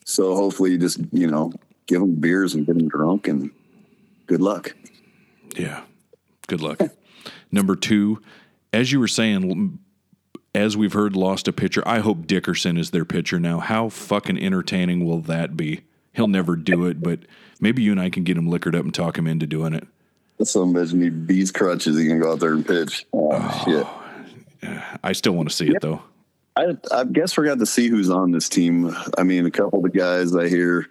[0.05, 1.55] So hopefully, you just you know
[1.87, 3.51] give them beers and get them drunk, and
[4.27, 4.77] good luck.
[5.57, 5.85] Yeah,
[6.49, 6.83] good luck.
[7.51, 8.21] Number two,
[8.75, 9.79] as you were saying,
[10.55, 11.83] as we've heard, lost a pitcher.
[11.87, 13.61] I hope Dickerson is their pitcher now.
[13.61, 15.81] How fucking entertaining will that be?
[16.13, 17.21] He'll never do it, but
[17.59, 19.89] maybe you and I can get him liquored up and talk him into doing it.
[20.43, 21.99] Some bitch need bees crutches.
[21.99, 23.07] He can go out there and pitch.
[23.15, 23.87] Oh, oh shit.
[25.03, 26.03] I still want to see it though.
[26.57, 28.97] I, I guess we're going to see who's on this team.
[29.19, 30.87] I mean, a couple of the guys I hear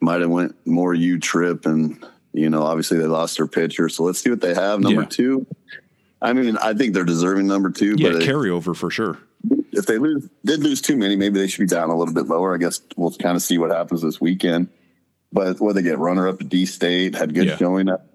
[0.00, 3.88] might have went more U trip, and you know, obviously they lost their pitcher.
[3.88, 4.80] So let's see what they have.
[4.80, 5.08] Number yeah.
[5.08, 5.46] two.
[6.20, 7.94] I mean, I think they're deserving number two.
[7.96, 9.18] Yeah, but carryover for sure.
[9.72, 12.26] If they lose, did lose too many, maybe they should be down a little bit
[12.26, 12.54] lower.
[12.54, 14.68] I guess we'll kind of see what happens this weekend.
[15.32, 17.56] But what they get runner up at D State had good yeah.
[17.56, 18.06] showing at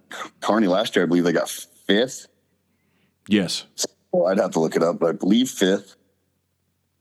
[0.42, 1.04] Kearney last year.
[1.04, 2.28] I believe they got fifth.
[3.28, 3.66] Yes.
[3.76, 5.96] So I'd have to look it up, but I believe fifth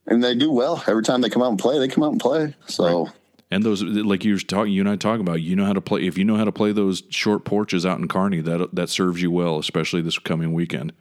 [0.09, 1.79] and they do well every time they come out and play.
[1.79, 2.55] They come out and play.
[2.67, 3.05] So.
[3.05, 3.15] Right.
[3.51, 5.81] And those, like you were talking, you and I talking about, you know how to
[5.81, 6.07] play.
[6.07, 9.23] If you know how to play those short porches out in Kearney, that that serves
[9.23, 10.93] you well, especially this coming weekend.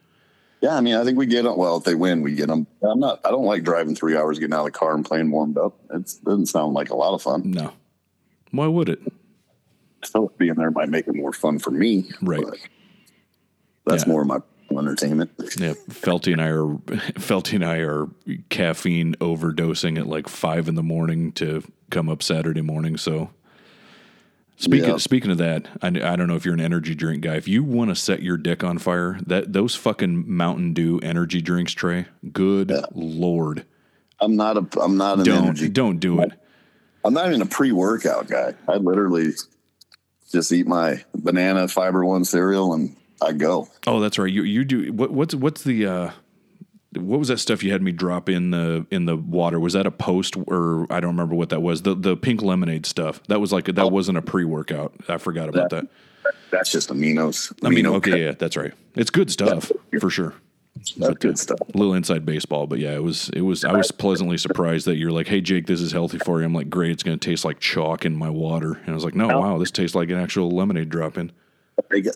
[0.61, 1.57] Yeah, I mean, I think we get them.
[1.57, 2.65] Well, if they win, we get them.
[2.81, 3.19] I'm not.
[3.25, 5.77] I don't like driving three hours, getting out of the car, and playing warmed up.
[5.93, 7.51] It doesn't sound like a lot of fun.
[7.51, 7.73] No,
[8.51, 9.01] why would it?
[10.05, 12.05] Still, being there might make it more fun for me.
[12.21, 12.45] Right.
[13.85, 14.09] That's yeah.
[14.09, 14.39] more of my
[14.71, 15.31] entertainment.
[15.57, 16.75] Yeah, Felty and I are
[17.19, 18.07] Felty and I are
[18.49, 22.97] caffeine overdosing at like five in the morning to come up Saturday morning.
[22.97, 23.29] So
[24.57, 24.97] speaking yeah.
[24.97, 27.35] speaking of that, I, I don't know if you're an energy drink guy.
[27.35, 31.41] If you want to set your dick on fire, that those fucking Mountain Dew energy
[31.41, 32.05] drinks, Trey.
[32.31, 32.85] Good yeah.
[32.93, 33.65] lord.
[34.19, 35.69] I'm not a I'm not an don't, energy.
[35.69, 36.31] Don't do it.
[37.05, 38.53] I'm not even a pre workout guy.
[38.67, 39.33] I literally
[40.31, 43.67] just eat my banana fiber one cereal and I go.
[43.85, 44.31] Oh, that's right.
[44.31, 46.11] You you do what, what's what's the uh,
[46.95, 49.59] what was that stuff you had me drop in the in the water?
[49.59, 51.81] Was that a post or I don't remember what that was.
[51.81, 53.21] The the pink lemonade stuff.
[53.27, 53.87] That was like that oh.
[53.87, 54.93] wasn't a pre workout.
[55.07, 55.87] I forgot about that.
[56.23, 56.33] that.
[56.51, 57.53] That's just aminos.
[57.59, 57.95] Amino.
[57.95, 58.73] Okay, yeah, that's right.
[58.95, 60.33] It's good stuff for sure.
[60.97, 61.59] That's good stuff.
[61.61, 64.97] A little inside baseball, but yeah, it was it was I was pleasantly surprised that
[64.97, 66.45] you're like, hey Jake, this is healthy for you.
[66.45, 68.73] I'm like, great, it's gonna taste like chalk in my water.
[68.73, 71.31] And I was like, no, wow, this tastes like an actual lemonade drop in.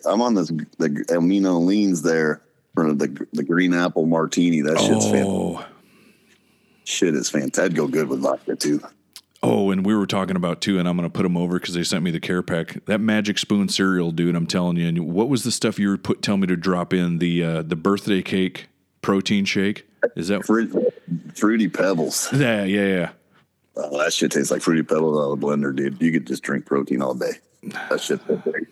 [0.06, 2.42] I'm on this the amino leans there
[2.74, 4.60] for the the green apple martini.
[4.62, 5.64] That shit's Oh,
[6.84, 7.54] shit is fantastic.
[7.54, 8.80] That'd go good with vodka too.
[9.42, 11.84] oh, and we were talking about too, and I'm gonna put them over because they
[11.84, 12.84] sent me the care pack.
[12.86, 14.34] That magic spoon cereal, dude.
[14.34, 14.88] I'm telling you.
[14.88, 17.62] And what was the stuff you were put tell me to drop in the uh,
[17.62, 18.68] the birthday cake
[19.00, 19.86] protein shake?
[20.16, 20.74] Is that Fruit,
[21.34, 22.28] fruity pebbles.
[22.34, 23.10] yeah yeah yeah?
[23.76, 26.02] Oh, that shit tastes like fruity pebbles out of the blender, dude.
[26.02, 27.32] You could just drink protein all day.
[27.62, 28.66] That big.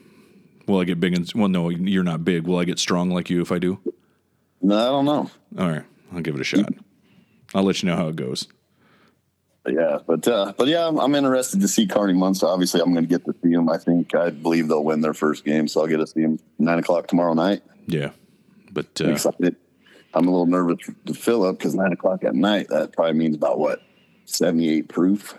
[0.67, 1.49] Will I get big and well?
[1.49, 2.47] No, you're not big.
[2.47, 3.79] Will I get strong like you if I do?
[4.63, 5.31] No, I don't know.
[5.59, 6.73] All right, I'll give it a shot.
[7.55, 8.47] I'll let you know how it goes.
[9.67, 12.47] Yeah, but uh, but yeah, I'm, I'm interested to see Kearney Munster.
[12.47, 13.69] Obviously, I'm going to get to see them.
[13.69, 16.39] I think I believe they'll win their first game, so I'll get to see them
[16.59, 17.63] nine o'clock tomorrow night.
[17.87, 18.11] Yeah,
[18.73, 19.57] but I'm uh, excited.
[20.15, 23.37] I'm a little nervous to fill up because nine o'clock at night that probably means
[23.37, 23.83] about what
[24.25, 25.39] 78 proof.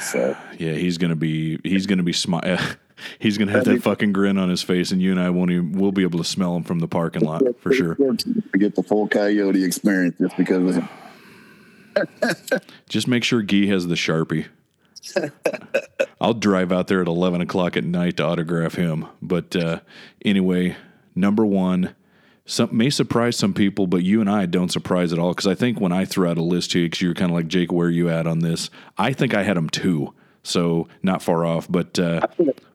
[0.00, 2.76] So yeah, he's gonna be he's gonna be smi-
[3.18, 5.72] He's gonna have that fucking grin on his face, and you and I won't even.
[5.72, 7.94] We'll be able to smell him from the parking lot for sure.
[7.94, 10.88] to get the full coyote experience just because of him.
[12.88, 14.46] Just make sure Gee has the sharpie.
[16.20, 19.06] I'll drive out there at eleven o'clock at night to autograph him.
[19.22, 19.80] But uh,
[20.24, 20.76] anyway,
[21.14, 21.94] number one,
[22.48, 25.54] some may surprise some people, but you and I don't surprise at all because I
[25.54, 27.70] think when I threw out a list to you, because you're kind of like Jake,
[27.70, 28.70] where are you at on this?
[28.96, 30.14] I think I had them two,
[30.48, 31.66] so not far off.
[31.70, 32.26] But uh,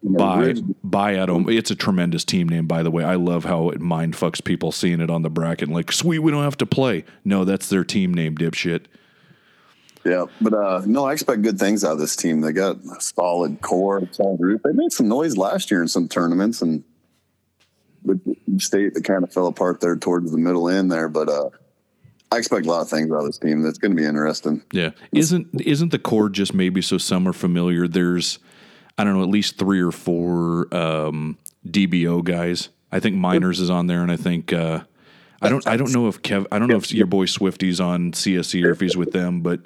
[0.04, 1.50] buy buy at him.
[1.50, 3.04] It's a tremendous team name, by the way.
[3.04, 5.70] I love how it mind fucks people seeing it on the bracket.
[5.70, 7.04] Like, sweet, we don't have to play.
[7.26, 8.86] No, that's their team name, dipshit.
[10.06, 12.42] Yeah, but uh, no, I expect good things out of this team.
[12.42, 14.62] They got a solid core, solid group.
[14.64, 16.84] They made some noise last year in some tournaments, and
[18.04, 18.22] with
[18.60, 21.08] state that kind of fell apart there towards the middle end there.
[21.08, 21.50] But uh,
[22.34, 23.62] I expect a lot of things out of this team.
[23.62, 24.64] That's going to be interesting.
[24.72, 24.90] Yeah.
[25.12, 27.88] Isn't isn't the core just maybe so some are familiar?
[27.88, 28.40] There's
[28.98, 32.70] I don't know, at least three or four um, DBO guys.
[32.92, 34.82] I think Miners is on there and I think uh,
[35.44, 38.14] I don't I don't know if Kev I don't know if your boy Swifty's on
[38.14, 39.60] CSE or if he's with them, but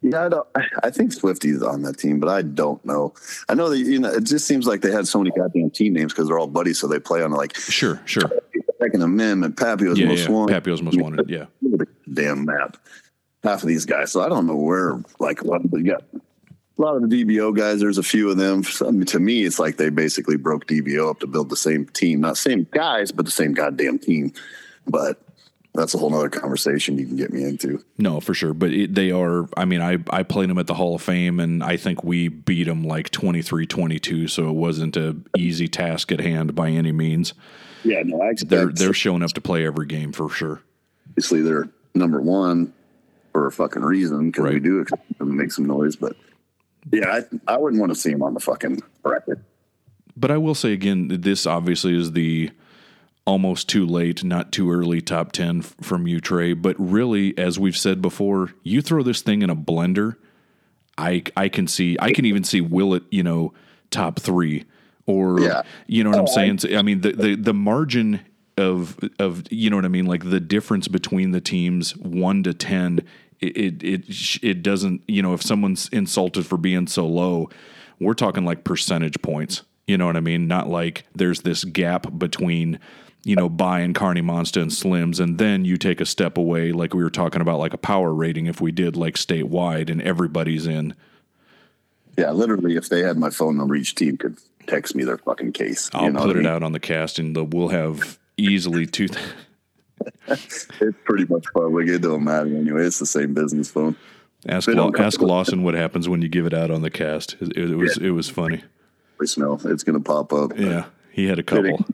[0.00, 0.48] Yeah, I, don't,
[0.84, 3.14] I think Swifty's on that team, but I don't know.
[3.48, 5.92] I know that you know it just seems like they had so many goddamn team
[5.92, 8.30] names because they're all buddies, so they play on like sure, sure.
[8.80, 10.30] Second Amendment, Papio's Yeah, most yeah.
[10.30, 10.62] wanted.
[10.62, 11.46] Papio's most wanted, yeah.
[11.62, 12.76] Look at the damn map.
[13.42, 15.02] Half of these guys, so I don't know where.
[15.18, 16.04] Like, what you got
[16.78, 17.80] a lot of the DBO guys.
[17.80, 18.62] There's a few of them.
[18.62, 22.20] Some, to me, it's like they basically broke DBO up to build the same team,
[22.20, 24.32] not same guys, but the same goddamn team.
[24.86, 25.20] But
[25.74, 27.84] that's a whole nother conversation you can get me into.
[27.98, 28.54] No, for sure.
[28.54, 31.38] But it, they are, I mean, I, I played them at the Hall of Fame
[31.40, 34.28] and I think we beat them like 23 22.
[34.28, 37.34] So it wasn't a easy task at hand by any means.
[37.84, 40.62] Yeah, no, I expect They're, they're showing up to play every game for sure.
[41.10, 42.72] obviously they're number one
[43.32, 45.94] for a fucking reason because we do expect them to make some noise.
[45.96, 46.16] But
[46.90, 49.38] yeah, I, I wouldn't want to see them on the fucking bracket.
[50.16, 52.50] But I will say again, this obviously is the
[53.28, 56.54] almost too late, not too early top 10 f- from you, Trey.
[56.54, 60.16] But really, as we've said before, you throw this thing in a blender,
[60.96, 63.52] I, I can see, I can even see will it, you know,
[63.90, 64.64] top three
[65.04, 65.62] or, Yeah.
[65.86, 66.58] you know what I'm oh, saying?
[66.60, 68.20] So, I mean, the, the, the margin
[68.56, 70.06] of, of, you know what I mean?
[70.06, 73.00] Like the difference between the teams one to 10,
[73.40, 77.50] it, it, it, it doesn't, you know, if someone's insulted for being so low,
[78.00, 79.64] we're talking like percentage points.
[79.86, 80.48] You know what I mean?
[80.48, 82.78] Not like there's this gap between,
[83.28, 86.94] you know, buying Kearney Monster and Slims, and then you take a step away, like
[86.94, 88.46] we were talking about, like a power rating.
[88.46, 90.94] If we did like statewide and everybody's in,
[92.16, 95.52] Yeah, literally, if they had my phone number, each team could text me their fucking
[95.52, 95.90] case.
[95.92, 96.46] I'll you know put it mean?
[96.46, 99.08] out on the cast, and the, we'll have easily two.
[100.28, 100.68] It's
[101.04, 101.88] pretty much public.
[101.88, 102.84] It don't matter anyway.
[102.84, 103.96] It's the same business phone.
[104.48, 107.34] ask They ask Lawson what happens when you give it out on the cast.
[107.40, 108.62] It, it was it was funny.
[109.18, 109.66] Voicemail.
[109.66, 110.56] It's to pop up.
[110.56, 111.84] Yeah, he had a couple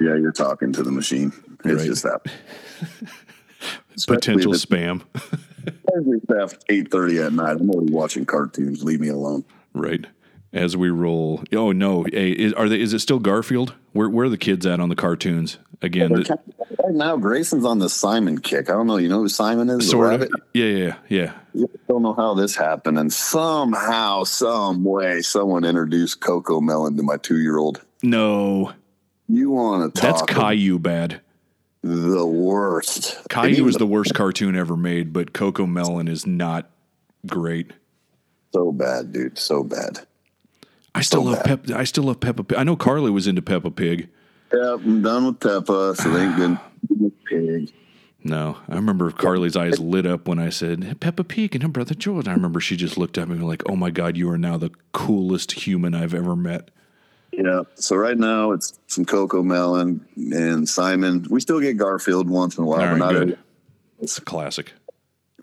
[0.00, 1.32] Yeah, you're talking to the machine.
[1.64, 1.86] It's Right.
[1.86, 2.20] just that.
[4.06, 5.02] potential spam.
[6.40, 7.56] after eight thirty at night.
[7.60, 8.84] I'm already watching cartoons.
[8.84, 9.44] Leave me alone.
[9.74, 10.06] Right.
[10.52, 11.42] As we roll.
[11.52, 12.04] Oh no!
[12.04, 12.80] Hey, is, are they?
[12.80, 13.74] Is it still Garfield?
[13.92, 15.58] Where Where are the kids at on the cartoons?
[15.82, 16.38] Again, the,
[16.82, 18.68] Right now, Grayson's on the Simon kick.
[18.68, 18.96] I don't know.
[18.96, 19.90] You know who Simon is?
[19.90, 20.28] Sort of.
[20.54, 21.32] Yeah, yeah, yeah.
[21.54, 27.16] You don't know how this happened, and somehow, some way, someone introduced CoComelon to my
[27.18, 27.80] two-year-old.
[28.02, 28.72] No,
[29.28, 30.10] You want to talk?
[30.10, 31.20] that's Caillou bad.
[31.82, 33.18] the worst?
[33.28, 36.70] Caillou is the worst cartoon ever made, but CoComelon is not
[37.26, 37.72] great.
[38.52, 39.38] so bad, dude.
[39.38, 40.00] So bad.
[40.94, 41.66] I still So love bad.
[41.66, 41.76] Pep.
[41.76, 42.42] I still love Peppa.
[42.44, 42.58] Pig.
[42.58, 44.08] I know Carly was into Peppa Pig.
[44.52, 46.58] Yeah, I'm done with Peppa, so they ain't good.
[47.26, 47.72] Pig.
[48.24, 51.94] No, I remember Carly's eyes lit up when I said Peppa Pig and her brother
[51.94, 52.26] George.
[52.26, 54.72] I remember she just looked at me like, "Oh my god, you are now the
[54.92, 56.70] coolest human I've ever met."
[57.32, 57.62] Yeah.
[57.74, 61.26] So right now it's some CoComelon and Simon.
[61.30, 63.38] We still get Garfield once in a while, All but right, not good.
[64.00, 64.72] It's a classic.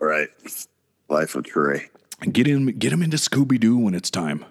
[0.00, 0.28] right.
[1.08, 1.88] Life of Trey.
[2.32, 4.44] Get him, get him into Scooby Doo when it's time.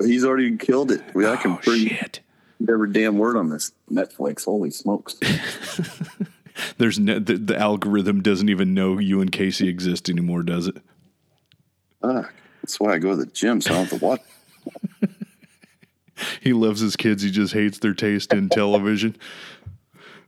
[0.00, 1.02] He's already killed it.
[1.14, 2.20] We I can Oh pretty shit!
[2.68, 4.44] every damn word on this Netflix.
[4.44, 5.16] Holy smokes!
[6.78, 10.76] There's no, the, the algorithm doesn't even know you and Casey exist anymore, does it?
[12.02, 12.28] ah,
[12.62, 14.20] that's why I go to the gym, so I don't have to watch.
[16.40, 17.22] He loves his kids.
[17.22, 19.16] He just hates their taste in television.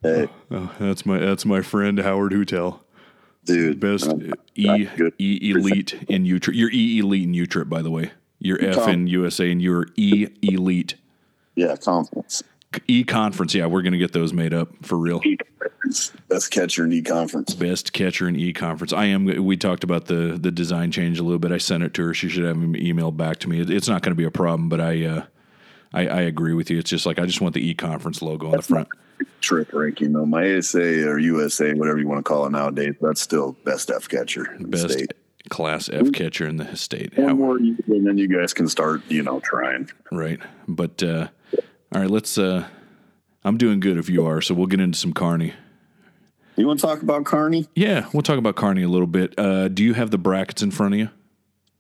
[0.03, 2.81] Hey, Oh, that's my that's my friend Howard Hutel.
[3.45, 4.11] dude, Best
[4.57, 4.89] E.
[5.19, 6.57] E elite in U trip.
[6.57, 8.13] You're E elite in U trip, by the way.
[8.39, 10.95] You're F in USA, and you're E elite.
[11.55, 12.43] yeah, conference.
[12.87, 13.55] E conference.
[13.55, 15.21] Yeah, we're gonna get those made up for real.
[16.29, 17.55] Best catcher in E conference.
[17.55, 18.93] Best catcher in E conference.
[18.93, 19.25] I am.
[19.45, 21.53] We talked about the the design change a little bit.
[21.53, 22.15] I sent it to her.
[22.15, 23.61] She should have him emailed back to me.
[23.61, 25.25] It- It's not going to be a problem, but I, uh,
[25.93, 26.79] I I agree with you.
[26.79, 28.89] It's just like I just want the E conference logo on the front.
[29.41, 30.27] Trip ranking though.
[30.27, 34.09] My ASA or USA, whatever you want to call it nowadays, that's still best F
[34.09, 34.57] catcher.
[34.61, 35.13] Best state.
[35.49, 37.17] class F catcher in the state.
[37.17, 39.91] One How- more, and then you guys can start, you know, trying.
[40.13, 40.39] right?
[40.69, 41.29] But uh,
[41.95, 42.39] all right, let's.
[42.39, 42.67] Uh,
[43.45, 45.55] I'm doing good if you are, so we'll get into some Kearney.
[46.57, 47.67] You want to talk about Kearney?
[47.75, 49.33] Yeah, we'll talk about Kearney a little bit.
[49.39, 51.09] Uh, do you have the brackets in front of you?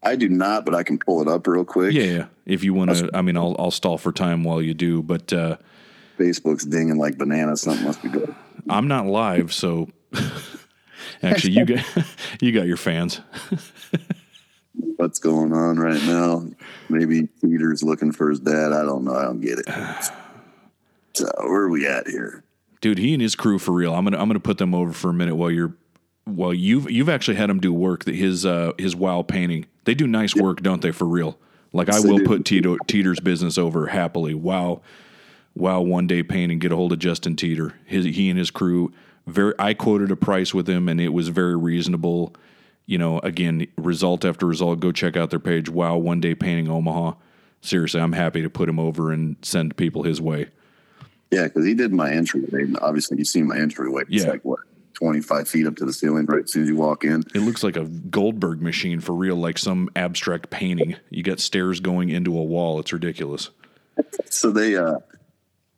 [0.02, 1.92] I do not, but I can pull it up real quick.
[1.92, 2.26] Yeah, yeah.
[2.46, 5.32] If you want to, I mean, I'll I'll stall for time while you do, but
[5.32, 5.56] uh,
[6.18, 7.62] Facebook's dinging like bananas.
[7.62, 8.34] Something must be good.
[8.68, 9.88] I'm not live, so
[11.22, 11.84] actually, you got
[12.40, 13.20] you got your fans.
[14.96, 16.46] What's going on right now?
[16.88, 18.72] Maybe Peter's looking for his dad.
[18.72, 19.14] I don't know.
[19.14, 19.66] I don't get it.
[21.12, 22.44] So where are we at here?
[22.80, 22.98] dude.
[22.98, 23.94] He and his crew for real.
[23.94, 25.74] I'm gonna I'm gonna put them over for a minute while you're
[26.36, 29.66] while you've you've actually had him do work that his uh his wow painting.
[29.84, 30.92] They do nice work, don't they?
[30.92, 31.38] For real.
[31.72, 34.34] Like I Yes, will put Tito Teeter's business over happily.
[34.34, 34.80] Wow,
[35.54, 35.80] wow.
[35.80, 36.58] One day painting.
[36.58, 37.74] Get a hold of Justin Teeter.
[37.86, 38.92] His he and his crew.
[39.26, 39.54] Very.
[39.58, 42.34] I quoted a price with him, and it was very reasonable.
[42.86, 44.80] You know, again, result after result.
[44.80, 45.68] Go check out their page.
[45.68, 47.12] Wow, one day painting Omaha.
[47.60, 50.48] Seriously, I'm happy to put him over and send people his way.
[51.30, 52.62] Yeah, because he did my entryway.
[52.64, 54.02] And Obviously, you see my entryway.
[54.08, 54.30] It's Yeah.
[54.30, 54.58] like what,
[55.00, 57.24] twenty five feet up to the ceiling, right as soon as you walk in.
[57.34, 60.96] It looks like a Goldberg machine for real, like some abstract painting.
[61.08, 62.78] You got stairs going into a wall.
[62.78, 63.50] It's ridiculous.
[64.26, 64.98] So they, uh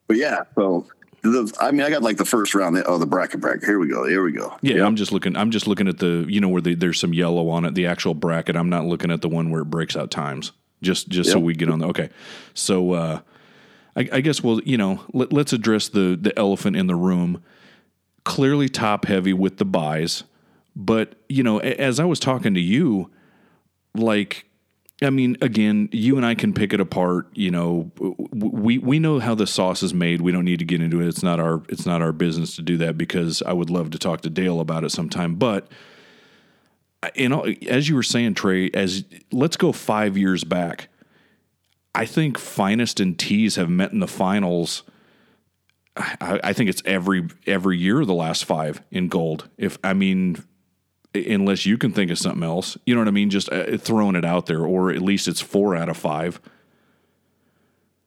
[0.08, 0.42] but yeah.
[0.56, 0.86] So
[1.22, 2.82] the, I mean, I got like the first round.
[2.84, 3.64] Oh, the bracket bracket.
[3.64, 4.06] Here we go.
[4.06, 4.56] Here we go.
[4.60, 5.36] Yeah, I'm just looking.
[5.36, 7.86] I'm just looking at the, you know, where the, there's some yellow on it, the
[7.86, 8.56] actual bracket.
[8.56, 10.52] I'm not looking at the one where it breaks out times.
[10.82, 12.10] Just, just so we get on the okay.
[12.54, 13.20] So, uh,
[13.94, 17.42] I, I guess we'll, you know, let, let's address the the elephant in the room.
[18.24, 20.24] Clearly top heavy with the buys,
[20.76, 23.10] but you know, as I was talking to you,
[23.94, 24.46] like
[25.02, 27.28] I mean, again, you and I can pick it apart.
[27.34, 27.90] You know,
[28.32, 30.20] we we know how the sauce is made.
[30.20, 31.08] We don't need to get into it.
[31.08, 33.98] It's not our it's not our business to do that because I would love to
[33.98, 35.34] talk to Dale about it sometime.
[35.34, 35.68] But
[37.16, 40.88] you know, as you were saying, Trey, as let's go five years back.
[41.94, 44.82] I think Finest and Tees have met in the finals.
[45.96, 49.48] I, I think it's every every year the last five in gold.
[49.58, 50.42] If I mean,
[51.14, 52.78] unless you can think of something else.
[52.86, 53.28] You know what I mean?
[53.30, 56.40] Just uh, throwing it out there, or at least it's four out of five.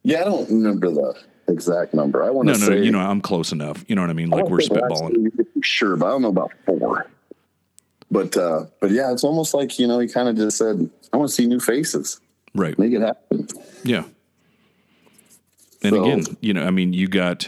[0.04, 1.16] Yeah, I don't remember the
[1.48, 2.24] exact number.
[2.24, 3.84] I want No, to no, say, you know, I'm close enough.
[3.88, 4.30] You know what I mean?
[4.30, 5.46] Like don't we're spitballing.
[5.62, 7.08] Sure, but I don't know about four.
[8.12, 11.18] But uh but yeah, it's almost like you know he kind of just said, "I
[11.18, 12.20] want to see new faces,
[12.54, 12.78] Right.
[12.80, 13.48] make it happen."
[13.84, 14.06] Yeah.
[15.84, 17.48] And So- again, you know, I mean, you got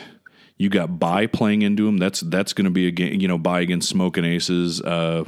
[0.58, 1.98] you got buy playing into him.
[1.98, 3.20] That's that's going to be a game.
[3.22, 4.82] You know, buy against smoking aces.
[4.82, 5.26] Uh,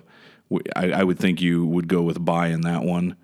[0.76, 3.16] I, I would think you would go with buy in that one.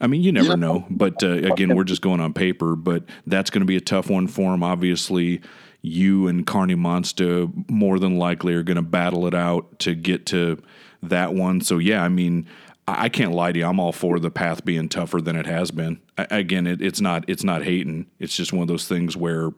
[0.00, 0.54] I mean, you never Yeah.
[0.56, 0.86] know.
[0.90, 2.76] But uh, again, we're just going on paper.
[2.76, 4.62] But that's going to be a tough one for him.
[4.62, 5.40] Obviously,
[5.80, 10.26] you and Kearney Monster more than likely are going to battle it out to get
[10.26, 10.60] to
[11.02, 11.60] that one.
[11.62, 12.46] So yeah, I mean,
[12.86, 13.64] I, I can't lie to you.
[13.66, 16.00] I'm all for the path being tougher than it has been.
[16.18, 18.06] I, again, it, it's not it's not hating.
[18.18, 19.50] It's just one of those things where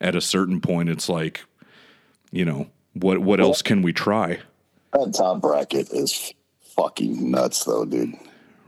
[0.00, 1.42] at a certain point, it's like,
[2.30, 4.40] you know, what what else can we try?
[4.92, 6.32] That top bracket is
[6.76, 8.14] fucking nuts, though, dude.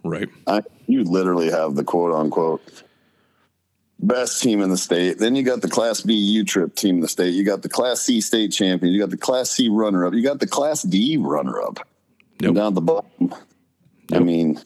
[0.05, 0.29] Right.
[0.47, 2.63] I, you literally have the quote unquote
[3.99, 5.19] best team in the state.
[5.19, 7.35] Then you got the Class B U Trip team in the state.
[7.35, 8.93] You got the Class C state champion.
[8.93, 10.15] You got the Class C runner up.
[10.15, 11.87] You got the Class D runner up.
[12.41, 12.55] Yep.
[12.55, 13.35] Down the bottom.
[14.13, 14.61] I mean,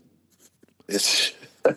[0.89, 1.33] it's.
[1.65, 1.75] I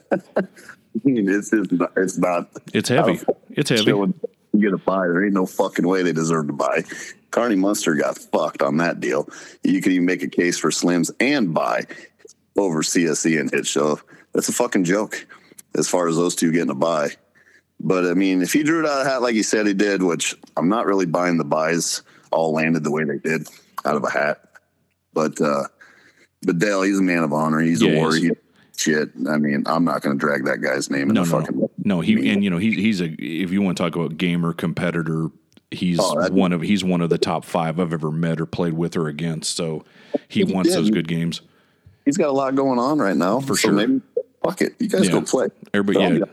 [1.04, 1.92] mean, it's, it's not.
[1.96, 3.20] It's not It's heavy.
[3.52, 4.14] It's heavy.
[4.60, 5.08] Get a buy.
[5.08, 6.84] There ain't no fucking way they deserve to buy.
[7.32, 9.28] Kearney Munster got fucked on that deal.
[9.64, 11.84] You could even make a case for Slims and buy
[12.58, 14.00] over CSE and Hit Show.
[14.34, 15.26] That's a fucking joke
[15.76, 17.10] as far as those two getting a buy.
[17.80, 19.74] But I mean, if he drew it out of a hat like he said he
[19.74, 22.02] did, which I'm not really buying the buys
[22.32, 23.48] all landed the way they did
[23.84, 24.42] out of a hat.
[25.14, 25.64] But uh
[26.44, 27.60] but Dale, he's a man of honor.
[27.60, 28.32] He's Yeah, a warrior.
[28.32, 28.38] is.
[28.78, 29.10] Shit.
[29.30, 32.02] I mean, I'm not gonna drag that guy's name in No, the no, fucking no.
[32.02, 33.06] He and you know he, he's a.
[33.06, 35.28] If you want to talk about gamer competitor,
[35.72, 38.74] he's Oh, one of he's one of the top five I've ever met or played
[38.74, 39.56] with or against.
[39.56, 39.84] So
[40.28, 41.42] he wants Yeah, those good games.
[42.06, 43.40] he's got a lot going on right now.
[43.40, 43.72] For so sure.
[43.74, 44.02] Maybe
[44.44, 44.76] fuck it.
[44.80, 45.12] You guys Yeah.
[45.14, 45.48] go play.
[45.74, 46.26] Everybody, yeah,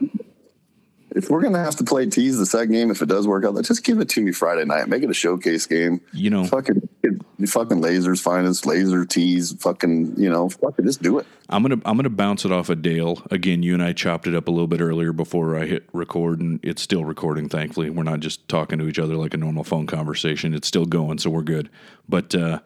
[1.15, 3.61] If we're gonna have to play tease the second game, if it does work out,
[3.63, 4.87] just give it to me Friday night.
[4.87, 6.01] Make it a showcase game.
[6.11, 6.89] you know, Fucking,
[7.45, 9.53] fucking lasers, finest laser tease.
[9.61, 11.27] Fucking, you know, fuck it, just do it.
[11.49, 13.61] I'm gonna I'm gonna bounce it off of Dale again.
[13.61, 16.59] You and I chopped it up a little bit earlier before I hit record, and
[16.63, 17.47] it's still recording.
[17.47, 20.53] Thankfully, we're not just talking to each other like a normal phone conversation.
[20.53, 21.69] It's still going, so we're good.
[22.09, 22.59] But uh,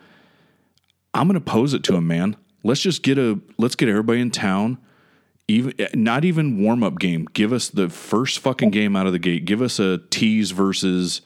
[1.13, 2.37] I'm gonna pose it to him, man.
[2.63, 4.77] Let's just get a let's get everybody in town.
[5.47, 7.25] Even not even warm up game.
[7.31, 9.45] Give us the first fucking game out of the gate.
[9.45, 11.21] Give us a tease versus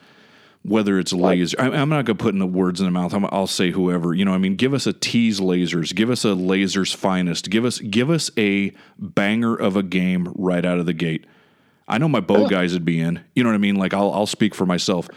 [0.64, 1.60] whether it's laser.
[1.60, 3.14] I, I'm not going to put in the words in the mouth.
[3.14, 4.14] I'm, I'll say whoever.
[4.14, 5.96] You know, I mean, give us a tease lasers.
[5.96, 7.50] Give us a lasers finest.
[7.50, 11.26] Give us give us a banger of a game right out of the gate.
[11.88, 13.22] I know my bow guys would be in.
[13.36, 13.76] You know what I mean?
[13.76, 15.10] Like I'll I'll speak for myself.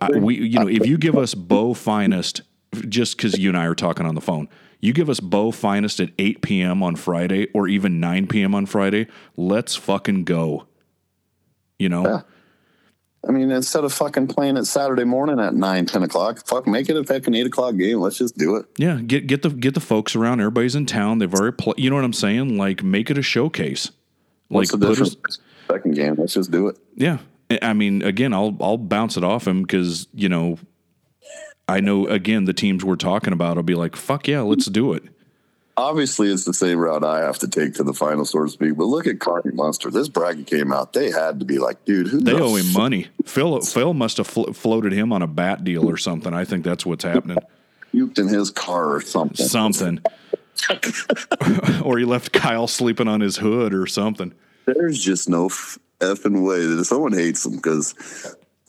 [0.00, 2.42] I, we you know if you give us bow finest,
[2.88, 4.48] just because you and I are talking on the phone.
[4.80, 6.82] You give us Bo finest at 8 p.m.
[6.82, 8.54] on Friday or even 9 p.m.
[8.54, 9.06] on Friday.
[9.36, 10.66] Let's fucking go.
[11.78, 12.20] You know, Yeah.
[13.28, 16.88] I mean, instead of fucking playing it Saturday morning at nine, 10 o'clock, fuck, make
[16.88, 17.98] it a fucking eight o'clock game.
[17.98, 18.66] Let's just do it.
[18.76, 20.38] Yeah, get get the get the folks around.
[20.40, 21.18] Everybody's in town.
[21.18, 21.80] They've already played.
[21.80, 22.56] You know what I'm saying?
[22.56, 23.90] Like, make it a showcase.
[24.46, 25.10] What's like, the put us.
[25.14, 25.38] difference?
[25.68, 26.14] Second game.
[26.16, 26.78] Let's just do it.
[26.94, 27.18] Yeah,
[27.50, 30.56] I- I mean, again, I'll I'll bounce it off him because you know,
[31.68, 33.56] I know again the teams we're talking about.
[33.56, 35.04] I'll be like, fuck yeah, let's do it.
[35.76, 38.76] Obviously, it's the same route I have to take to the final, so to speak.
[38.76, 39.92] But look at Kearney Monster.
[39.92, 40.92] This bracket came out.
[40.92, 43.06] They had to be like, dude, who They the owe him money.
[43.24, 46.34] Phil Phil must have flo- floated him on a bat deal or something.
[46.34, 47.38] I think that's what's happening.
[47.94, 49.46] puked in his car or something?
[49.46, 50.00] Something.
[51.84, 54.34] or he left Kyle sleeping on his hood or something.
[54.66, 57.94] There's just no f- effing way that someone hates him because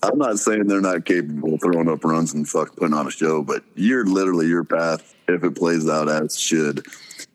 [0.01, 3.11] I'm not saying they're not capable of throwing up runs and fuck putting on a
[3.11, 6.85] show, but you're literally your path if it plays out as should.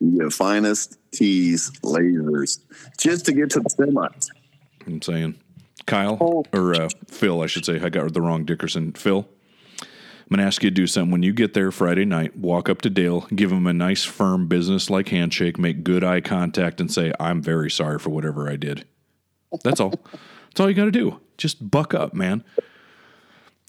[0.00, 2.60] You get finest tees, lasers,
[2.98, 4.28] just to get to the semis.
[4.86, 5.38] I'm saying,
[5.86, 7.80] Kyle or uh, Phil, I should say.
[7.80, 8.92] I got the wrong Dickerson.
[8.92, 9.28] Phil,
[9.80, 11.10] I'm going to ask you to do something.
[11.10, 14.48] When you get there Friday night, walk up to Dale, give him a nice, firm,
[14.48, 18.56] business like handshake, make good eye contact, and say, I'm very sorry for whatever I
[18.56, 18.86] did.
[19.62, 19.94] That's all.
[20.10, 21.20] That's all you got to do.
[21.36, 22.44] Just buck up, man.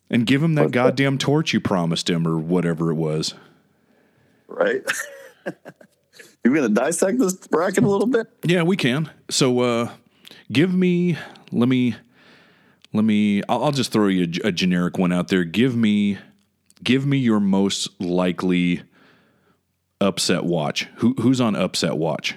[0.09, 3.33] And give him that goddamn torch you promised him or whatever it was.
[4.47, 4.83] Right?
[6.43, 8.27] You're going to dissect this bracket a little bit?
[8.43, 9.09] Yeah, we can.
[9.31, 9.91] So, uh,
[10.51, 11.17] give me.
[11.51, 11.95] Let me.
[12.93, 13.41] Let me.
[13.49, 15.43] I'll, I'll just throw you a, a generic one out there.
[15.43, 16.19] Give me.
[16.83, 18.83] Give me your most likely
[19.99, 20.87] upset watch.
[20.97, 22.35] Who who's on upset watch?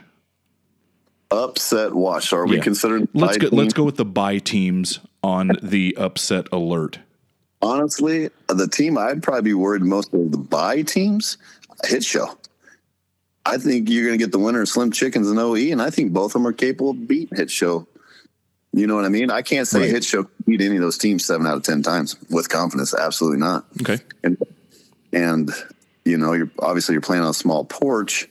[1.31, 2.33] Upset watch.
[2.33, 2.62] Are we Yeah.
[2.62, 3.49] considering Let's go.
[3.53, 6.99] Let's go with the buy teams on the upset alert.
[7.61, 11.37] Honestly, the team I'd probably be worried most of the buy teams,
[11.85, 12.39] hit show.
[13.45, 15.91] I think you're going to get the winner of Slim Chickens and OE, and I
[15.91, 17.87] think both of them are capable of beating hit show.
[18.72, 19.31] You know what I mean?
[19.31, 19.91] I can't say Right.
[19.91, 22.95] hit show beat any of those teams seven out of ten times with confidence.
[22.95, 23.66] Absolutely not.
[23.81, 23.99] Okay.
[24.22, 24.37] And
[25.12, 25.51] and
[26.05, 28.29] you know, you're obviously you're playing on a small porch,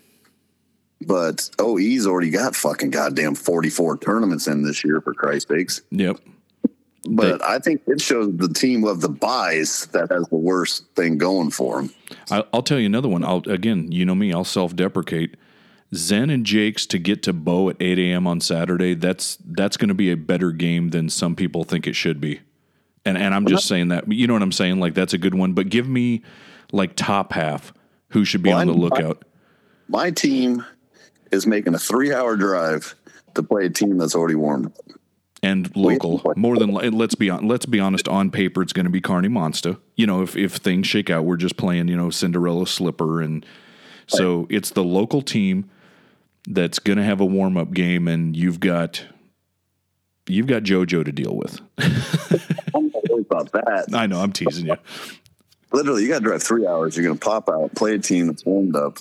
[1.02, 5.82] but OE's already got fucking goddamn 44 tournaments in this year for Christ's sakes.
[5.92, 6.20] Yep.
[7.10, 11.18] But I think it shows the team of the buys that has the worst thing
[11.18, 11.94] going for them.
[12.30, 13.24] I, I'll tell you another one.
[13.24, 14.34] I'll again, you know me.
[14.34, 15.36] I'll self-deprecate.
[15.96, 18.28] Zen and Jake's to get to Bo at 8 a.m.
[18.28, 18.94] on Saturday.
[18.94, 22.42] That's that's going to be a better game than some people think it should be.
[23.06, 24.12] And and I'm just saying that.
[24.12, 24.80] You know what I'm saying?
[24.82, 25.54] Like that's a good one.
[25.54, 26.24] But give me
[26.74, 27.74] like top half
[28.10, 29.24] who should be Well, on the lookout.
[29.88, 30.66] My team
[31.32, 32.96] is making a three hour drive
[33.36, 34.74] to play a team that's already warmed up.
[35.44, 38.92] and local more than let's be on let's be honest on paper it's going to
[38.92, 39.78] be Kearney Monster.
[39.96, 43.46] You know if if things shake out we're just playing you know Cinderella slipper and
[44.08, 45.70] so it's the local team
[46.48, 49.06] that's going to have a warm up game and you've got
[50.28, 51.60] you've got JoJo to deal with.
[52.74, 53.88] I'm not worried about that.
[53.94, 54.78] I know I'm teasing you.
[55.74, 56.96] Literally, you got to drive three hours.
[56.96, 59.00] You're going to pop out, play a team that's warmed up,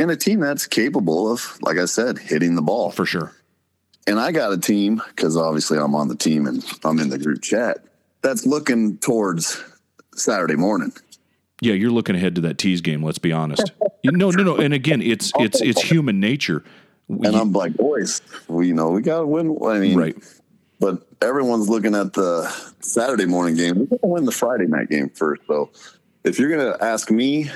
[0.00, 2.90] and a team that's capable of, like I said, hitting the ball.
[2.90, 3.32] For sure.
[4.06, 7.18] And I got a team because obviously I'm on the team and I'm in the
[7.18, 7.84] group chat.
[8.22, 9.62] that's looking towards
[10.16, 10.92] Saturday morning.
[11.60, 13.04] Yeah, you're looking ahead to that tease game.
[13.04, 13.70] Let's be honest.
[14.02, 14.56] No, no, no.
[14.56, 16.64] And again, it's it's it's human nature.
[17.06, 19.58] And I'm like, boys, we you know we got to win.
[19.62, 20.16] I mean, right.
[20.78, 22.48] But everyone's looking at the
[22.80, 23.78] Saturday morning game.
[23.78, 25.42] We're going to win the Friday night game first.
[25.46, 25.70] So
[26.24, 27.50] if you're going to ask me,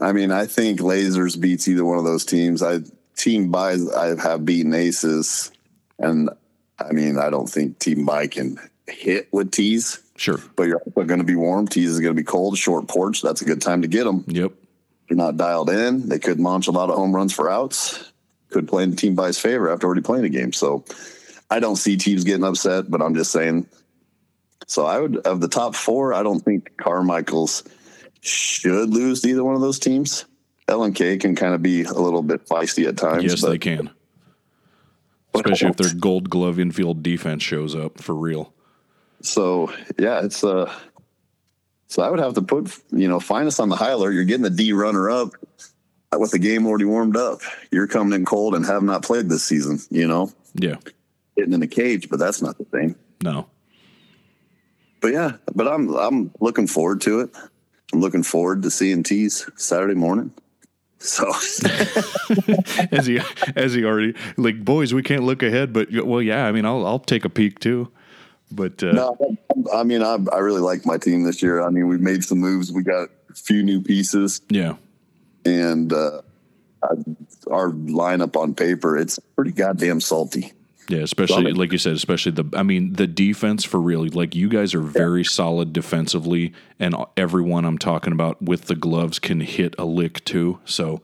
[0.00, 2.62] I mean, I think Lasers beats either one of those teams.
[2.62, 2.80] I
[3.16, 5.52] team buys I have beaten Aces,
[5.98, 6.30] and
[6.78, 10.00] I mean, I don't think Team Buy can hit with tees.
[10.16, 10.38] Sure.
[10.56, 11.66] But you're also going to be warm.
[11.68, 12.58] Tees is going to be cold.
[12.58, 13.22] Short porch.
[13.22, 14.24] That's a good time to get them.
[14.26, 14.52] Yep.
[15.08, 16.08] They're not dialed in.
[16.08, 18.12] They could launch a lot of home runs for outs.
[18.50, 20.52] Could play in Team Buy's favor after already playing a game.
[20.52, 20.84] So
[21.50, 23.66] I don't see teams getting upset, but I'm just saying.
[24.66, 27.64] So I would of the top four, I don't think Carmichael's
[28.24, 30.24] should lose to either one of those teams.
[30.66, 33.24] L and K can kind of be a little bit feisty at times.
[33.24, 33.90] Yes, they can.
[35.34, 38.54] Especially if their gold glove infield defense shows up for real.
[39.20, 40.72] So yeah, it's uh
[41.88, 44.12] so I would have to put you know find us on the high alert.
[44.12, 45.32] You're getting the D runner up
[46.16, 47.40] with the game already warmed up.
[47.70, 49.80] You're coming in cold and have not played this season.
[49.90, 50.76] You know, Yeah.
[51.36, 52.94] Getting in the cage, but that's not the thing.
[53.22, 53.48] No.
[55.00, 57.30] But yeah, but I'm I'm looking forward to it.
[57.94, 60.32] I'm looking forward to seeing T's Saturday morning.
[60.98, 61.28] So
[62.90, 63.20] As he
[63.54, 66.46] as he already like boys, we can't look ahead, but well, yeah.
[66.46, 67.92] I mean, I'll I'll take a peek too.
[68.50, 69.36] But uh, no,
[69.72, 71.62] I mean I I really like my team this year.
[71.62, 72.72] I mean we made some moves.
[72.72, 74.40] We got a few new pieces.
[74.48, 74.74] yeah,
[75.44, 76.22] and uh,
[77.48, 80.52] our lineup on paper, it's pretty goddamn salty.
[80.88, 84.48] Yeah, especially like you said, especially the I mean the defense for really like you
[84.48, 89.74] guys are very solid defensively, and everyone I'm talking about with the gloves can hit
[89.78, 90.60] a lick too.
[90.64, 91.02] So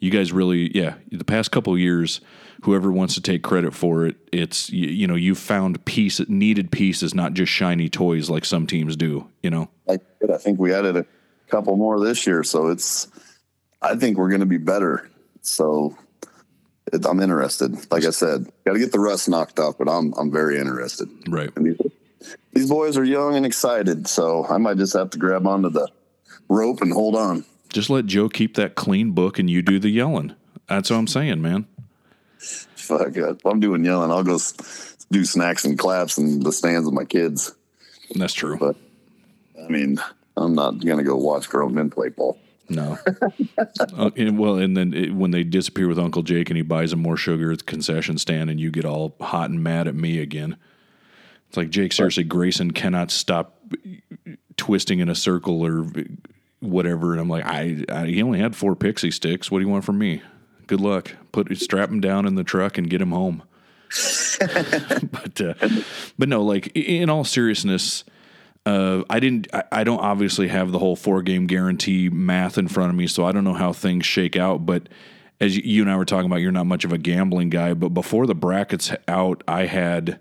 [0.00, 2.20] you guys really, yeah, the past couple of years,
[2.62, 6.70] whoever wants to take credit for it, it's you, you know you found piece needed
[6.70, 9.28] pieces, not just shiny toys like some teams do.
[9.42, 11.06] You know, Like I I think we added a
[11.48, 13.08] couple more this year, so it's.
[13.80, 15.10] I think we're going to be better.
[15.40, 15.96] So
[17.04, 17.90] I'm interested.
[17.92, 21.08] Like I said, got to get the rust knocked off, but I'm I'm very interested.
[21.28, 21.50] right?
[21.56, 21.80] And these,
[22.52, 25.88] these boys are young and excited, so I might just have to grab onto the
[26.48, 27.44] rope and hold on.
[27.70, 30.34] Just let Joe keep that clean book, and you do the yelling.
[30.68, 31.66] That's what I'm saying, man.
[32.38, 36.84] Fuck, if I'm doing yelling, I'll go s- do snacks and claps in the stands
[36.84, 37.54] with my kids.
[38.14, 38.58] That's true.
[38.58, 38.76] But
[39.64, 39.98] I mean,
[40.36, 42.38] I'm not gonna go watch grown men play ball.
[42.68, 42.98] No.
[43.58, 46.90] uh, and, well, and then it, when they disappear with Uncle Jake and he buys
[46.90, 49.94] them more sugar at the concession stand, and you get all hot and mad at
[49.94, 50.56] me again.
[51.48, 53.60] It's like Jake, seriously, Grayson cannot stop
[54.56, 55.86] twisting in a circle or
[56.60, 59.50] whatever, and I'm like, I, I he only had four pixie sticks.
[59.50, 60.22] What do you want from me?
[60.66, 61.14] Good luck.
[61.32, 63.42] Put strap him down in the truck and get him home.
[64.40, 65.54] but uh,
[66.18, 68.04] but no, like in all seriousness,
[68.64, 69.48] uh, I didn't.
[69.72, 73.24] I, don't obviously have the whole four game guarantee math in front of me, so
[73.24, 74.64] I don't know how things shake out.
[74.64, 74.88] But
[75.40, 77.74] as you, and I were talking about, you're not much of a gambling guy.
[77.74, 80.20] But before the brackets out, I had.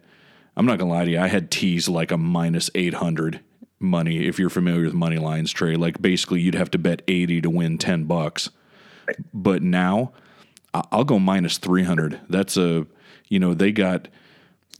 [0.58, 1.20] I'm not gonna lie to you.
[1.20, 3.42] I had teased like a minus eight hundred
[3.80, 4.26] money.
[4.28, 7.50] If you're familiar with money lines, Trey, like basically you'd have to bet eighty to
[7.50, 8.50] win ten bucks.
[9.34, 10.14] But now,
[10.74, 12.20] I'll go minus three hundred.
[12.28, 12.88] That's a,
[13.30, 14.08] you know, they got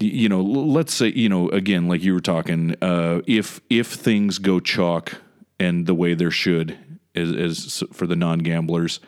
[0.02, 4.40] you know, let's say, you know, again, like you were talking, uh, if if things
[4.40, 5.22] go chalk
[5.60, 6.78] and the way there should,
[7.16, 9.00] as, as for the non gamblers,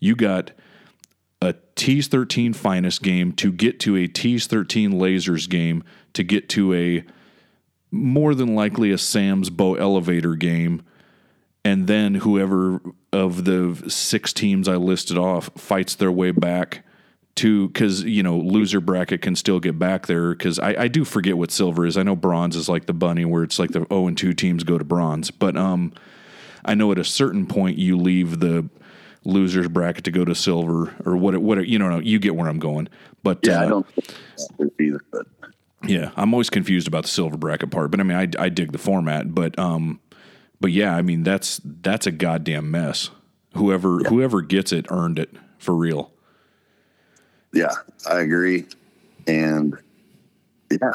[0.00, 0.52] you got
[1.40, 5.82] a Tees 13 finest game to get to a Tees 13 lasers game
[6.12, 7.04] to get to a
[7.90, 10.82] more than likely a Sam's Bow elevator game.
[11.64, 12.80] And then whoever
[13.12, 16.84] of the six teams I listed off fights their way back
[17.34, 21.04] to because you know loser bracket can still get back there because I, I do
[21.04, 21.96] forget what silver is.
[21.96, 24.64] I know bronze is like the bunny where it's like the zero and two teams
[24.64, 25.92] go to bronze, but um,
[26.64, 28.68] I know at a certain point you leave the
[29.24, 32.58] losers bracket to go to silver or what what you know you get where I'm
[32.58, 32.88] going.
[33.22, 33.86] But Yeah, I uh, don't
[34.80, 35.00] either.
[35.10, 35.26] But
[35.84, 38.72] yeah, I'm always confused about the silver bracket part, but I mean, I, I dig
[38.72, 40.00] the format, but um,
[40.60, 43.10] but yeah, I mean that's that's a goddamn mess.
[43.54, 46.11] Whoever whoever gets it earned it for real.
[47.52, 47.72] Yeah,
[48.08, 48.66] I agree.
[49.26, 49.76] And
[50.70, 50.92] yeah,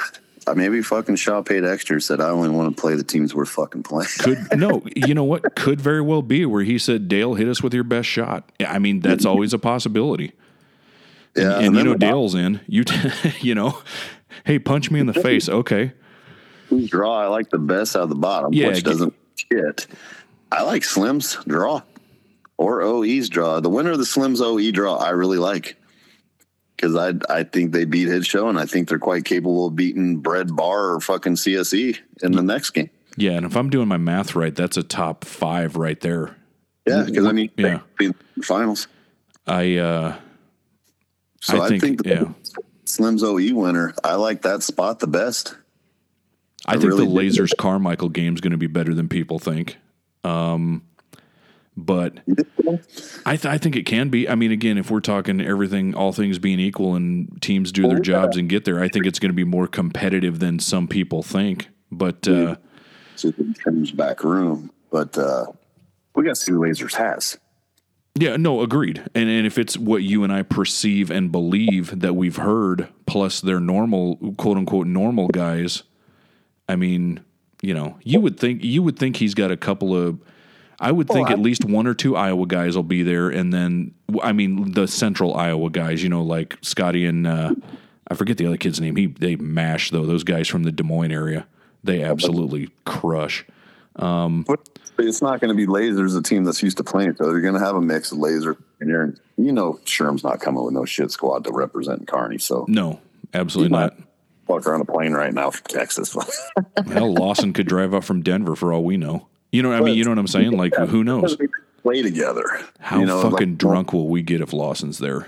[0.55, 2.01] maybe fucking Shaw paid extra.
[2.01, 4.09] Said I only want to play the teams we're fucking playing.
[4.19, 5.55] Could no, you know what?
[5.55, 8.79] Could very well be where he said, "Dale, hit us with your best shot." I
[8.79, 10.33] mean, that's always a possibility.
[11.35, 12.61] yeah, and you know, Dale's in.
[12.67, 13.79] You t- you know,
[14.45, 15.47] hey, punch me in the face.
[15.47, 15.93] Okay,
[16.85, 19.87] draw I like the best out of the bottom, Yeah, which doesn't shit.
[20.51, 21.81] I like Slim's draw
[22.57, 23.59] or OE's draw.
[23.59, 25.77] The winner of the Slim's OE draw, I really like.
[26.77, 29.75] Because I I think they beat his show, and I think they're quite capable of
[29.75, 32.89] beating Bread Bar or fucking CSE in the next game.
[33.17, 36.35] Yeah, and if I'm doing my math right, that's a top five right there.
[36.87, 37.79] Yeah, because I mean, Yeah.
[38.43, 38.87] finals.
[39.47, 40.15] I uh
[41.41, 42.25] So I I think- think, yeah.
[42.85, 43.93] Slim's OE winner.
[44.03, 45.55] I like that spot the best.
[46.65, 47.11] I, I think really the.
[47.11, 49.77] Lasers Carmichael game is going to be better than people think.
[50.23, 50.83] Um,
[51.77, 52.19] but
[53.25, 54.27] I, th- I think it can be.
[54.27, 57.99] I mean, again, if we're talking everything, all things being equal, and teams do their
[57.99, 61.21] jobs and get there, I think it's going to be more competitive than some people
[61.21, 61.67] think.
[61.91, 62.55] But uh,
[63.15, 63.31] So
[63.63, 65.45] comes back room, but uh,
[66.15, 67.37] we got to see who Lasers has.
[68.15, 69.03] yeah, no, agreed.
[69.13, 73.39] And and if it's what you and I perceive and believe that we've heard, plus
[73.39, 75.83] their normal quote unquote normal guys,
[76.67, 77.23] I mean,
[77.61, 80.19] you know, you would think you would think he's got a couple of.
[80.79, 83.51] I would think I- at least one or two Iowa guys will be there, and
[83.53, 87.53] then I mean the Central Iowa guys, you know, like Scotty and uh,
[88.09, 88.95] I forget the other kid's name.
[88.95, 90.05] He they mash though.
[90.05, 91.47] Those guys from the Des Moines area,
[91.83, 93.45] they absolutely crush.
[93.95, 97.31] But it's not going to be Lasers, a team that's used to playing each other.
[97.31, 100.63] You're going to have a mix of Laser and you're, you know, Sherm's not coming
[100.63, 102.37] with no shit squad to represent Kearney.
[102.39, 102.99] So No,
[103.33, 103.97] absolutely not.
[103.97, 104.07] might
[104.47, 106.15] fuck around a plane right now from Texas.
[106.87, 109.27] Hell, Lawson could drive up from Denver for all we know.
[109.57, 110.51] You know, I mean, you know what I'm saying?
[110.51, 111.35] Like, who knows?
[111.81, 112.43] play together.
[112.79, 115.27] How you know, fucking like- drunk will we get if Lawson's there?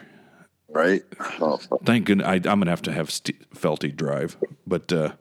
[0.71, 1.01] right?
[1.41, 1.57] Oh.
[1.83, 4.37] Thank goodness I, I'm gonna have to have St- Felty drive,
[4.67, 5.13] but uh,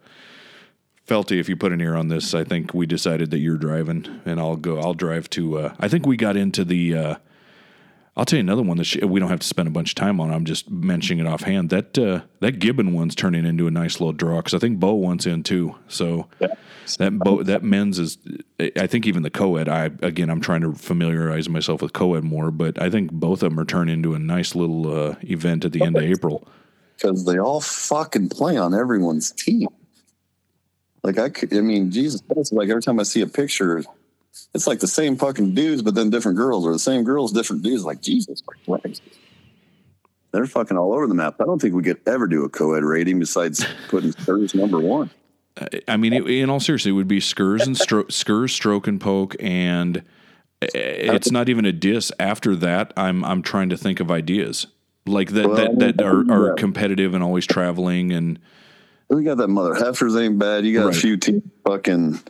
[1.07, 4.21] Felty, if you put an ear on this, I think we decided that you're driving,
[4.27, 4.79] and I'll go.
[4.79, 5.59] I'll drive to.
[5.59, 6.95] Uh, I think we got into the.
[6.95, 7.15] Uh,
[8.19, 9.95] I'll tell you another one that sh- we don't have to spend a bunch of
[9.95, 10.33] time on.
[10.33, 11.71] I'm just mentioning it offhand.
[11.71, 14.95] That uh, that Gibbon one's turning into a nice little draw because I think Bo
[14.95, 15.77] wants in too.
[15.87, 16.27] So
[16.99, 18.19] that Bo that men's is.
[18.77, 19.69] I think even the co-ed.
[19.69, 23.51] I again, I'm trying to familiarize myself with co-ed more, but I think both of
[23.51, 26.49] them are turning into a nice little uh, event at the end of April.
[26.97, 29.69] because they all fucking play on everyone's team.
[31.05, 33.85] Like I, could, I mean, Jesus, Christ, like every time I see a picture,
[34.55, 37.63] it's like the same fucking dudes, but then different girls, or the same girls, different
[37.63, 37.85] dudes.
[37.85, 39.03] Like Jesus Christ,
[40.33, 41.37] they're fucking all over the map.
[41.41, 45.11] I don't think we could ever do a co-ed rating besides putting Spurs number one.
[45.89, 49.01] I mean, it, in all seriousness, it would be Skurs and stro- Skurs, Stroke and
[49.01, 49.99] Poke, and
[50.63, 52.13] uh, it's not even a diss.
[52.21, 54.67] After that, I'm I'm trying to think of ideas
[55.07, 58.39] like that that, that are, are competitive and always traveling and
[59.09, 60.65] We got that mother heifers ain't bad.
[60.67, 60.97] You got Right.
[60.97, 62.21] a few teams fucking.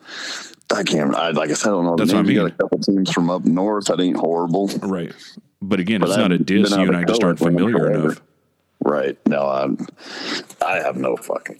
[0.75, 1.15] I can't.
[1.15, 1.97] I like I said, I don't know.
[1.97, 2.37] That's what I mean.
[2.37, 4.69] got a couple teams from up north that ain't horrible.
[4.83, 5.13] right.
[5.61, 6.71] But again, But it's not a diss.
[6.71, 8.21] You and I just aren't familiar enough.
[8.81, 9.19] Right.
[9.27, 9.79] No, I'm.
[10.65, 11.59] I have no fucking.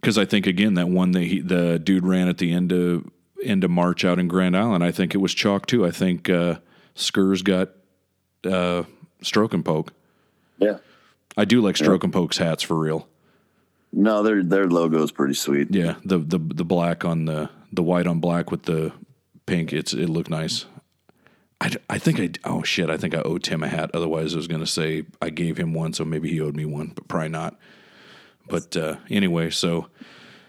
[0.00, 3.04] Because I think again that one that he, the dude ran at the end of
[3.42, 4.84] end of March out in Grand Island.
[4.84, 5.86] I think it was chalk too.
[5.86, 6.56] I think uh,
[6.96, 7.70] Skurs got
[8.50, 8.84] uh,
[9.22, 9.92] Stroke and Poke.
[10.58, 10.78] Yeah.
[11.36, 13.08] I do like Stroke and Poke's hats for real.
[13.92, 15.68] No, their their logo is pretty sweet.
[15.74, 18.92] Yeah, the the the black on the the white on black with the
[19.46, 19.72] pink.
[19.72, 20.66] It's it looked nice.
[21.60, 23.90] I, I think I oh shit I think I owe Tim a hat.
[23.94, 26.92] Otherwise, I was gonna say I gave him one, so maybe he owed me one,
[26.94, 27.58] but probably not.
[28.48, 29.86] But uh, anyway, so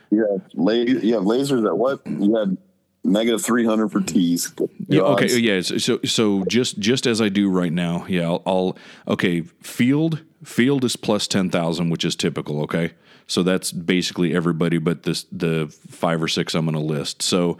[0.09, 0.23] Yeah,
[0.55, 2.01] la- you have lasers at what?
[2.07, 2.57] You had
[3.03, 4.53] negative three hundred for tees.
[4.87, 5.23] yeah, Odds.
[5.23, 5.61] okay, yeah.
[5.61, 8.23] So so- just just as I do right now, yeah.
[8.29, 8.77] I'll, I'll
[9.09, 9.41] okay.
[9.41, 12.61] Field field is plus ten thousand, which is typical.
[12.63, 12.93] Okay,
[13.31, 17.21] so that's basically everybody, but this the five or six I'm going to list.
[17.21, 17.57] So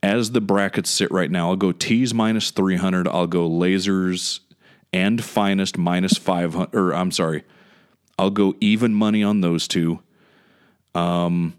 [0.00, 3.08] as the brackets sit right now, I'll go tees minus three hundred.
[3.08, 4.38] I'll go lasers
[4.92, 6.78] and finest minus five hundred.
[6.78, 7.42] Or I'm sorry,
[8.16, 9.98] I'll go even money on those two.
[10.94, 11.54] Um,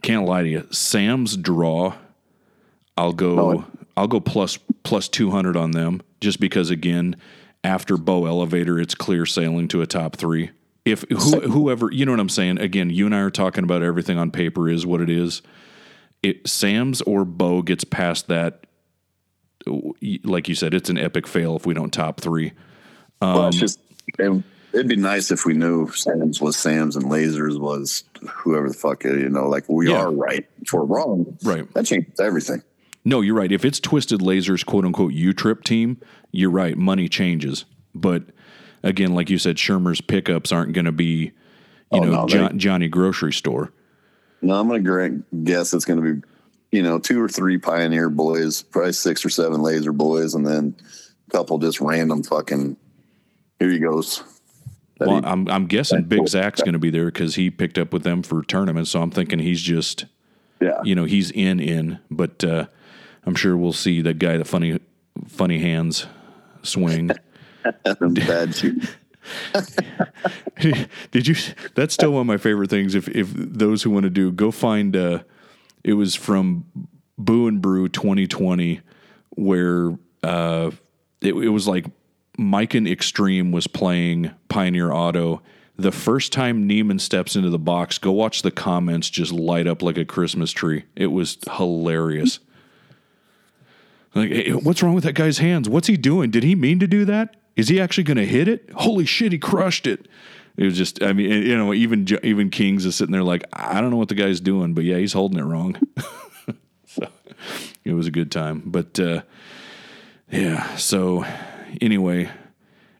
[0.00, 0.68] can't lie to you.
[0.70, 1.92] Sam's draw.
[2.96, 3.66] I'll go.
[3.98, 7.16] I'll go plus plus two hundred on them, just because again,
[7.62, 10.52] after Bow Elevator, it's clear sailing to a top three.
[10.84, 12.58] If who, whoever, you know what I'm saying.
[12.58, 15.42] Again, you and I are talking about everything on paper is what it is.
[16.22, 18.66] It Sam's or Bo gets past that.
[20.24, 22.52] Like you said, it's an epic fail if we don't top three.
[23.20, 23.78] Well, it's um, just
[24.18, 24.42] it,
[24.72, 29.04] it'd be nice if we knew Sam's was Sam's and lasers was whoever the fuck
[29.04, 29.48] it, you know.
[29.48, 29.98] Like we Yeah.
[29.98, 30.44] are right.
[30.60, 31.72] If we're wrong, Right.
[31.74, 32.62] That changes everything.
[33.04, 33.50] No, you're right.
[33.52, 36.00] If it's Twisted Lasers, quote unquote, U Trip team,
[36.32, 36.76] you're right.
[36.76, 37.64] Money changes.
[37.94, 38.24] But
[38.82, 41.32] again, like you said, Shermer's pickups aren't going to be, you
[41.92, 43.72] Oh, know, no, they- John, Johnny Grocery Store.
[44.44, 46.20] No, I'm gonna guess it's gonna be,
[46.72, 50.74] you know, two or three Pioneer boys, probably six or seven Laser boys, and then
[51.28, 52.76] a couple just random fucking.
[53.60, 54.24] Here he goes.
[54.98, 57.92] Well, he- I'm, I'm guessing Big Zach's going to be there because he picked up
[57.92, 58.90] with them for tournaments.
[58.90, 60.06] So I'm thinking he's just,
[60.60, 62.00] yeah, you know, he's in, in.
[62.10, 62.66] But uh,
[63.24, 64.80] I'm sure we'll see the guy, the funny,
[65.28, 66.06] funny hands
[66.64, 67.12] swing.
[67.84, 68.54] them bad.
[71.10, 71.34] Did you?
[71.74, 72.94] That's still one of my favorite things.
[72.94, 74.96] If if those who want to do, go find.
[74.96, 75.20] Uh,
[75.84, 76.64] it was from
[77.18, 78.80] Boo and Brew 2020,
[79.30, 80.70] where uh,
[81.20, 81.86] it, it was like
[82.36, 85.42] Mike and Extreme was playing Pioneer Auto.
[85.76, 89.82] The first time Neiman steps into the box, go watch the comments just light up
[89.82, 90.84] like a Christmas tree.
[90.94, 92.40] It was hilarious.
[94.14, 95.68] Like, hey, what's wrong with that guy's hands?
[95.68, 96.30] What's he doing?
[96.30, 97.36] Did he mean to do that?
[97.56, 98.70] Is he actually going to hit it?
[98.74, 100.08] Holy shit, he crushed it.
[100.56, 103.80] It was just, I mean, you know, even even Kings is sitting there like, I
[103.80, 105.76] don't know what the guy's doing, but yeah, he's holding it wrong.
[106.86, 107.08] so
[107.84, 109.22] it was a good time, but uh,
[110.30, 110.76] yeah.
[110.76, 111.24] So
[111.80, 112.30] anyway,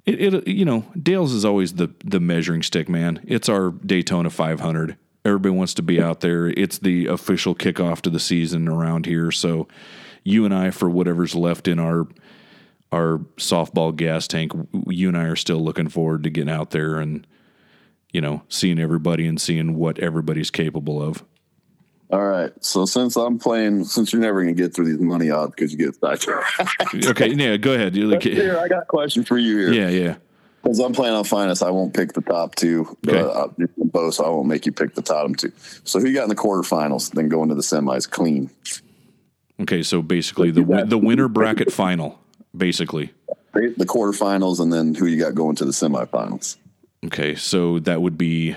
[0.07, 3.21] it, it you know Dale's is always the the measuring stick, man.
[3.25, 4.97] It's our Daytona 500.
[5.25, 6.49] Everybody wants to be out there.
[6.49, 9.31] It's the official kickoff to the season around here.
[9.31, 9.69] So
[10.25, 12.09] you and I, for whatever's left in our
[12.93, 14.53] our softball gas tank,
[14.87, 17.27] you and I are still looking forward to getting out there and
[18.13, 21.25] you know seeing everybody and seeing what everybody's capable of.
[22.13, 22.53] All right.
[22.61, 25.73] So since I'm playing, since you're never going to get through these money odds because
[25.73, 26.95] you get sidetracked.
[27.07, 27.29] okay.
[27.29, 27.57] Yeah.
[27.57, 27.97] Go ahead.
[27.97, 29.73] You're like, here, I got a question for you here.
[29.73, 29.89] Yeah.
[29.89, 30.17] Yeah.
[30.63, 32.97] Because I'm playing on finest, I won't pick the top two.
[33.09, 33.19] Okay.
[33.19, 33.49] Uh,
[33.79, 35.51] both, so I won't make you pick the bottom two.
[35.85, 37.11] So who you got in the quarterfinals?
[37.13, 38.51] Then go into the semis clean.
[39.61, 39.83] Okay.
[39.83, 42.22] So basically, the the winner bracket final,
[42.57, 43.13] basically.
[43.55, 46.57] The quarterfinals, and then who you got going to the semifinals?
[47.05, 47.35] Okay.
[47.35, 48.57] So that would be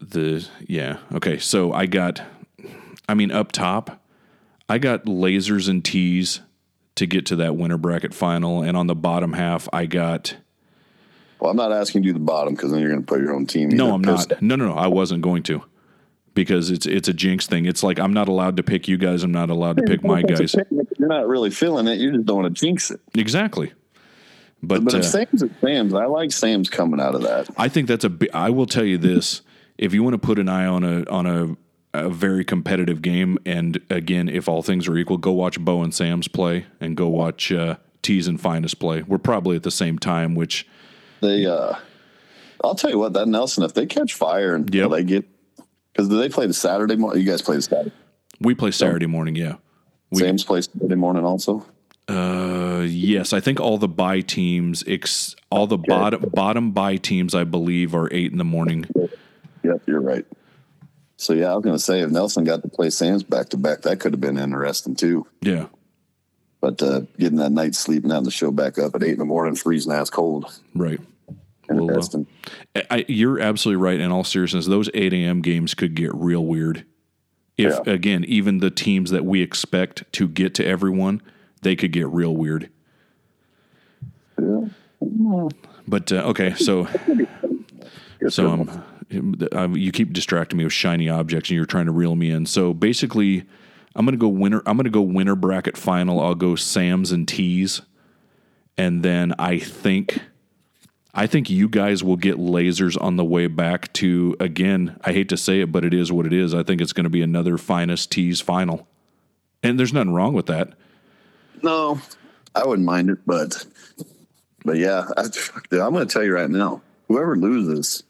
[0.00, 0.98] the yeah.
[1.12, 1.38] Okay.
[1.38, 2.20] So I got,
[3.08, 4.00] I mean, up top,
[4.68, 6.40] I got lasers and tees
[6.94, 10.36] to get to that winner bracket final, and on the bottom half, I got.
[11.40, 13.46] Well, I'm not asking you the bottom because then you're going to put your own
[13.46, 13.68] team.
[13.70, 13.92] No.
[13.92, 14.40] I'm not.
[14.40, 14.74] No, no, no.
[14.74, 15.62] I wasn't going to.
[16.36, 17.66] Because it's it's a jinx thing.
[17.66, 19.24] It's like I'm not allowed to pick you guys.
[19.24, 20.54] I'm not allowed to pick my guys.
[20.54, 21.98] You're not really feeling it.
[21.98, 23.00] You just don't want to jinx it.
[23.14, 23.72] Exactly.
[24.62, 27.48] But, But uh, Sam's at Sam's, I like Sam's coming out of that.
[27.56, 28.12] I think that's a.
[28.32, 29.42] I will tell you this:
[29.78, 31.56] if you want to put an eye on a on a,
[31.94, 35.94] a very competitive game, and again, if all things are equal, go watch Bo and
[35.94, 39.02] Sam's play, and go watch uh, T's and Finest play.
[39.02, 40.66] We're probably at the same time, which
[41.20, 41.76] They, uh,
[42.62, 44.90] I'll tell you what, that Nelson, if they catch fire and Yep.
[44.90, 45.24] they get,
[45.96, 47.22] because do they play the Saturday morning?
[47.24, 47.92] You guys play the Saturday.
[48.38, 49.34] we play Saturday morning.
[49.34, 49.54] Yeah.
[50.10, 51.64] We, Sam's plays Saturday morning also.
[52.08, 57.34] uh, yes, I think all the buy teams, ex, all the bottom bottom buy teams,
[57.34, 58.86] I believe, are eight in the morning.
[59.64, 60.26] Yep, you're right.
[61.16, 63.56] So yeah, I was going to say if Nelson got to play Sam's back to
[63.56, 65.26] back, that could have been interesting too.
[65.40, 65.66] Yeah.
[66.60, 69.18] But uh, getting that night's sleep and having the show back up at eight in
[69.18, 71.00] the morning, freezing ass cold, Right.
[71.68, 72.82] Well, uh.
[72.90, 74.00] I, you're absolutely right.
[74.00, 75.40] In all seriousness, those 8 a.m.
[75.42, 76.84] games could get real weird.
[77.56, 77.92] If Yeah.
[77.92, 81.22] again, even the teams that we expect to get to everyone,
[81.62, 82.68] they could get real weird.
[84.38, 84.68] yeah.
[85.88, 86.86] But uh, okay, so
[88.28, 88.84] so um,
[89.52, 92.44] um, you keep distracting me with shiny objects, and you're trying to reel me in.
[92.46, 93.44] So basically,
[93.94, 94.62] I'm gonna go winner.
[94.66, 96.20] I'm gonna go winner bracket final.
[96.20, 97.82] I'll go Sam's and T's,
[98.76, 100.20] and then I think.
[101.18, 105.00] I think you guys will get lasers on the way back to again.
[105.02, 106.52] I hate to say it, but it is what it is.
[106.54, 108.86] I think it's going to be another finest tees final,
[109.62, 110.74] and there's nothing wrong with that.
[111.62, 112.00] No,
[112.54, 113.64] I wouldn't mind it, but
[114.64, 115.22] but yeah, I,
[115.72, 118.02] I'm going to tell you right now, whoever loses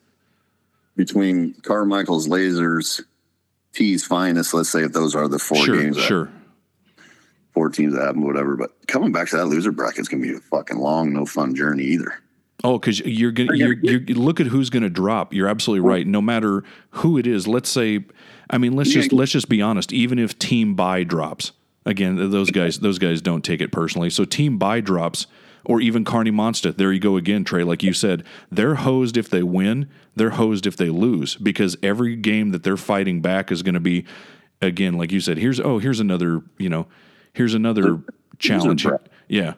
[0.96, 3.02] between Carmichael's lasers,
[3.72, 6.28] T's finest, let's say if those are the four Sure, games, that- sure.
[7.54, 8.56] four teams that happen, whatever.
[8.56, 11.24] But coming back to that loser bracket is going to be a fucking long, no
[11.26, 12.20] fun journey either.
[12.64, 15.34] Oh, because you're gonna you're, you're look at who's gonna drop.
[15.34, 16.06] You're absolutely right.
[16.06, 18.04] No matter who it is, let's say,
[18.48, 19.92] I mean, let's just let's just be honest.
[19.92, 21.52] Even if Team Buy drops,
[21.84, 24.10] again, those guys those guys don't take it personally.
[24.10, 25.26] So Team Buy drops,
[25.66, 26.72] or even Kearney Monster.
[26.72, 27.62] There you go again, Trey.
[27.62, 29.90] Like you said, they're hosed if they win.
[30.14, 33.80] They're hosed if they lose because every game that they're fighting back is going to
[33.80, 34.06] be,
[34.62, 35.36] again, like you said.
[35.36, 36.86] Here's oh, here's another you know,
[37.34, 38.00] here's another
[38.38, 38.86] challenge.
[39.28, 39.54] Yeah.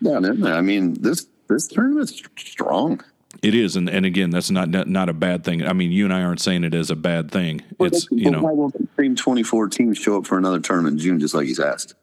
[0.00, 3.02] Yeah, I mean this this tournament's strong.
[3.42, 5.66] It is, and, and again, that's not, not not a bad thing.
[5.66, 7.62] I mean, you and I aren't saying it as a bad thing.
[7.80, 10.98] It's you know, why won't the same 24 teams show up for another tournament in
[10.98, 11.94] June, just like he's asked?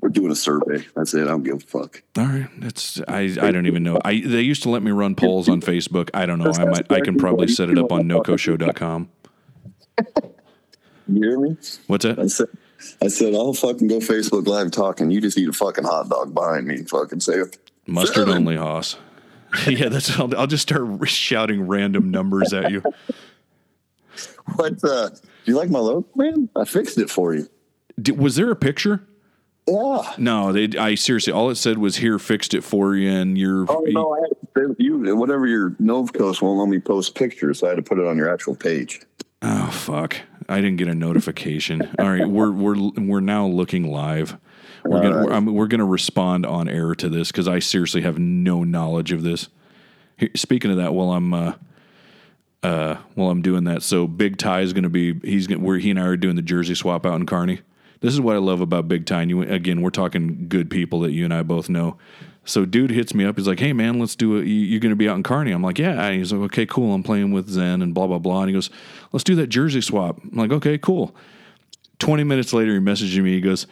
[0.00, 0.86] We're doing a survey.
[0.96, 1.22] That's it.
[1.22, 2.02] I don't give a fuck.
[2.16, 2.48] all right.
[2.58, 3.98] that's I I don't even know.
[4.04, 6.10] I they used to let me run polls on Facebook.
[6.14, 6.52] I don't know.
[6.52, 9.10] I might I can probably set it up on nocoshow.com.
[11.08, 11.56] You hear me?
[11.86, 12.46] What's I said,
[13.02, 15.10] I said, I'll fucking go Facebook Live talking.
[15.10, 17.69] You just eat a fucking hot dog behind me and fucking say it.
[17.90, 18.34] Mustard Seven.
[18.34, 18.96] only, Hoss.
[19.66, 20.18] yeah, that's.
[20.18, 22.82] I'll, I'll just start shouting random numbers at you.
[24.56, 24.82] What?
[24.82, 26.48] Uh, do you like my logo, man?
[26.56, 27.48] I fixed it for you.
[28.02, 29.00] Did, was there a picture?
[29.66, 30.02] Yeah.
[30.18, 30.76] No, they.
[30.76, 33.64] I seriously, all it said was here, fixed it for you, and you're.
[33.68, 35.16] Oh no, I had to you.
[35.16, 38.16] Whatever your Novcoast won't let me post pictures, so I had to put it on
[38.16, 39.00] your actual page.
[39.42, 40.16] Oh fuck!
[40.48, 41.88] I didn't get a notification.
[41.98, 44.36] All right, we're we're we're now looking live.
[44.84, 48.18] We're gonna we're, I'm, we're gonna respond on air to this because I seriously have
[48.18, 49.48] no knowledge of this.
[50.16, 51.52] Here, speaking of that, while I'm uh,
[52.62, 55.90] uh, while I'm doing that, so Big Ty is gonna be he's gonna where he
[55.90, 57.60] and I are doing the jersey swap out in Kearney.
[58.00, 59.22] This is what I love about Big Ty.
[59.22, 61.98] And you, again, we're talking good people that you and I both know.
[62.46, 63.36] So dude hits me up.
[63.36, 64.46] He's like, "Hey man, let's do it.
[64.46, 66.64] You, are going to be out in Kearney?" I'm like, "Yeah." And he's like, "Okay,
[66.66, 66.94] cool.
[66.94, 68.70] I'm playing with Zen and blah blah blah." And he goes,
[69.12, 71.14] "Let's do that jersey swap." I'm like, "Okay, cool."
[71.98, 73.32] Twenty minutes later, he messages me.
[73.32, 73.66] He goes,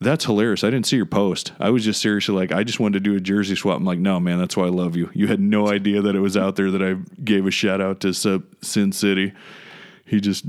[0.00, 0.64] "That's hilarious.
[0.64, 1.52] I didn't see your post.
[1.58, 3.98] I was just seriously like, I just wanted to do a jersey swap." I'm like,
[3.98, 5.10] "No, man, that's why I love you.
[5.14, 8.00] You had no idea that it was out there that I gave a shout out
[8.00, 9.32] to Sin City."
[10.04, 10.44] He just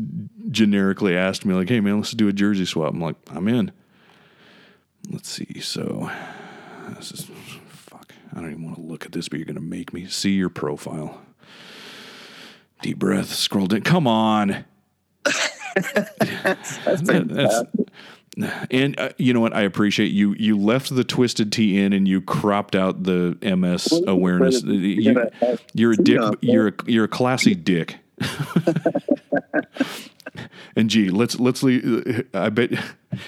[0.52, 3.72] generically asked me like, "Hey man, let's do a jersey swap." I'm like, "I'm in."
[5.10, 5.60] Let's see.
[5.62, 6.12] So
[6.90, 7.30] this is
[7.68, 8.14] fuck.
[8.34, 10.32] I don't even want to look at this, but you're going to make me see
[10.32, 11.22] your profile.
[12.82, 13.30] Deep breath.
[13.34, 13.82] Scroll down.
[13.82, 14.66] Come on.
[15.24, 17.64] that's, that's,
[18.72, 19.56] and uh, you know what?
[19.56, 20.36] I appreciate you.
[20.38, 24.64] You left the twisted T in, and you cropped out the MS awareness.
[24.64, 26.22] You, are a dick.
[26.42, 27.98] You're a, you're a classy dick.
[30.76, 32.28] and gee, let's let's leave.
[32.34, 32.72] I bet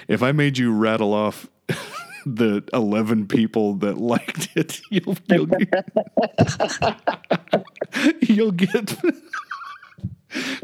[0.07, 1.47] if I made you rattle off
[2.25, 5.89] the 11 people that liked it, you'll, you'll get,
[8.21, 8.95] you'll get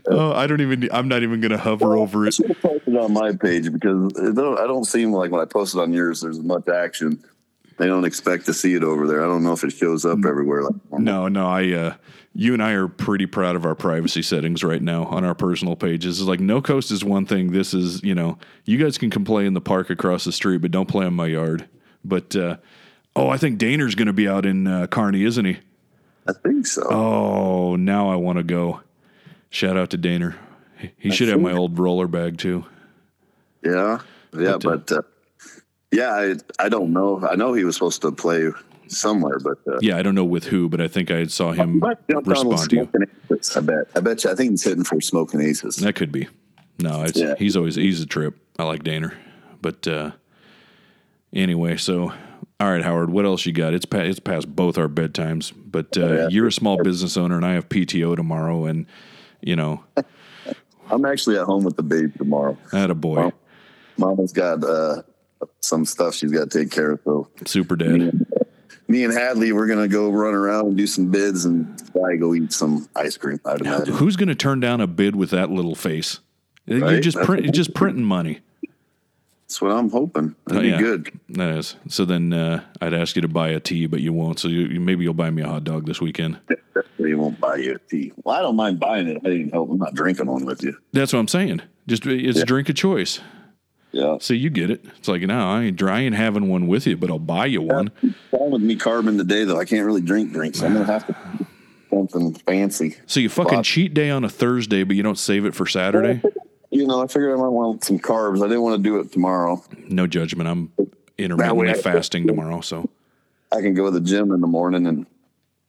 [0.08, 0.90] oh, I don't even.
[0.92, 2.38] I'm not even going to hover well, over it.
[2.50, 5.46] I post it on my page because I don't, I don't seem like when I
[5.46, 7.24] post it on yours, there's much action.
[7.78, 9.24] They don't expect to see it over there.
[9.24, 10.64] I don't know if it shows up everywhere.
[10.64, 11.48] Like no, no.
[11.48, 11.96] I, uh,
[12.34, 15.76] you and I are pretty proud of our privacy settings right now on our personal
[15.76, 16.20] pages.
[16.20, 17.52] It's like no coast is one thing.
[17.52, 20.72] This is, you know, you guys can play in the park across the street, but
[20.72, 21.68] don't play in my yard.
[22.04, 22.58] But uh,
[23.16, 25.58] oh, I think Daner's going to be out in uh, Kearney, isn't he?
[26.28, 26.84] I think so.
[26.90, 28.82] Oh, now I want to go.
[29.56, 30.36] Shout out to Daner.
[30.98, 32.66] He, should have my old roller bag too.
[33.64, 34.00] Yeah,
[34.38, 35.02] yeah, but, uh, but uh,
[35.94, 37.26] yeah, I I don't know.
[37.26, 38.50] I know he was supposed to play
[38.90, 41.82] somewhere, but uh, yeah, I don't know with who, but I think I saw him
[42.26, 42.92] respond to you.
[43.56, 43.88] I bet.
[43.96, 44.30] I bet you.
[44.30, 45.78] I think he's hitting for smoking aces.
[45.78, 46.28] That could be.
[46.80, 47.36] No, yeah.
[47.40, 48.38] he's always he's a trip.
[48.60, 49.16] I like Daner,
[49.62, 50.12] but uh,
[51.32, 52.12] anyway, so
[52.60, 53.74] all right, Howard, what else you got?
[53.74, 56.28] It's past, it's past both our bedtimes, but uh, oh, yeah.
[56.30, 58.86] you're a small business owner, and I have PTO tomorrow, and
[59.46, 59.84] you know.
[60.90, 62.58] I'm actually at home with the baby tomorrow.
[62.72, 63.16] Had a boy.
[63.16, 63.34] Mom,
[63.98, 65.02] Mama's got uh,
[65.62, 67.00] some stuff she's got to take care of.
[67.06, 67.94] So super dead.
[67.94, 68.26] Me and,
[68.88, 72.34] me and Hadley, we're gonna go run around and do some bids and probably go
[72.36, 73.40] eat some ice cream.
[73.46, 73.96] I'd imagine.
[73.96, 76.20] Who's gonna turn down a bid with that little face?
[76.68, 76.80] Right?
[76.80, 78.40] You're just print, you're just printing money.
[79.48, 80.36] That's what I'm hoping.
[80.48, 80.78] That'd oh, yeah.
[80.78, 81.20] be good.
[81.30, 81.76] That is.
[81.88, 84.40] So then uh, I'd ask you to buy a tea, but you won't.
[84.40, 86.40] So you, maybe you'll buy me a hot dog this weekend.
[86.74, 88.12] Definitely won't buy you a tea.
[88.24, 89.18] Well, I don't mind buying it.
[89.24, 89.70] I didn't help.
[89.70, 90.76] I'm not drinking one with you.
[90.94, 91.62] That's what I'm saying.
[91.86, 92.44] Just it's yeah.
[92.44, 93.20] a drink of choice.
[93.92, 94.18] Yeah.
[94.20, 94.84] So you get it.
[94.98, 97.62] It's like, no, I ain't, I ain't having one with you, but I'll buy you
[97.62, 97.92] one.
[98.32, 99.60] Fine with me carbon today, though.
[99.60, 100.60] I can't really drink drinks.
[100.60, 101.16] So I'm to have to
[101.90, 102.98] something fancy.
[103.06, 106.22] So you fucking cheat day on a Thursday, but you don't save it for Saturday?
[106.72, 108.44] you know, I figured I might want some carbs.
[108.44, 109.64] I didn't want to do it tomorrow.
[109.88, 110.50] No judgment.
[110.50, 110.72] I'm
[111.18, 112.90] intermittently fasting tomorrow, so
[113.52, 115.06] I can go to the gym in the morning and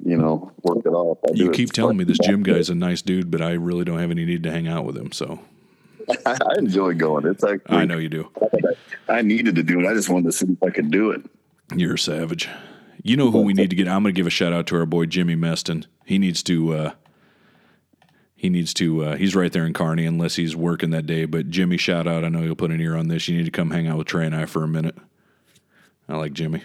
[0.04, 1.18] you know work it off.
[1.28, 3.98] I you keep telling me this gym guy's a nice dude, but I really don't
[3.98, 5.12] have any need to hang out with him.
[5.12, 5.40] So
[6.26, 7.26] I, enjoy going.
[7.26, 8.30] It's like I know you do.
[9.08, 9.86] I needed to do it.
[9.86, 11.22] I just wanted to see if I could do it.
[11.74, 12.48] You're a savage.
[13.02, 13.86] You know who we need to get?
[13.86, 15.86] I'm going to give a shout out to our boy Jimmy Meston.
[16.04, 16.74] He needs to.
[16.74, 16.90] Uh,
[18.36, 19.02] he needs to.
[19.02, 21.24] Uh, he's right there in Kearney, unless he's working that day.
[21.24, 22.22] But Jimmy, shout out!
[22.22, 23.26] I know you'll put an ear on this.
[23.26, 24.96] You need to come hang out with Trey and I for a minute.
[26.08, 26.62] I like Jimmy.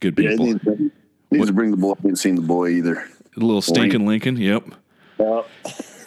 [0.00, 0.46] Good people.
[0.46, 0.92] Yeah, needs,
[1.30, 1.92] needs to bring the boy.
[1.92, 3.08] I haven't seen the boy either.
[3.36, 4.36] A little stinking Lincoln.
[4.36, 4.64] Yep.
[5.18, 5.46] Yep.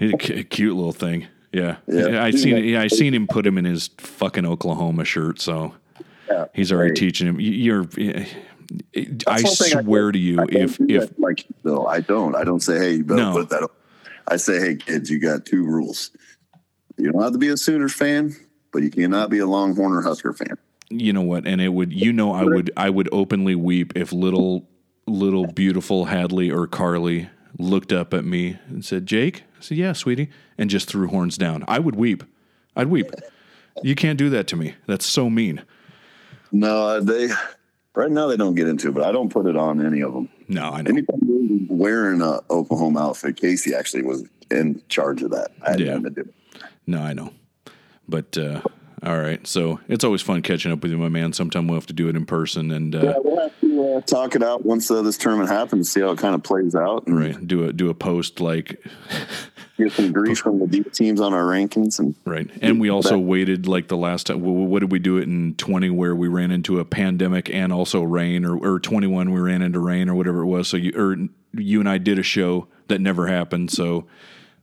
[0.00, 1.28] a cute little thing.
[1.52, 1.76] Yeah.
[1.86, 2.22] yeah.
[2.22, 2.64] I seen.
[2.64, 5.40] Yeah, I seen him put him in his fucking Oklahoma shirt.
[5.40, 5.74] So
[6.28, 6.96] yeah, he's already right.
[6.96, 7.38] teaching him.
[7.38, 7.86] You're.
[9.26, 12.34] I swear I to you, if if like no, I don't.
[12.34, 13.32] I don't say, hey, you better no.
[13.32, 13.70] put that.
[14.28, 16.10] I say, hey, kids, you got two rules.
[16.96, 18.34] You don't have to be a Sooners fan,
[18.72, 20.56] but you cannot be a Longhorn or Husker fan.
[20.88, 21.46] You know what?
[21.46, 24.68] And it would, you know, I would, I would openly weep if little,
[25.06, 27.28] little beautiful Hadley or Carly
[27.58, 31.36] looked up at me and said, Jake, I said, yeah, sweetie, and just threw horns
[31.36, 31.64] down.
[31.66, 32.22] I would weep.
[32.74, 33.10] I'd weep.
[33.82, 34.74] You can't do that to me.
[34.86, 35.62] That's so mean.
[36.52, 37.28] No, they
[37.96, 40.12] right now they don't get into it, but I don't put it on any of
[40.12, 40.28] them.
[40.48, 40.90] No, I know.
[40.90, 43.36] Anytime wearing a Oklahoma outfit.
[43.36, 45.50] Casey actually was in charge of that.
[45.62, 45.98] I had yeah.
[45.98, 46.34] to do it.
[46.86, 47.32] No, I know,
[48.08, 48.60] but uh,
[49.02, 49.46] All right.
[49.46, 51.32] So it's always fun catching up with you, my man.
[51.32, 54.00] Sometime we'll have to do it in person and uh, Yeah, we'll have to uh,
[54.02, 57.06] talk it out once uh, this tournament happens, see how it kind of plays out,
[57.06, 58.82] and right do a do a post like
[59.76, 61.98] get some grief from the deep teams on our rankings.
[61.98, 62.48] And right.
[62.62, 64.40] And we also waited like the last time.
[64.40, 68.02] What did we do it in twenty where we ran into a pandemic and also
[68.02, 70.68] rain, or or twenty one we ran into rain or whatever it was.
[70.68, 71.16] So you or
[71.60, 73.70] you and I did a show that never happened.
[73.70, 74.06] So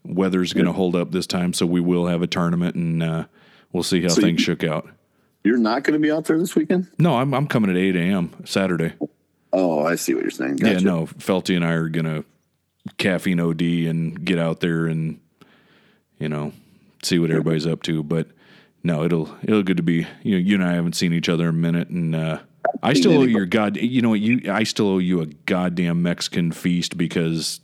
[0.03, 1.53] weather's going to hold up this time.
[1.53, 3.26] So we will have a tournament and uh,
[3.72, 4.90] we'll see how So things you- shook out.
[5.44, 6.88] you're not going to be out there this weekend?
[6.99, 8.31] No, I'm I'm coming at eight a.m.
[8.45, 8.94] Saturday.
[9.56, 10.57] Oh, I see what you're saying.
[10.60, 12.23] Yeah, no, Felty and I are gonna
[12.98, 15.20] caffeine OD and get out there and
[16.20, 16.52] you know
[17.04, 18.04] see what everybody's up to.
[18.04, 18.28] But
[18.84, 20.08] no, it'll it'll good to be.
[20.22, 22.40] You know, you and I haven't seen each other in a minute, and uh,
[22.82, 23.78] I still owe your god.
[23.78, 24.20] You know what?
[24.20, 27.60] You I still owe you a goddamn Mexican feast because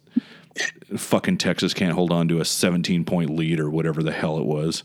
[0.96, 4.46] fucking Texas can't hold on to a 17 point lead or whatever the hell it
[4.46, 4.84] was.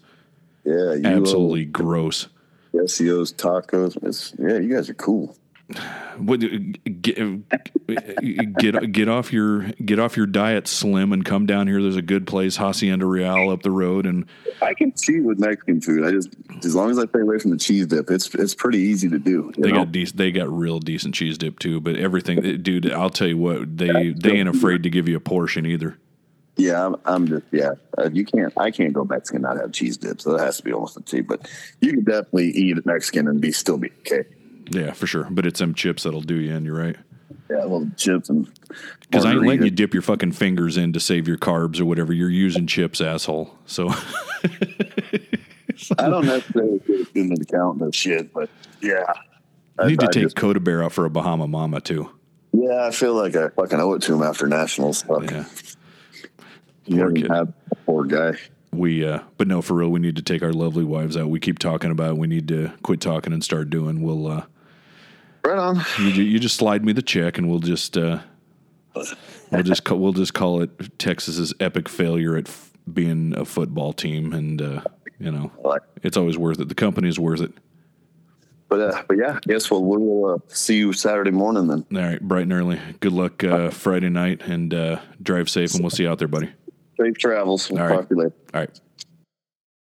[0.65, 2.27] Yeah, you Absolutely gross.
[2.74, 4.02] owe SEOs, tacos.
[4.02, 5.36] It's, yeah, you guys are cool.
[6.18, 6.40] What,
[7.00, 7.48] get,
[8.58, 11.80] get get off your get off your diet, slim, and come down here.
[11.80, 14.26] There's a good place, Hacienda Real, up the road, and
[14.60, 16.04] I can see with Mexican food.
[16.04, 16.28] I just
[16.64, 19.18] as long as I stay away from the cheese dip, it's it's pretty easy to
[19.18, 19.52] do.
[19.56, 19.78] they know?
[19.78, 20.18] got decent.
[20.18, 21.80] They got real decent cheese dip too.
[21.80, 25.20] But everything, dude, I'll tell you what, they they ain't afraid to give you a
[25.20, 25.98] portion either.
[26.56, 27.72] Yeah, I'm, I'm just yeah.
[27.98, 28.52] Uh, you can't.
[28.56, 30.20] I can't go Mexican and not have cheese dip.
[30.20, 31.20] So that has to be almost a T.
[31.20, 31.50] But
[31.80, 34.24] you can definitely eat Mexican and be still be okay.
[34.70, 35.28] Yeah, for sure.
[35.30, 36.64] But it's them chips that'll do you in.
[36.64, 36.96] You're right.
[37.50, 38.50] Yeah, well, chips and
[39.00, 41.84] Because I ain't letting you dip your fucking fingers in to save your carbs or
[41.84, 42.12] whatever.
[42.12, 43.54] You're using chips, asshole.
[43.66, 43.88] So
[45.98, 48.48] I don't necessarily take into account that shit, but
[48.80, 49.12] yeah,
[49.80, 52.10] you need I, to take just- Coda Bear out for a Bahama Mama too.
[52.52, 55.02] yeah, I feel like I fucking owe it to him after nationals.
[55.02, 55.44] Fuck, Yeah.
[56.88, 57.30] poor kid.
[57.86, 58.32] poor guy.
[58.72, 61.28] We, uh, but no, for real, we need to take our lovely wives out.
[61.28, 62.12] We keep talking about.
[62.12, 62.18] It.
[62.18, 64.02] We need to quit talking and start doing.
[64.02, 64.44] We'll, uh,
[65.46, 65.84] Right on.
[65.98, 68.20] you, you just slide me the check, and we'll just, uh,
[69.50, 73.92] we'll just, ca- we'll just call it Texas's epic failure at f- being a football
[73.92, 74.80] team, and uh,
[75.18, 75.50] you know,
[76.02, 76.68] it's always worth it.
[76.68, 77.52] The company's worth it.
[78.68, 79.82] but uh, but yeah, guess what?
[79.82, 81.84] We'll uh, see you Saturday morning then.
[81.94, 82.80] All right, bright and early.
[83.00, 86.28] Good luck uh, Friday night, and uh, drive safe, and we'll see you out there,
[86.28, 86.50] buddy.
[86.98, 87.70] Safe travels.
[87.70, 87.96] We'll All right.
[87.96, 88.34] talk to you later.
[88.54, 88.80] All right.